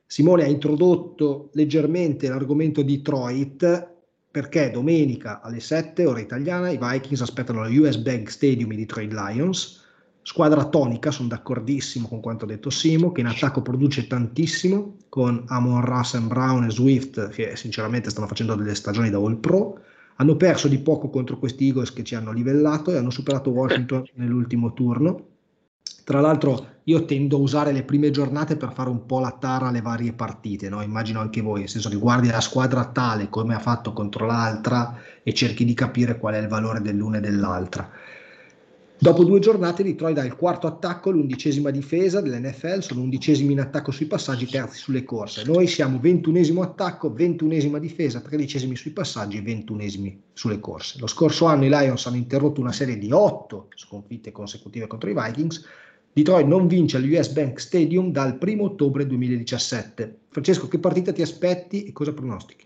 Simone 0.05 0.43
ha 0.43 0.47
introdotto 0.47 1.49
leggermente 1.53 2.27
l'argomento 2.27 2.83
Detroit 2.83 3.93
perché 4.31 4.69
domenica 4.69 5.41
alle 5.41 5.59
7 5.59 6.05
ora 6.05 6.19
italiana 6.19 6.69
i 6.69 6.79
Vikings 6.79 7.21
aspettano 7.21 7.61
la 7.61 7.69
US 7.69 7.97
Bank 7.97 8.29
Stadium 8.29 8.71
i 8.71 8.75
Detroit 8.75 9.11
Lions 9.11 9.83
Squadra 10.27 10.65
tonica, 10.65 11.11
sono 11.11 11.27
d'accordissimo 11.27 12.07
con 12.07 12.19
quanto 12.19 12.45
ha 12.45 12.47
detto 12.47 12.71
Simo, 12.71 13.11
che 13.11 13.21
in 13.21 13.27
attacco 13.27 13.61
produce 13.61 14.07
tantissimo, 14.07 14.95
con 15.07 15.43
Amon 15.49 15.85
Russell 15.85 16.25
Brown 16.25 16.63
e 16.63 16.71
Swift, 16.71 17.29
che 17.29 17.55
sinceramente 17.55 18.09
stanno 18.09 18.25
facendo 18.25 18.55
delle 18.55 18.73
stagioni 18.73 19.11
da 19.11 19.19
All 19.19 19.39
Pro. 19.39 19.79
Hanno 20.15 20.35
perso 20.35 20.67
di 20.67 20.79
poco 20.79 21.11
contro 21.11 21.37
questi 21.37 21.67
Eagles 21.67 21.93
che 21.93 22.03
ci 22.03 22.15
hanno 22.15 22.31
livellato 22.31 22.89
e 22.89 22.97
hanno 22.97 23.11
superato 23.11 23.51
Washington 23.51 24.03
nell'ultimo 24.15 24.73
turno. 24.73 25.34
Tra 26.05 26.21
l'altro 26.21 26.67
io 26.83 27.03
tendo 27.03 27.35
a 27.35 27.39
usare 27.39 27.73
le 27.73 27.83
prime 27.83 28.11
giornate 28.11 28.55
per 28.55 28.71
fare 28.71 28.89
un 28.89 29.05
po' 29.05 29.19
la 29.19 29.35
tara 29.37 29.67
alle 29.67 29.81
varie 29.81 30.13
partite, 30.13 30.69
no? 30.69 30.81
immagino 30.81 31.19
anche 31.19 31.41
voi, 31.41 31.61
nel 31.61 31.69
senso 31.69 31.89
che 31.89 31.97
guardi 31.97 32.29
la 32.29 32.39
squadra 32.39 32.85
tale 32.85 33.27
come 33.27 33.55
ha 33.55 33.59
fatto 33.59 33.91
contro 33.91 34.25
l'altra 34.25 34.97
e 35.23 35.33
cerchi 35.33 35.65
di 35.65 35.73
capire 35.73 36.17
qual 36.17 36.35
è 36.35 36.37
il 36.37 36.47
valore 36.47 36.81
dell'una 36.81 37.17
e 37.17 37.21
dell'altra 37.21 37.89
Dopo 38.97 39.25
due 39.25 39.39
giornate 39.39 39.83
Detroit 39.83 40.17
ha 40.19 40.23
il 40.23 40.37
quarto 40.37 40.67
attacco, 40.67 41.11
l'undicesima 41.11 41.69
difesa 41.69 42.21
dell'NFL, 42.21 42.79
sono 42.79 43.01
undicesimi 43.01 43.51
in 43.51 43.59
attacco 43.59 43.91
sui 43.91 44.05
passaggi, 44.05 44.47
terzi 44.47 44.77
sulle 44.77 45.03
corse. 45.03 45.43
Noi 45.43 45.67
siamo 45.67 45.99
ventunesimo 45.99 46.61
attacco, 46.61 47.13
ventunesima 47.13 47.77
difesa, 47.77 48.21
tredicesimi 48.21 48.77
sui 48.77 48.91
passaggi 48.91 49.37
e 49.37 49.41
ventunesimi 49.41 50.21
sulle 50.31 50.61
corse. 50.61 50.97
Lo 50.99 51.07
scorso 51.07 51.45
anno 51.45 51.65
i 51.65 51.69
Lions 51.69 52.05
hanno 52.05 52.15
interrotto 52.15 52.61
una 52.61 52.71
serie 52.71 52.97
di 52.97 53.11
otto 53.11 53.67
sconfitte 53.75 54.31
consecutive 54.31 54.87
contro 54.87 55.09
i 55.09 55.13
Vikings. 55.13 55.65
Detroit 56.15 56.47
non 56.47 56.67
vince 56.67 56.95
all'US 56.95 57.28
Bank 57.34 57.59
Stadium 57.59 58.09
dal 58.09 58.38
1 58.41 58.63
ottobre 58.63 59.05
2017. 59.05 60.20
Francesco, 60.30 60.70
che 60.70 60.80
partita 60.80 61.11
ti 61.11 61.22
aspetti 61.22 61.84
e 61.84 61.91
cosa 61.91 62.13
pronostichi? 62.13 62.66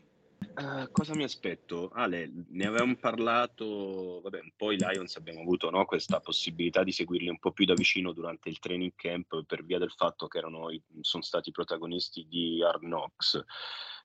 Uh, 0.56 0.92
cosa 0.92 1.16
mi 1.16 1.24
aspetto? 1.24 1.90
Ale, 1.92 2.32
ne 2.48 2.68
avevamo 2.68 2.96
parlato, 2.98 4.22
vabbè, 4.22 4.40
poi 4.56 4.76
i 4.76 4.78
Lions 4.78 5.16
abbiamo 5.16 5.42
avuto 5.42 5.72
no, 5.72 5.84
questa 5.86 6.20
possibilità 6.20 6.84
di 6.84 6.92
seguirli 6.92 7.28
un 7.28 7.40
po' 7.40 7.52
più 7.52 7.66
da 7.66 7.74
vicino 7.74 8.12
durante 8.12 8.50
il 8.50 8.60
training 8.60 8.92
camp 8.96 9.44
per 9.48 9.66
via 9.66 9.80
del 9.80 9.94
fatto 9.98 10.28
che 10.28 10.38
erano, 10.38 10.68
sono 11.02 11.24
stati 11.24 11.50
protagonisti 11.50 12.28
di 12.30 12.60
Knocks. 12.82 13.44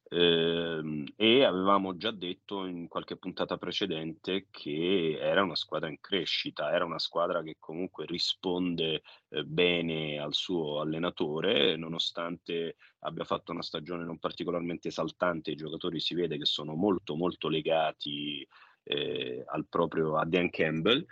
Eh, 0.06 1.04
e 1.16 1.44
avevamo 1.44 1.96
già 1.96 2.10
detto 2.10 2.66
in 2.66 2.88
qualche 2.88 3.16
puntata 3.16 3.56
precedente 3.56 4.48
che 4.50 5.16
era 5.18 5.42
una 5.42 5.56
squadra 5.56 5.88
in 5.88 5.98
crescita, 5.98 6.72
era 6.72 6.84
una 6.84 6.98
squadra 6.98 7.42
che 7.42 7.56
comunque 7.58 8.04
risponde 8.06 9.02
eh, 9.30 9.44
bene 9.44 10.18
al 10.18 10.34
suo 10.34 10.80
allenatore, 10.80 11.76
nonostante 11.76 12.76
abbia 13.00 13.24
fatto 13.24 13.52
una 13.52 13.62
stagione 13.62 14.04
non 14.04 14.18
particolarmente 14.18 14.88
esaltante, 14.88 15.50
i 15.52 15.56
giocatori 15.56 15.98
si 16.00 16.14
vede 16.14 16.36
che 16.38 16.46
sono 16.46 16.74
molto 16.74 17.16
molto 17.16 17.48
legati 17.48 18.46
eh, 18.84 19.42
al 19.46 19.66
proprio 19.68 20.16
a 20.16 20.24
Dan 20.26 20.50
Campbell. 20.50 21.04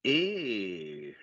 E 0.00 1.14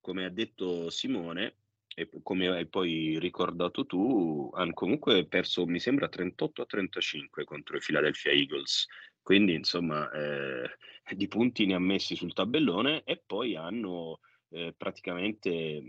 come 0.00 0.24
ha 0.24 0.30
detto 0.30 0.90
Simone 0.90 1.56
e 1.98 2.10
come 2.22 2.48
hai 2.48 2.66
poi 2.66 3.18
ricordato 3.18 3.86
tu, 3.86 4.50
hanno 4.52 4.74
comunque 4.74 5.26
perso, 5.26 5.64
mi 5.64 5.80
sembra, 5.80 6.10
38 6.10 6.60
a 6.60 6.66
35 6.66 7.44
contro 7.44 7.78
i 7.78 7.80
Philadelphia 7.80 8.32
Eagles. 8.32 8.86
Quindi, 9.22 9.54
insomma, 9.54 10.10
eh, 10.10 10.68
di 11.14 11.26
punti 11.26 11.64
ne 11.64 11.72
ha 11.72 11.78
messi 11.78 12.14
sul 12.14 12.34
tabellone 12.34 13.02
e 13.04 13.22
poi 13.24 13.56
hanno 13.56 14.20
eh, 14.50 14.74
praticamente 14.76 15.82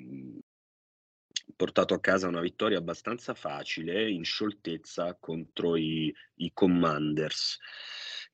portato 1.58 1.93
a 1.93 1.99
casa 1.99 2.30
una 2.30 2.39
vittoria 2.39 2.78
abbastanza 2.78 3.34
facile 3.34 4.10
in 4.10 4.24
scioltezza 4.24 5.18
contro 5.20 5.76
i, 5.76 6.14
i 6.36 6.51
Commanders. 6.53 7.60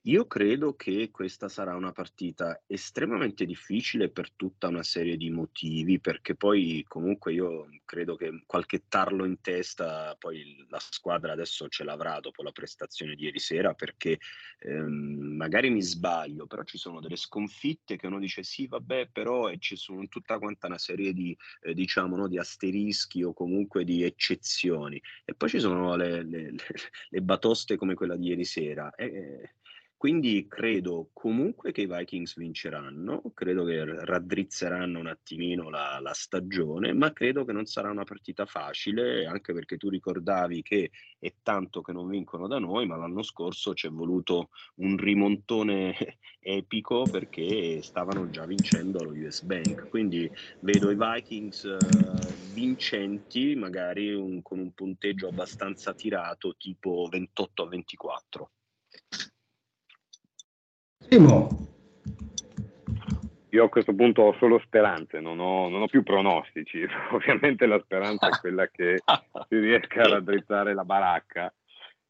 Io 0.06 0.26
credo 0.26 0.76
che 0.76 1.10
questa 1.10 1.48
sarà 1.48 1.74
una 1.74 1.90
partita 1.92 2.62
estremamente 2.66 3.46
difficile 3.46 4.10
per 4.10 4.32
tutta 4.32 4.68
una 4.68 4.82
serie 4.82 5.16
di 5.16 5.30
motivi, 5.30 5.98
perché 5.98 6.34
poi 6.34 6.84
comunque 6.86 7.32
io 7.32 7.70
credo 7.86 8.14
che 8.14 8.42
qualche 8.44 8.84
tarlo 8.86 9.24
in 9.24 9.40
testa 9.40 10.14
poi 10.18 10.66
la 10.68 10.78
squadra 10.78 11.32
adesso 11.32 11.68
ce 11.68 11.84
l'avrà 11.84 12.20
dopo 12.20 12.42
la 12.42 12.52
prestazione 12.52 13.14
di 13.14 13.24
ieri 13.24 13.38
sera, 13.38 13.72
perché 13.72 14.18
ehm, 14.58 15.36
magari 15.36 15.70
mi 15.70 15.80
sbaglio, 15.80 16.46
però 16.46 16.64
ci 16.64 16.76
sono 16.76 17.00
delle 17.00 17.16
sconfitte 17.16 17.96
che 17.96 18.06
uno 18.06 18.18
dice 18.18 18.42
sì, 18.42 18.66
vabbè, 18.66 19.08
però 19.10 19.48
e 19.48 19.56
ci 19.58 19.74
sono 19.74 20.06
tutta 20.08 20.38
quanta 20.38 20.66
una 20.66 20.76
serie 20.76 21.14
di, 21.14 21.34
eh, 21.62 21.72
diciamo, 21.72 22.14
no, 22.14 22.28
di 22.28 22.38
asterischi 22.38 23.22
o 23.22 23.32
comunque 23.32 23.84
di 23.84 24.02
eccezioni. 24.02 25.00
E 25.24 25.34
poi 25.34 25.48
ci 25.48 25.60
sono 25.60 25.96
le, 25.96 26.22
le, 26.24 26.50
le, 26.50 26.56
le 27.08 27.22
batoste 27.22 27.76
come 27.76 27.94
quella 27.94 28.16
di 28.16 28.26
ieri 28.26 28.44
sera. 28.44 28.94
E, 28.94 29.54
quindi 30.04 30.46
credo 30.46 31.08
comunque 31.14 31.72
che 31.72 31.80
i 31.80 31.86
Vikings 31.86 32.36
vinceranno, 32.36 33.22
credo 33.32 33.64
che 33.64 33.82
raddrizzeranno 34.04 34.98
un 34.98 35.06
attimino 35.06 35.70
la, 35.70 35.98
la, 35.98 36.12
stagione, 36.12 36.92
ma 36.92 37.10
credo 37.14 37.46
che 37.46 37.54
non 37.54 37.64
sarà 37.64 37.90
una 37.90 38.04
partita 38.04 38.44
facile, 38.44 39.24
anche 39.24 39.54
perché 39.54 39.78
tu 39.78 39.88
ricordavi 39.88 40.60
che 40.60 40.90
è 41.18 41.32
tanto 41.42 41.80
che 41.80 41.92
non 41.92 42.10
vincono 42.10 42.46
da 42.46 42.58
noi, 42.58 42.84
ma 42.84 42.98
l'anno 42.98 43.22
scorso 43.22 43.72
ci 43.72 43.86
è 43.86 43.90
voluto 43.90 44.50
un 44.74 44.98
rimontone 44.98 45.96
epico 46.38 47.04
perché 47.10 47.80
stavano 47.80 48.28
già 48.28 48.44
vincendo 48.44 49.02
lo 49.02 49.12
US 49.12 49.40
Bank. 49.40 49.88
Quindi 49.88 50.30
vedo 50.60 50.90
i 50.90 50.96
Vikings 50.96 51.62
uh, 51.64 52.52
vincenti, 52.52 53.54
magari 53.54 54.12
un, 54.12 54.42
con 54.42 54.58
un 54.58 54.74
punteggio 54.74 55.28
abbastanza 55.28 55.94
tirato, 55.94 56.56
tipo 56.58 57.08
28 57.10 57.62
a 57.62 57.68
24. 57.68 58.50
Primo. 61.08 61.48
Io 63.50 63.64
a 63.64 63.68
questo 63.68 63.94
punto 63.94 64.22
ho 64.22 64.36
solo 64.38 64.60
speranze, 64.64 65.20
non 65.20 65.38
ho, 65.38 65.68
non 65.68 65.82
ho 65.82 65.86
più 65.86 66.02
pronostici. 66.02 66.84
Ovviamente 67.12 67.66
la 67.66 67.80
speranza 67.82 68.28
è 68.28 68.40
quella 68.40 68.66
che 68.68 69.02
si 69.48 69.58
riesca 69.58 70.02
a 70.02 70.08
raddrizzare 70.08 70.74
la 70.74 70.84
baracca, 70.84 71.52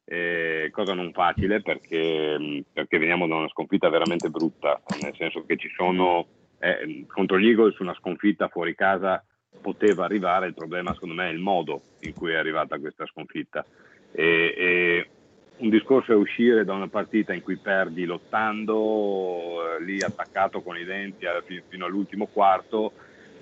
eh, 0.05 0.70
cosa 0.72 0.95
non 0.95 1.12
facile 1.12 1.61
perché, 1.61 2.64
perché, 2.72 2.99
veniamo 2.99 3.26
da 3.26 3.36
una 3.36 3.49
sconfitta 3.49 3.88
veramente 3.88 4.30
brutta, 4.30 4.80
nel 5.03 5.14
senso 5.16 5.45
che 5.45 5.57
ci 5.57 5.70
sono 5.76 6.26
eh, 6.59 7.05
contro 7.07 7.38
gli 7.38 7.49
Eagles 7.49 7.78
una 7.78 7.95
sconfitta 7.95 8.49
fuori 8.49 8.74
casa 8.74 9.22
poteva 9.61 10.05
arrivare, 10.05 10.47
il 10.47 10.55
problema 10.55 10.92
secondo 10.95 11.14
me 11.14 11.28
è 11.28 11.32
il 11.32 11.38
modo 11.38 11.82
in 12.01 12.14
cui 12.14 12.32
è 12.32 12.36
arrivata 12.36 12.78
questa 12.78 13.07
sconfitta. 13.07 13.64
E, 14.12 14.55
e 14.57 15.09
un 15.57 15.69
discorso 15.69 16.13
è 16.13 16.17
uscire 16.17 16.65
da 16.65 16.73
una 16.73 16.89
partita 16.89 17.33
in 17.33 17.43
cui 17.43 17.57
perdi 17.57 18.05
lottando, 18.05 19.77
eh, 19.77 19.85
lì 19.85 20.03
attaccato 20.03 20.63
con 20.63 20.77
i 20.77 20.85
denti 20.85 21.27
fino 21.69 21.87
all'ultimo 21.87 22.27
quarto, 22.27 22.93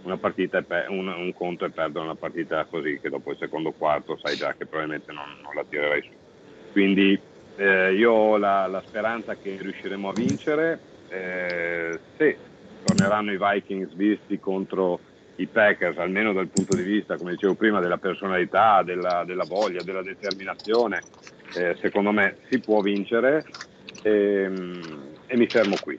una 0.03 0.19
partita 0.19 0.61
pe- 0.63 0.87
un, 0.89 1.09
un, 1.09 1.33
conto 1.33 1.65
è 1.65 1.71
perdere 1.71 2.05
una 2.05 2.15
partita 2.15 2.65
così 2.65 2.99
che 3.01 3.09
dopo 3.09 3.31
il 3.31 3.39
secondo 3.39 3.73
quarto 3.73 4.19
sai 4.23 4.37
già 4.37 4.53
che 4.53 4.67
probabilmente 4.67 5.13
non, 5.13 5.25
non 5.43 5.55
la 5.55 5.65
tirerai 5.67 6.03
su. 6.03 6.11
Quindi 6.73 7.19
eh, 7.57 7.95
io 7.95 8.13
ho 8.13 8.37
la, 8.37 8.67
la, 8.67 8.83
speranza 8.87 9.37
che 9.37 9.57
riusciremo 9.61 10.09
a 10.09 10.13
vincere, 10.13 10.81
eh, 11.09 11.99
se 12.17 12.37
torneranno 12.85 13.33
i 13.33 13.39
Vikings 13.39 13.95
visti 13.95 14.39
contro 14.39 14.99
i 15.43 15.47
Packers, 15.47 15.99
almeno 15.99 16.33
dal 16.33 16.49
punto 16.49 16.77
di 16.77 16.83
vista, 16.83 17.17
come 17.17 17.33
dicevo 17.33 17.55
prima, 17.55 17.81
della 17.81 17.99
personalità, 17.99 18.83
della, 18.83 19.25
della 19.25 19.45
voglia, 19.45 19.83
della 19.83 20.03
determinazione, 20.03 21.03
eh, 21.55 21.77
secondo 21.81 22.13
me 22.13 22.39
si 22.49 22.59
può 22.59 22.81
vincere 22.81 23.45
e, 24.03 24.11
ehm, 24.11 24.81
e 25.27 25.37
mi 25.37 25.47
fermo 25.47 25.77
qui, 25.81 25.99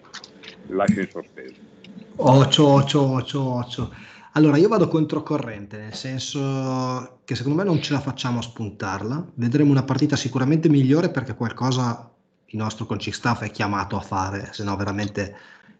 lascio 0.67 0.99
in 0.99 1.09
sospeso. 1.09 1.71
Ocio, 2.15 2.67
ocio, 2.67 3.01
ocio, 3.01 3.41
ocio. 3.41 3.93
Allora, 4.33 4.57
io 4.57 4.67
vado 4.67 4.87
controcorrente, 4.87 5.77
nel 5.77 5.93
senso 5.93 7.19
che 7.23 7.35
secondo 7.35 7.57
me 7.57 7.63
non 7.63 7.81
ce 7.81 7.93
la 7.93 7.99
facciamo 7.99 8.39
a 8.39 8.41
spuntarla. 8.41 9.31
Vedremo 9.35 9.69
una 9.69 9.83
partita 9.83 10.15
sicuramente 10.15 10.69
migliore 10.69 11.09
perché 11.09 11.35
qualcosa 11.35 12.11
il 12.45 12.57
nostro 12.57 12.85
coaching 12.85 13.13
staff 13.13 13.43
è 13.43 13.51
chiamato 13.51 13.95
a 13.95 14.01
fare, 14.01 14.49
se 14.51 14.63
no 14.63 14.75
veramente 14.75 15.35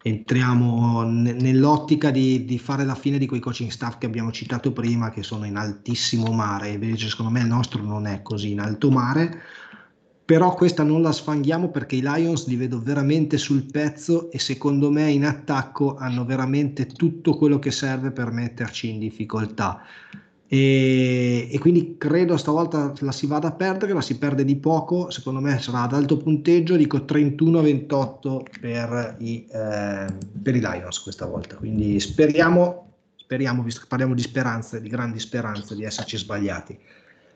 entriamo 0.06 1.04
nell'ottica 1.04 2.12
di, 2.12 2.43
di, 2.43 2.60
fare 2.60 2.84
la 2.84 2.93
fine 2.93 3.18
di 3.18 3.26
quei 3.26 3.39
coaching 3.39 3.72
staff 3.72 3.97
che 3.97 4.06
abbiamo 4.06 4.32
citato 4.32 4.74
prima, 4.74 5.10
che 5.10 5.24
sono 5.24 5.45
in 5.45 5.56
altissimo 5.56 6.32
mare, 6.34 6.70
invece 6.70 7.08
secondo 7.08 7.32
me 7.32 7.39
il 7.39 7.47
nostro 7.47 7.82
non 7.82 8.06
è 8.06 8.22
così 8.22 8.51
in 8.51 8.60
alto 8.60 8.91
mare, 8.91 9.41
però 10.26 10.54
questa 10.56 10.84
non 10.84 11.01
la 11.01 11.14
sfanghiamo 11.14 11.70
perché 11.70 11.95
i 11.95 12.01
Lions 12.01 12.47
li 12.47 12.58
vedo 12.58 12.82
veramente 12.82 13.38
sul 13.38 13.64
pezzo 13.64 14.30
e 14.30 14.39
secondo 14.39 14.91
me 14.91 15.10
in 15.10 15.26
attacco 15.26 15.95
hanno 15.95 16.26
veramente 16.26 16.86
tutto 16.86 17.36
quello 17.36 17.58
che 17.60 17.72
serve 17.72 18.12
per 18.12 18.32
metterci 18.32 18.89
in 18.89 18.99
difficoltà. 18.99 19.82
E, 20.54 21.47
e, 21.51 21.58
quindi 21.58 21.95
credo 21.97 22.38
stavolta 22.38 22.93
la 22.99 23.12
si 23.12 23.26
vada 23.26 23.47
a 23.47 23.54
perdere, 23.54 23.91
la 23.91 24.01
si 24.01 24.20
perde 24.20 24.45
di 24.45 24.56
poco, 24.56 25.10
secondo 25.10 25.39
me 25.39 25.58
sarà 25.58 25.82
ad 25.82 25.93
alto 25.93 26.16
punteggio, 26.18 26.76
dico 26.76 26.99
31-28 26.99 28.43
per 28.62 29.16
i, 29.18 29.47
eh, 29.51 30.06
per 30.43 30.56
i 30.56 30.60
Lions 30.60 30.99
questa 30.99 31.26
volta, 31.26 31.56
quindi 31.56 31.99
speriamo, 31.99 32.97
speriamo, 33.16 33.64
visto 33.64 33.80
che 33.80 33.88
parliamo 33.88 34.14
di 34.14 34.22
speranze, 34.22 34.80
di 34.80 34.89
grandi 34.89 35.18
speranze, 35.18 35.74
di 35.74 35.86
esserci 35.86 36.18
sbagliati. 36.18 36.78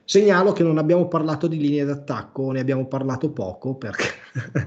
Segnalo 0.06 0.52
che 0.52 0.62
non 0.62 0.78
abbiamo 0.78 1.08
parlato 1.08 1.48
di 1.48 1.58
linee 1.58 1.86
d'attacco, 1.86 2.52
ne 2.52 2.60
abbiamo 2.60 2.86
parlato 2.86 3.32
poco 3.32 3.74
perché, 3.74 4.10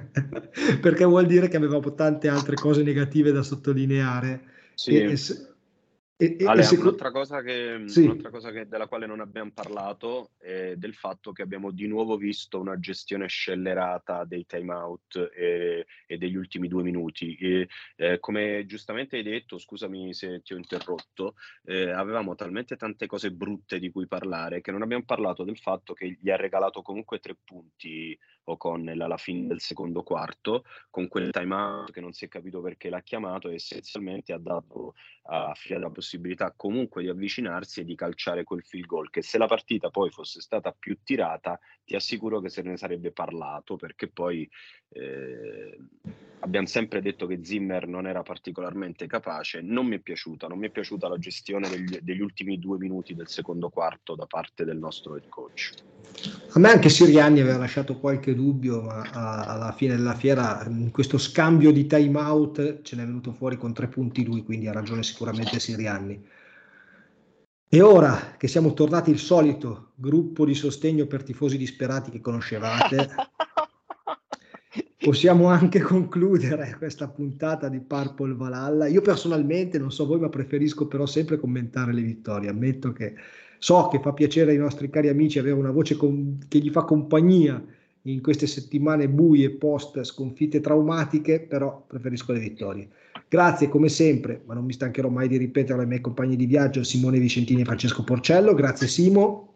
perché 0.83 1.05
vuol 1.05 1.27
dire 1.27 1.47
che 1.47 1.57
avevamo 1.57 1.95
tante 1.95 2.27
altre 2.27 2.57
cose 2.57 2.83
negative 2.83 3.31
da 3.31 3.45
sottolineare. 3.45 4.43
Sì. 4.75 4.97
E, 4.97 5.13
e 5.13 5.17
se, 5.17 5.50
e, 6.21 6.37
Ale, 6.45 6.63
secondo... 6.65 6.91
un'altra, 6.91 7.11
cosa 7.11 7.41
che, 7.41 7.85
sì. 7.87 8.03
un'altra 8.03 8.29
cosa 8.29 8.51
che, 8.51 8.69
della 8.69 8.87
quale 8.87 9.07
non 9.07 9.21
abbiamo 9.21 9.53
parlato 9.55 10.33
è 10.37 10.75
del 10.77 10.93
fatto 10.93 11.33
che 11.33 11.41
abbiamo 11.41 11.71
di 11.71 11.87
nuovo 11.87 12.19
visto 12.19 12.61
una 12.61 12.79
gestione 12.79 13.27
scellerata 13.27 14.25
dei 14.25 14.45
timeout 14.45 15.31
e, 15.35 15.87
e 16.07 16.19
degli 16.19 16.37
ultimi 16.37 16.69
due 16.69 16.83
minuti. 16.83 17.35
E, 17.37 17.69
eh, 17.97 18.19
come 18.21 18.67
giustamente 18.67 19.17
hai 19.17 19.23
detto, 19.23 19.57
scusami 19.57 20.13
se 20.13 20.43
ti 20.43 20.53
ho 20.53 20.59
interrotto, 20.59 21.37
eh, 21.65 21.89
avevamo 21.89 22.35
talmente 22.35 22.77
tante 22.77 23.07
cose 23.07 23.33
brutte 23.33 23.79
di 23.79 23.91
cui 23.91 24.07
parlare 24.07 24.61
che 24.61 24.71
non 24.71 24.83
abbiamo 24.83 25.05
parlato 25.05 25.43
del 25.43 25.57
fatto 25.57 25.95
che 25.95 26.19
gli 26.21 26.29
ha 26.29 26.37
regalato 26.37 26.83
comunque 26.83 27.19
tre 27.19 27.35
punti 27.43 28.19
O'Connell 28.53 29.01
alla 29.01 29.17
fine 29.17 29.47
del 29.47 29.61
secondo 29.61 30.03
quarto, 30.03 30.65
con 30.91 31.09
quel 31.09 31.31
time 31.31 31.55
out 31.55 31.93
che 31.93 32.01
non 32.01 32.13
si 32.13 32.25
è 32.25 32.29
capito 32.29 32.61
perché 32.61 32.89
l'ha 32.89 33.03
chiamato 33.03 33.49
e 33.49 33.55
essenzialmente 33.55 34.33
ha 34.33 34.39
dato 34.39 34.95
a 35.25 35.53
Fia 35.55 35.79
la 35.79 35.91
possibilità 35.91 36.53
comunque 36.57 37.03
di 37.03 37.09
avvicinarsi 37.09 37.81
e 37.81 37.85
di 37.85 37.95
calciare 37.95 38.45
quel 38.45 38.63
field 38.63 38.87
goal, 38.87 39.11
che 39.11 39.23
se 39.23 39.39
la 39.39 39.47
partita 39.47 39.91
poi 39.91 40.11
fosse 40.11 40.41
stata 40.41 40.75
più 40.77 40.99
tirata, 41.03 41.59
ti 41.85 41.95
assicuro 41.95 42.41
che 42.41 42.49
se 42.49 42.63
ne 42.63 42.77
sarebbe 42.77 43.13
parlato, 43.13 43.77
perché 43.77 44.09
poi 44.09 44.49
eh, 44.91 45.79
abbiamo 46.41 46.67
sempre 46.67 47.01
detto 47.01 47.27
che 47.27 47.41
Zimmer 47.43 47.87
non 47.87 48.07
era 48.07 48.23
particolarmente 48.23 49.07
capace, 49.07 49.61
non 49.61 49.87
mi 49.87 49.97
è 49.97 49.99
piaciuta, 50.01 50.47
non 50.47 50.59
mi 50.59 50.67
è 50.67 50.71
piaciuta 50.71 51.09
la 51.09 51.19
gestione 51.19 51.69
degli, 51.69 51.99
degli 52.01 52.21
ultimi 52.21 52.59
due 52.59 52.79
minuti 52.79 53.15
del 53.15 53.29
secondo 53.29 53.69
quarto 53.69 54.15
da 54.15 54.27
parte 54.27 54.65
del 54.65 54.79
nostro 54.79 55.17
head 55.17 55.29
coach. 55.29 55.73
A 56.53 56.59
me 56.59 56.71
anche 56.71 56.89
Siriani 56.89 57.41
aveva 57.41 57.59
lasciato 57.59 57.99
qualche 57.99 58.35
dubbio, 58.41 58.81
ma 58.83 59.03
alla 59.45 59.73
fine 59.73 59.97
della 59.97 60.15
fiera 60.15 60.65
in 60.67 60.91
questo 60.91 61.19
scambio 61.19 61.71
di 61.71 61.87
time 61.87 62.19
out 62.19 62.81
ce 62.83 62.97
n'è 62.97 63.05
venuto 63.05 63.33
fuori 63.33 63.57
con 63.57 63.75
tre 63.75 63.89
punti 63.89 64.25
lui, 64.25 64.43
quindi 64.43 64.67
ha 64.67 64.73
ragione 64.73 65.03
sicuramente 65.03 65.61
Siriani. 65.61 66.25
E 67.73 67.83
ora 67.83 68.35
che 68.37 68.49
siamo 68.49 68.73
tornati 68.73 69.11
il 69.11 69.19
solito 69.19 69.93
gruppo 69.95 70.45
di 70.45 70.55
sostegno 70.55 71.07
per 71.07 71.23
tifosi 71.23 71.57
disperati 71.57 72.11
che 72.11 72.21
conoscevate, 72.21 73.11
possiamo 74.99 75.47
anche 75.47 75.81
concludere 75.81 76.75
questa 76.79 77.09
puntata 77.09 77.69
di 77.69 77.81
Purple 77.81 78.35
Valhalla. 78.35 78.87
Io 78.87 79.03
personalmente, 79.03 79.79
non 79.79 79.93
so 79.93 80.07
voi, 80.07 80.19
ma 80.19 80.29
preferisco 80.29 80.89
però 80.89 81.07
sempre 81.07 81.39
commentare 81.39 81.93
le 81.93 82.03
vittorie. 82.03 82.49
Ammetto 82.49 82.93
che 82.93 83.15
so 83.59 83.89
che 83.89 84.01
fa 84.01 84.15
piacere 84.15 84.51
ai 84.53 84.59
nostri 84.59 84.91
cari 84.91 85.09
amici 85.09 85.39
avere 85.39 85.55
una 85.55 85.71
voce 85.71 85.95
con, 85.95 86.39
che 86.49 86.59
gli 86.59 86.71
fa 86.71 86.83
compagnia 86.83 87.63
in 88.03 88.23
queste 88.23 88.47
settimane 88.47 89.09
buie 89.09 89.51
post 89.51 90.03
sconfitte 90.03 90.61
traumatiche, 90.61 91.41
però 91.41 91.85
preferisco 91.87 92.33
le 92.33 92.39
vittorie. 92.39 92.89
Grazie 93.29 93.69
come 93.69 93.89
sempre, 93.89 94.43
ma 94.47 94.55
non 94.55 94.65
mi 94.65 94.73
stancherò 94.73 95.09
mai 95.09 95.29
di 95.29 95.37
ripetere 95.37 95.81
ai 95.81 95.87
miei 95.87 96.01
compagni 96.01 96.37
di 96.37 96.47
viaggio 96.47 96.83
Simone 96.83 97.19
Vicentini 97.19 97.61
e 97.61 97.65
Francesco 97.65 98.03
Porcello. 98.03 98.55
Grazie 98.55 98.87
Simo. 98.87 99.47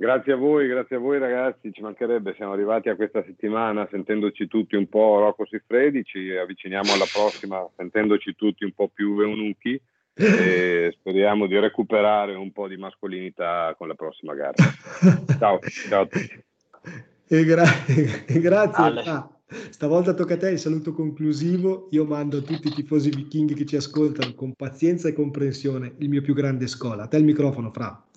Grazie 0.00 0.34
a 0.34 0.36
voi, 0.36 0.68
grazie 0.68 0.94
a 0.94 1.00
voi 1.00 1.18
ragazzi, 1.18 1.72
ci 1.72 1.80
mancherebbe, 1.82 2.32
siamo 2.36 2.52
arrivati 2.52 2.88
a 2.88 2.94
questa 2.94 3.24
settimana 3.24 3.88
sentendoci 3.90 4.46
tutti 4.46 4.76
un 4.76 4.88
po' 4.88 5.18
Rocco 5.18 5.44
Siffredi, 5.44 6.04
ci 6.04 6.30
avviciniamo 6.30 6.92
alla 6.92 7.04
prossima 7.12 7.68
sentendoci 7.74 8.36
tutti 8.36 8.62
un 8.62 8.70
po' 8.70 8.88
più 8.94 9.20
eunuchi 9.20 9.80
e 10.18 10.94
speriamo 10.98 11.46
di 11.46 11.58
recuperare 11.58 12.34
un 12.34 12.50
po' 12.52 12.66
di 12.66 12.76
mascolinità 12.76 13.74
con 13.78 13.86
la 13.86 13.94
prossima 13.94 14.34
gara. 14.34 14.54
Ciao, 15.38 15.60
ciao 15.88 16.02
a 16.02 16.06
tutti. 16.06 16.44
E, 17.28 17.44
gra- 17.44 17.86
e 17.86 18.40
grazie. 18.40 18.84
Ah, 19.04 19.30
stavolta 19.70 20.14
tocca 20.14 20.34
a 20.34 20.36
te 20.38 20.50
il 20.50 20.58
saluto 20.58 20.92
conclusivo. 20.92 21.88
Io 21.92 22.04
mando 22.04 22.38
a 22.38 22.40
tutti 22.40 22.68
i 22.68 22.72
tifosi 22.72 23.10
vichinghi 23.10 23.54
che 23.54 23.66
ci 23.66 23.76
ascoltano 23.76 24.34
con 24.34 24.54
pazienza 24.54 25.08
e 25.08 25.12
comprensione 25.12 25.94
il 25.98 26.08
mio 26.08 26.22
più 26.22 26.34
grande 26.34 26.66
scola. 26.66 27.04
A 27.04 27.06
te 27.06 27.18
il 27.18 27.24
microfono, 27.24 27.70
Fra. 27.70 28.07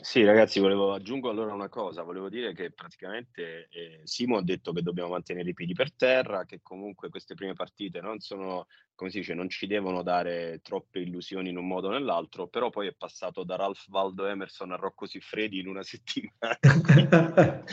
Sì, 0.00 0.24
ragazzi, 0.24 0.60
volevo 0.60 0.92
aggiungo 0.92 1.28
allora 1.28 1.52
una 1.52 1.68
cosa, 1.68 2.02
volevo 2.02 2.28
dire 2.28 2.52
che 2.54 2.70
praticamente 2.70 3.68
eh, 3.70 4.00
Simo 4.04 4.36
ha 4.36 4.42
detto 4.42 4.72
che 4.72 4.82
dobbiamo 4.82 5.10
mantenere 5.10 5.50
i 5.50 5.54
piedi 5.54 5.72
per 5.72 5.92
terra, 5.92 6.44
che 6.44 6.60
comunque 6.62 7.08
queste 7.08 7.34
prime 7.34 7.54
partite 7.54 8.00
non 8.00 8.20
sono, 8.20 8.66
come 8.94 9.10
si 9.10 9.18
dice, 9.18 9.34
non 9.34 9.48
ci 9.48 9.66
devono 9.66 10.02
dare 10.02 10.60
troppe 10.62 11.00
illusioni 11.00 11.48
in 11.48 11.56
un 11.56 11.66
modo 11.66 11.88
o 11.88 11.90
nell'altro, 11.90 12.46
però 12.46 12.70
poi 12.70 12.86
è 12.86 12.94
passato 12.94 13.42
da 13.42 13.56
Ralph 13.56 13.86
Waldo 13.88 14.26
Emerson 14.26 14.70
a 14.70 14.76
Rocco 14.76 15.06
Siffredi 15.06 15.58
in 15.58 15.66
una 15.66 15.82
settimana. 15.84 16.58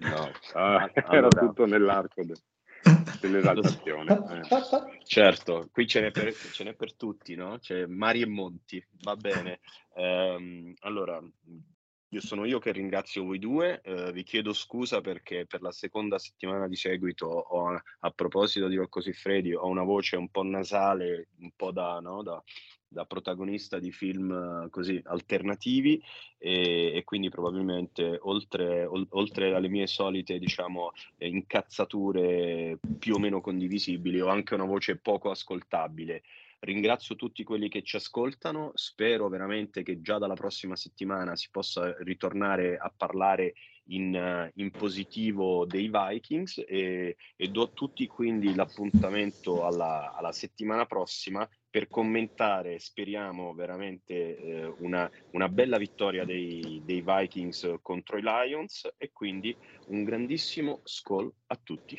no, 0.00 0.30
ah, 0.52 0.90
allora, 0.94 1.16
era 1.16 1.28
tutto 1.28 1.64
nell'arco. 1.64 2.22
De 2.22 2.34
dell'esaltazione. 3.20 4.12
Eh. 4.30 5.02
Certo, 5.04 5.68
qui 5.72 5.86
ce 5.86 6.00
n'è, 6.00 6.10
per, 6.10 6.34
ce 6.34 6.64
n'è, 6.64 6.74
per, 6.74 6.94
tutti, 6.94 7.34
no? 7.34 7.58
C'è 7.58 7.86
mari 7.86 8.22
e 8.22 8.26
monti, 8.26 8.84
va 9.02 9.16
bene. 9.16 9.60
Um, 9.94 10.74
allora, 10.80 11.22
io 12.08 12.20
sono 12.20 12.44
io 12.44 12.58
che 12.58 12.72
ringrazio 12.72 13.24
voi 13.24 13.38
due, 13.38 13.80
uh, 13.84 14.10
vi 14.10 14.22
chiedo 14.22 14.52
scusa 14.52 15.00
perché 15.00 15.46
per 15.46 15.62
la 15.62 15.72
seconda 15.72 16.18
settimana 16.18 16.68
di 16.68 16.76
seguito 16.76 17.26
ho, 17.26 17.80
a 18.00 18.10
proposito 18.10 18.68
di 18.68 18.76
Rocco 18.76 19.00
Siffredi, 19.00 19.54
ho 19.54 19.66
una 19.66 19.82
voce 19.82 20.16
un 20.16 20.28
po' 20.28 20.42
nasale, 20.42 21.28
un 21.38 21.50
po' 21.56 21.72
da, 21.72 21.98
no? 22.00 22.22
da 22.22 22.42
da 22.92 23.04
protagonista 23.04 23.78
di 23.78 23.90
film 23.90 24.68
così 24.70 25.00
alternativi 25.04 26.02
e, 26.38 26.92
e 26.94 27.04
quindi 27.04 27.30
probabilmente 27.30 28.18
oltre, 28.22 28.84
ol, 28.84 29.06
oltre, 29.10 29.54
alle 29.54 29.68
mie 29.68 29.86
solite 29.86 30.38
diciamo 30.38 30.92
incazzature 31.18 32.78
più 32.98 33.14
o 33.14 33.18
meno 33.18 33.40
condivisibili 33.40 34.20
ho 34.20 34.28
anche 34.28 34.54
una 34.54 34.64
voce 34.64 34.96
poco 34.96 35.30
ascoltabile. 35.30 36.22
Ringrazio 36.60 37.16
tutti 37.16 37.42
quelli 37.42 37.68
che 37.68 37.82
ci 37.82 37.96
ascoltano 37.96 38.70
spero 38.74 39.28
veramente 39.28 39.82
che 39.82 40.00
già 40.00 40.18
dalla 40.18 40.34
prossima 40.34 40.76
settimana 40.76 41.34
si 41.34 41.48
possa 41.50 41.96
ritornare 42.04 42.76
a 42.76 42.92
parlare 42.96 43.54
in, 43.86 44.50
in 44.54 44.70
positivo 44.70 45.64
dei 45.66 45.90
Vikings 45.90 46.62
e, 46.66 47.16
e, 47.36 47.48
do 47.48 47.62
a 47.62 47.70
tutti 47.72 48.06
quindi 48.06 48.54
l'appuntamento 48.54 49.64
alla, 49.64 50.14
alla 50.14 50.32
settimana 50.32 50.86
prossima 50.86 51.48
per 51.68 51.88
commentare, 51.88 52.78
speriamo 52.78 53.54
veramente 53.54 54.36
eh, 54.36 54.74
una, 54.78 55.10
una, 55.30 55.48
bella 55.48 55.78
vittoria 55.78 56.24
dei, 56.24 56.82
dei, 56.84 57.02
Vikings 57.02 57.76
contro 57.80 58.18
i 58.18 58.22
Lions 58.22 58.92
e 58.98 59.10
quindi 59.10 59.56
un 59.86 60.04
grandissimo 60.04 60.80
skull 60.84 61.32
a 61.46 61.56
tutti. 61.56 61.98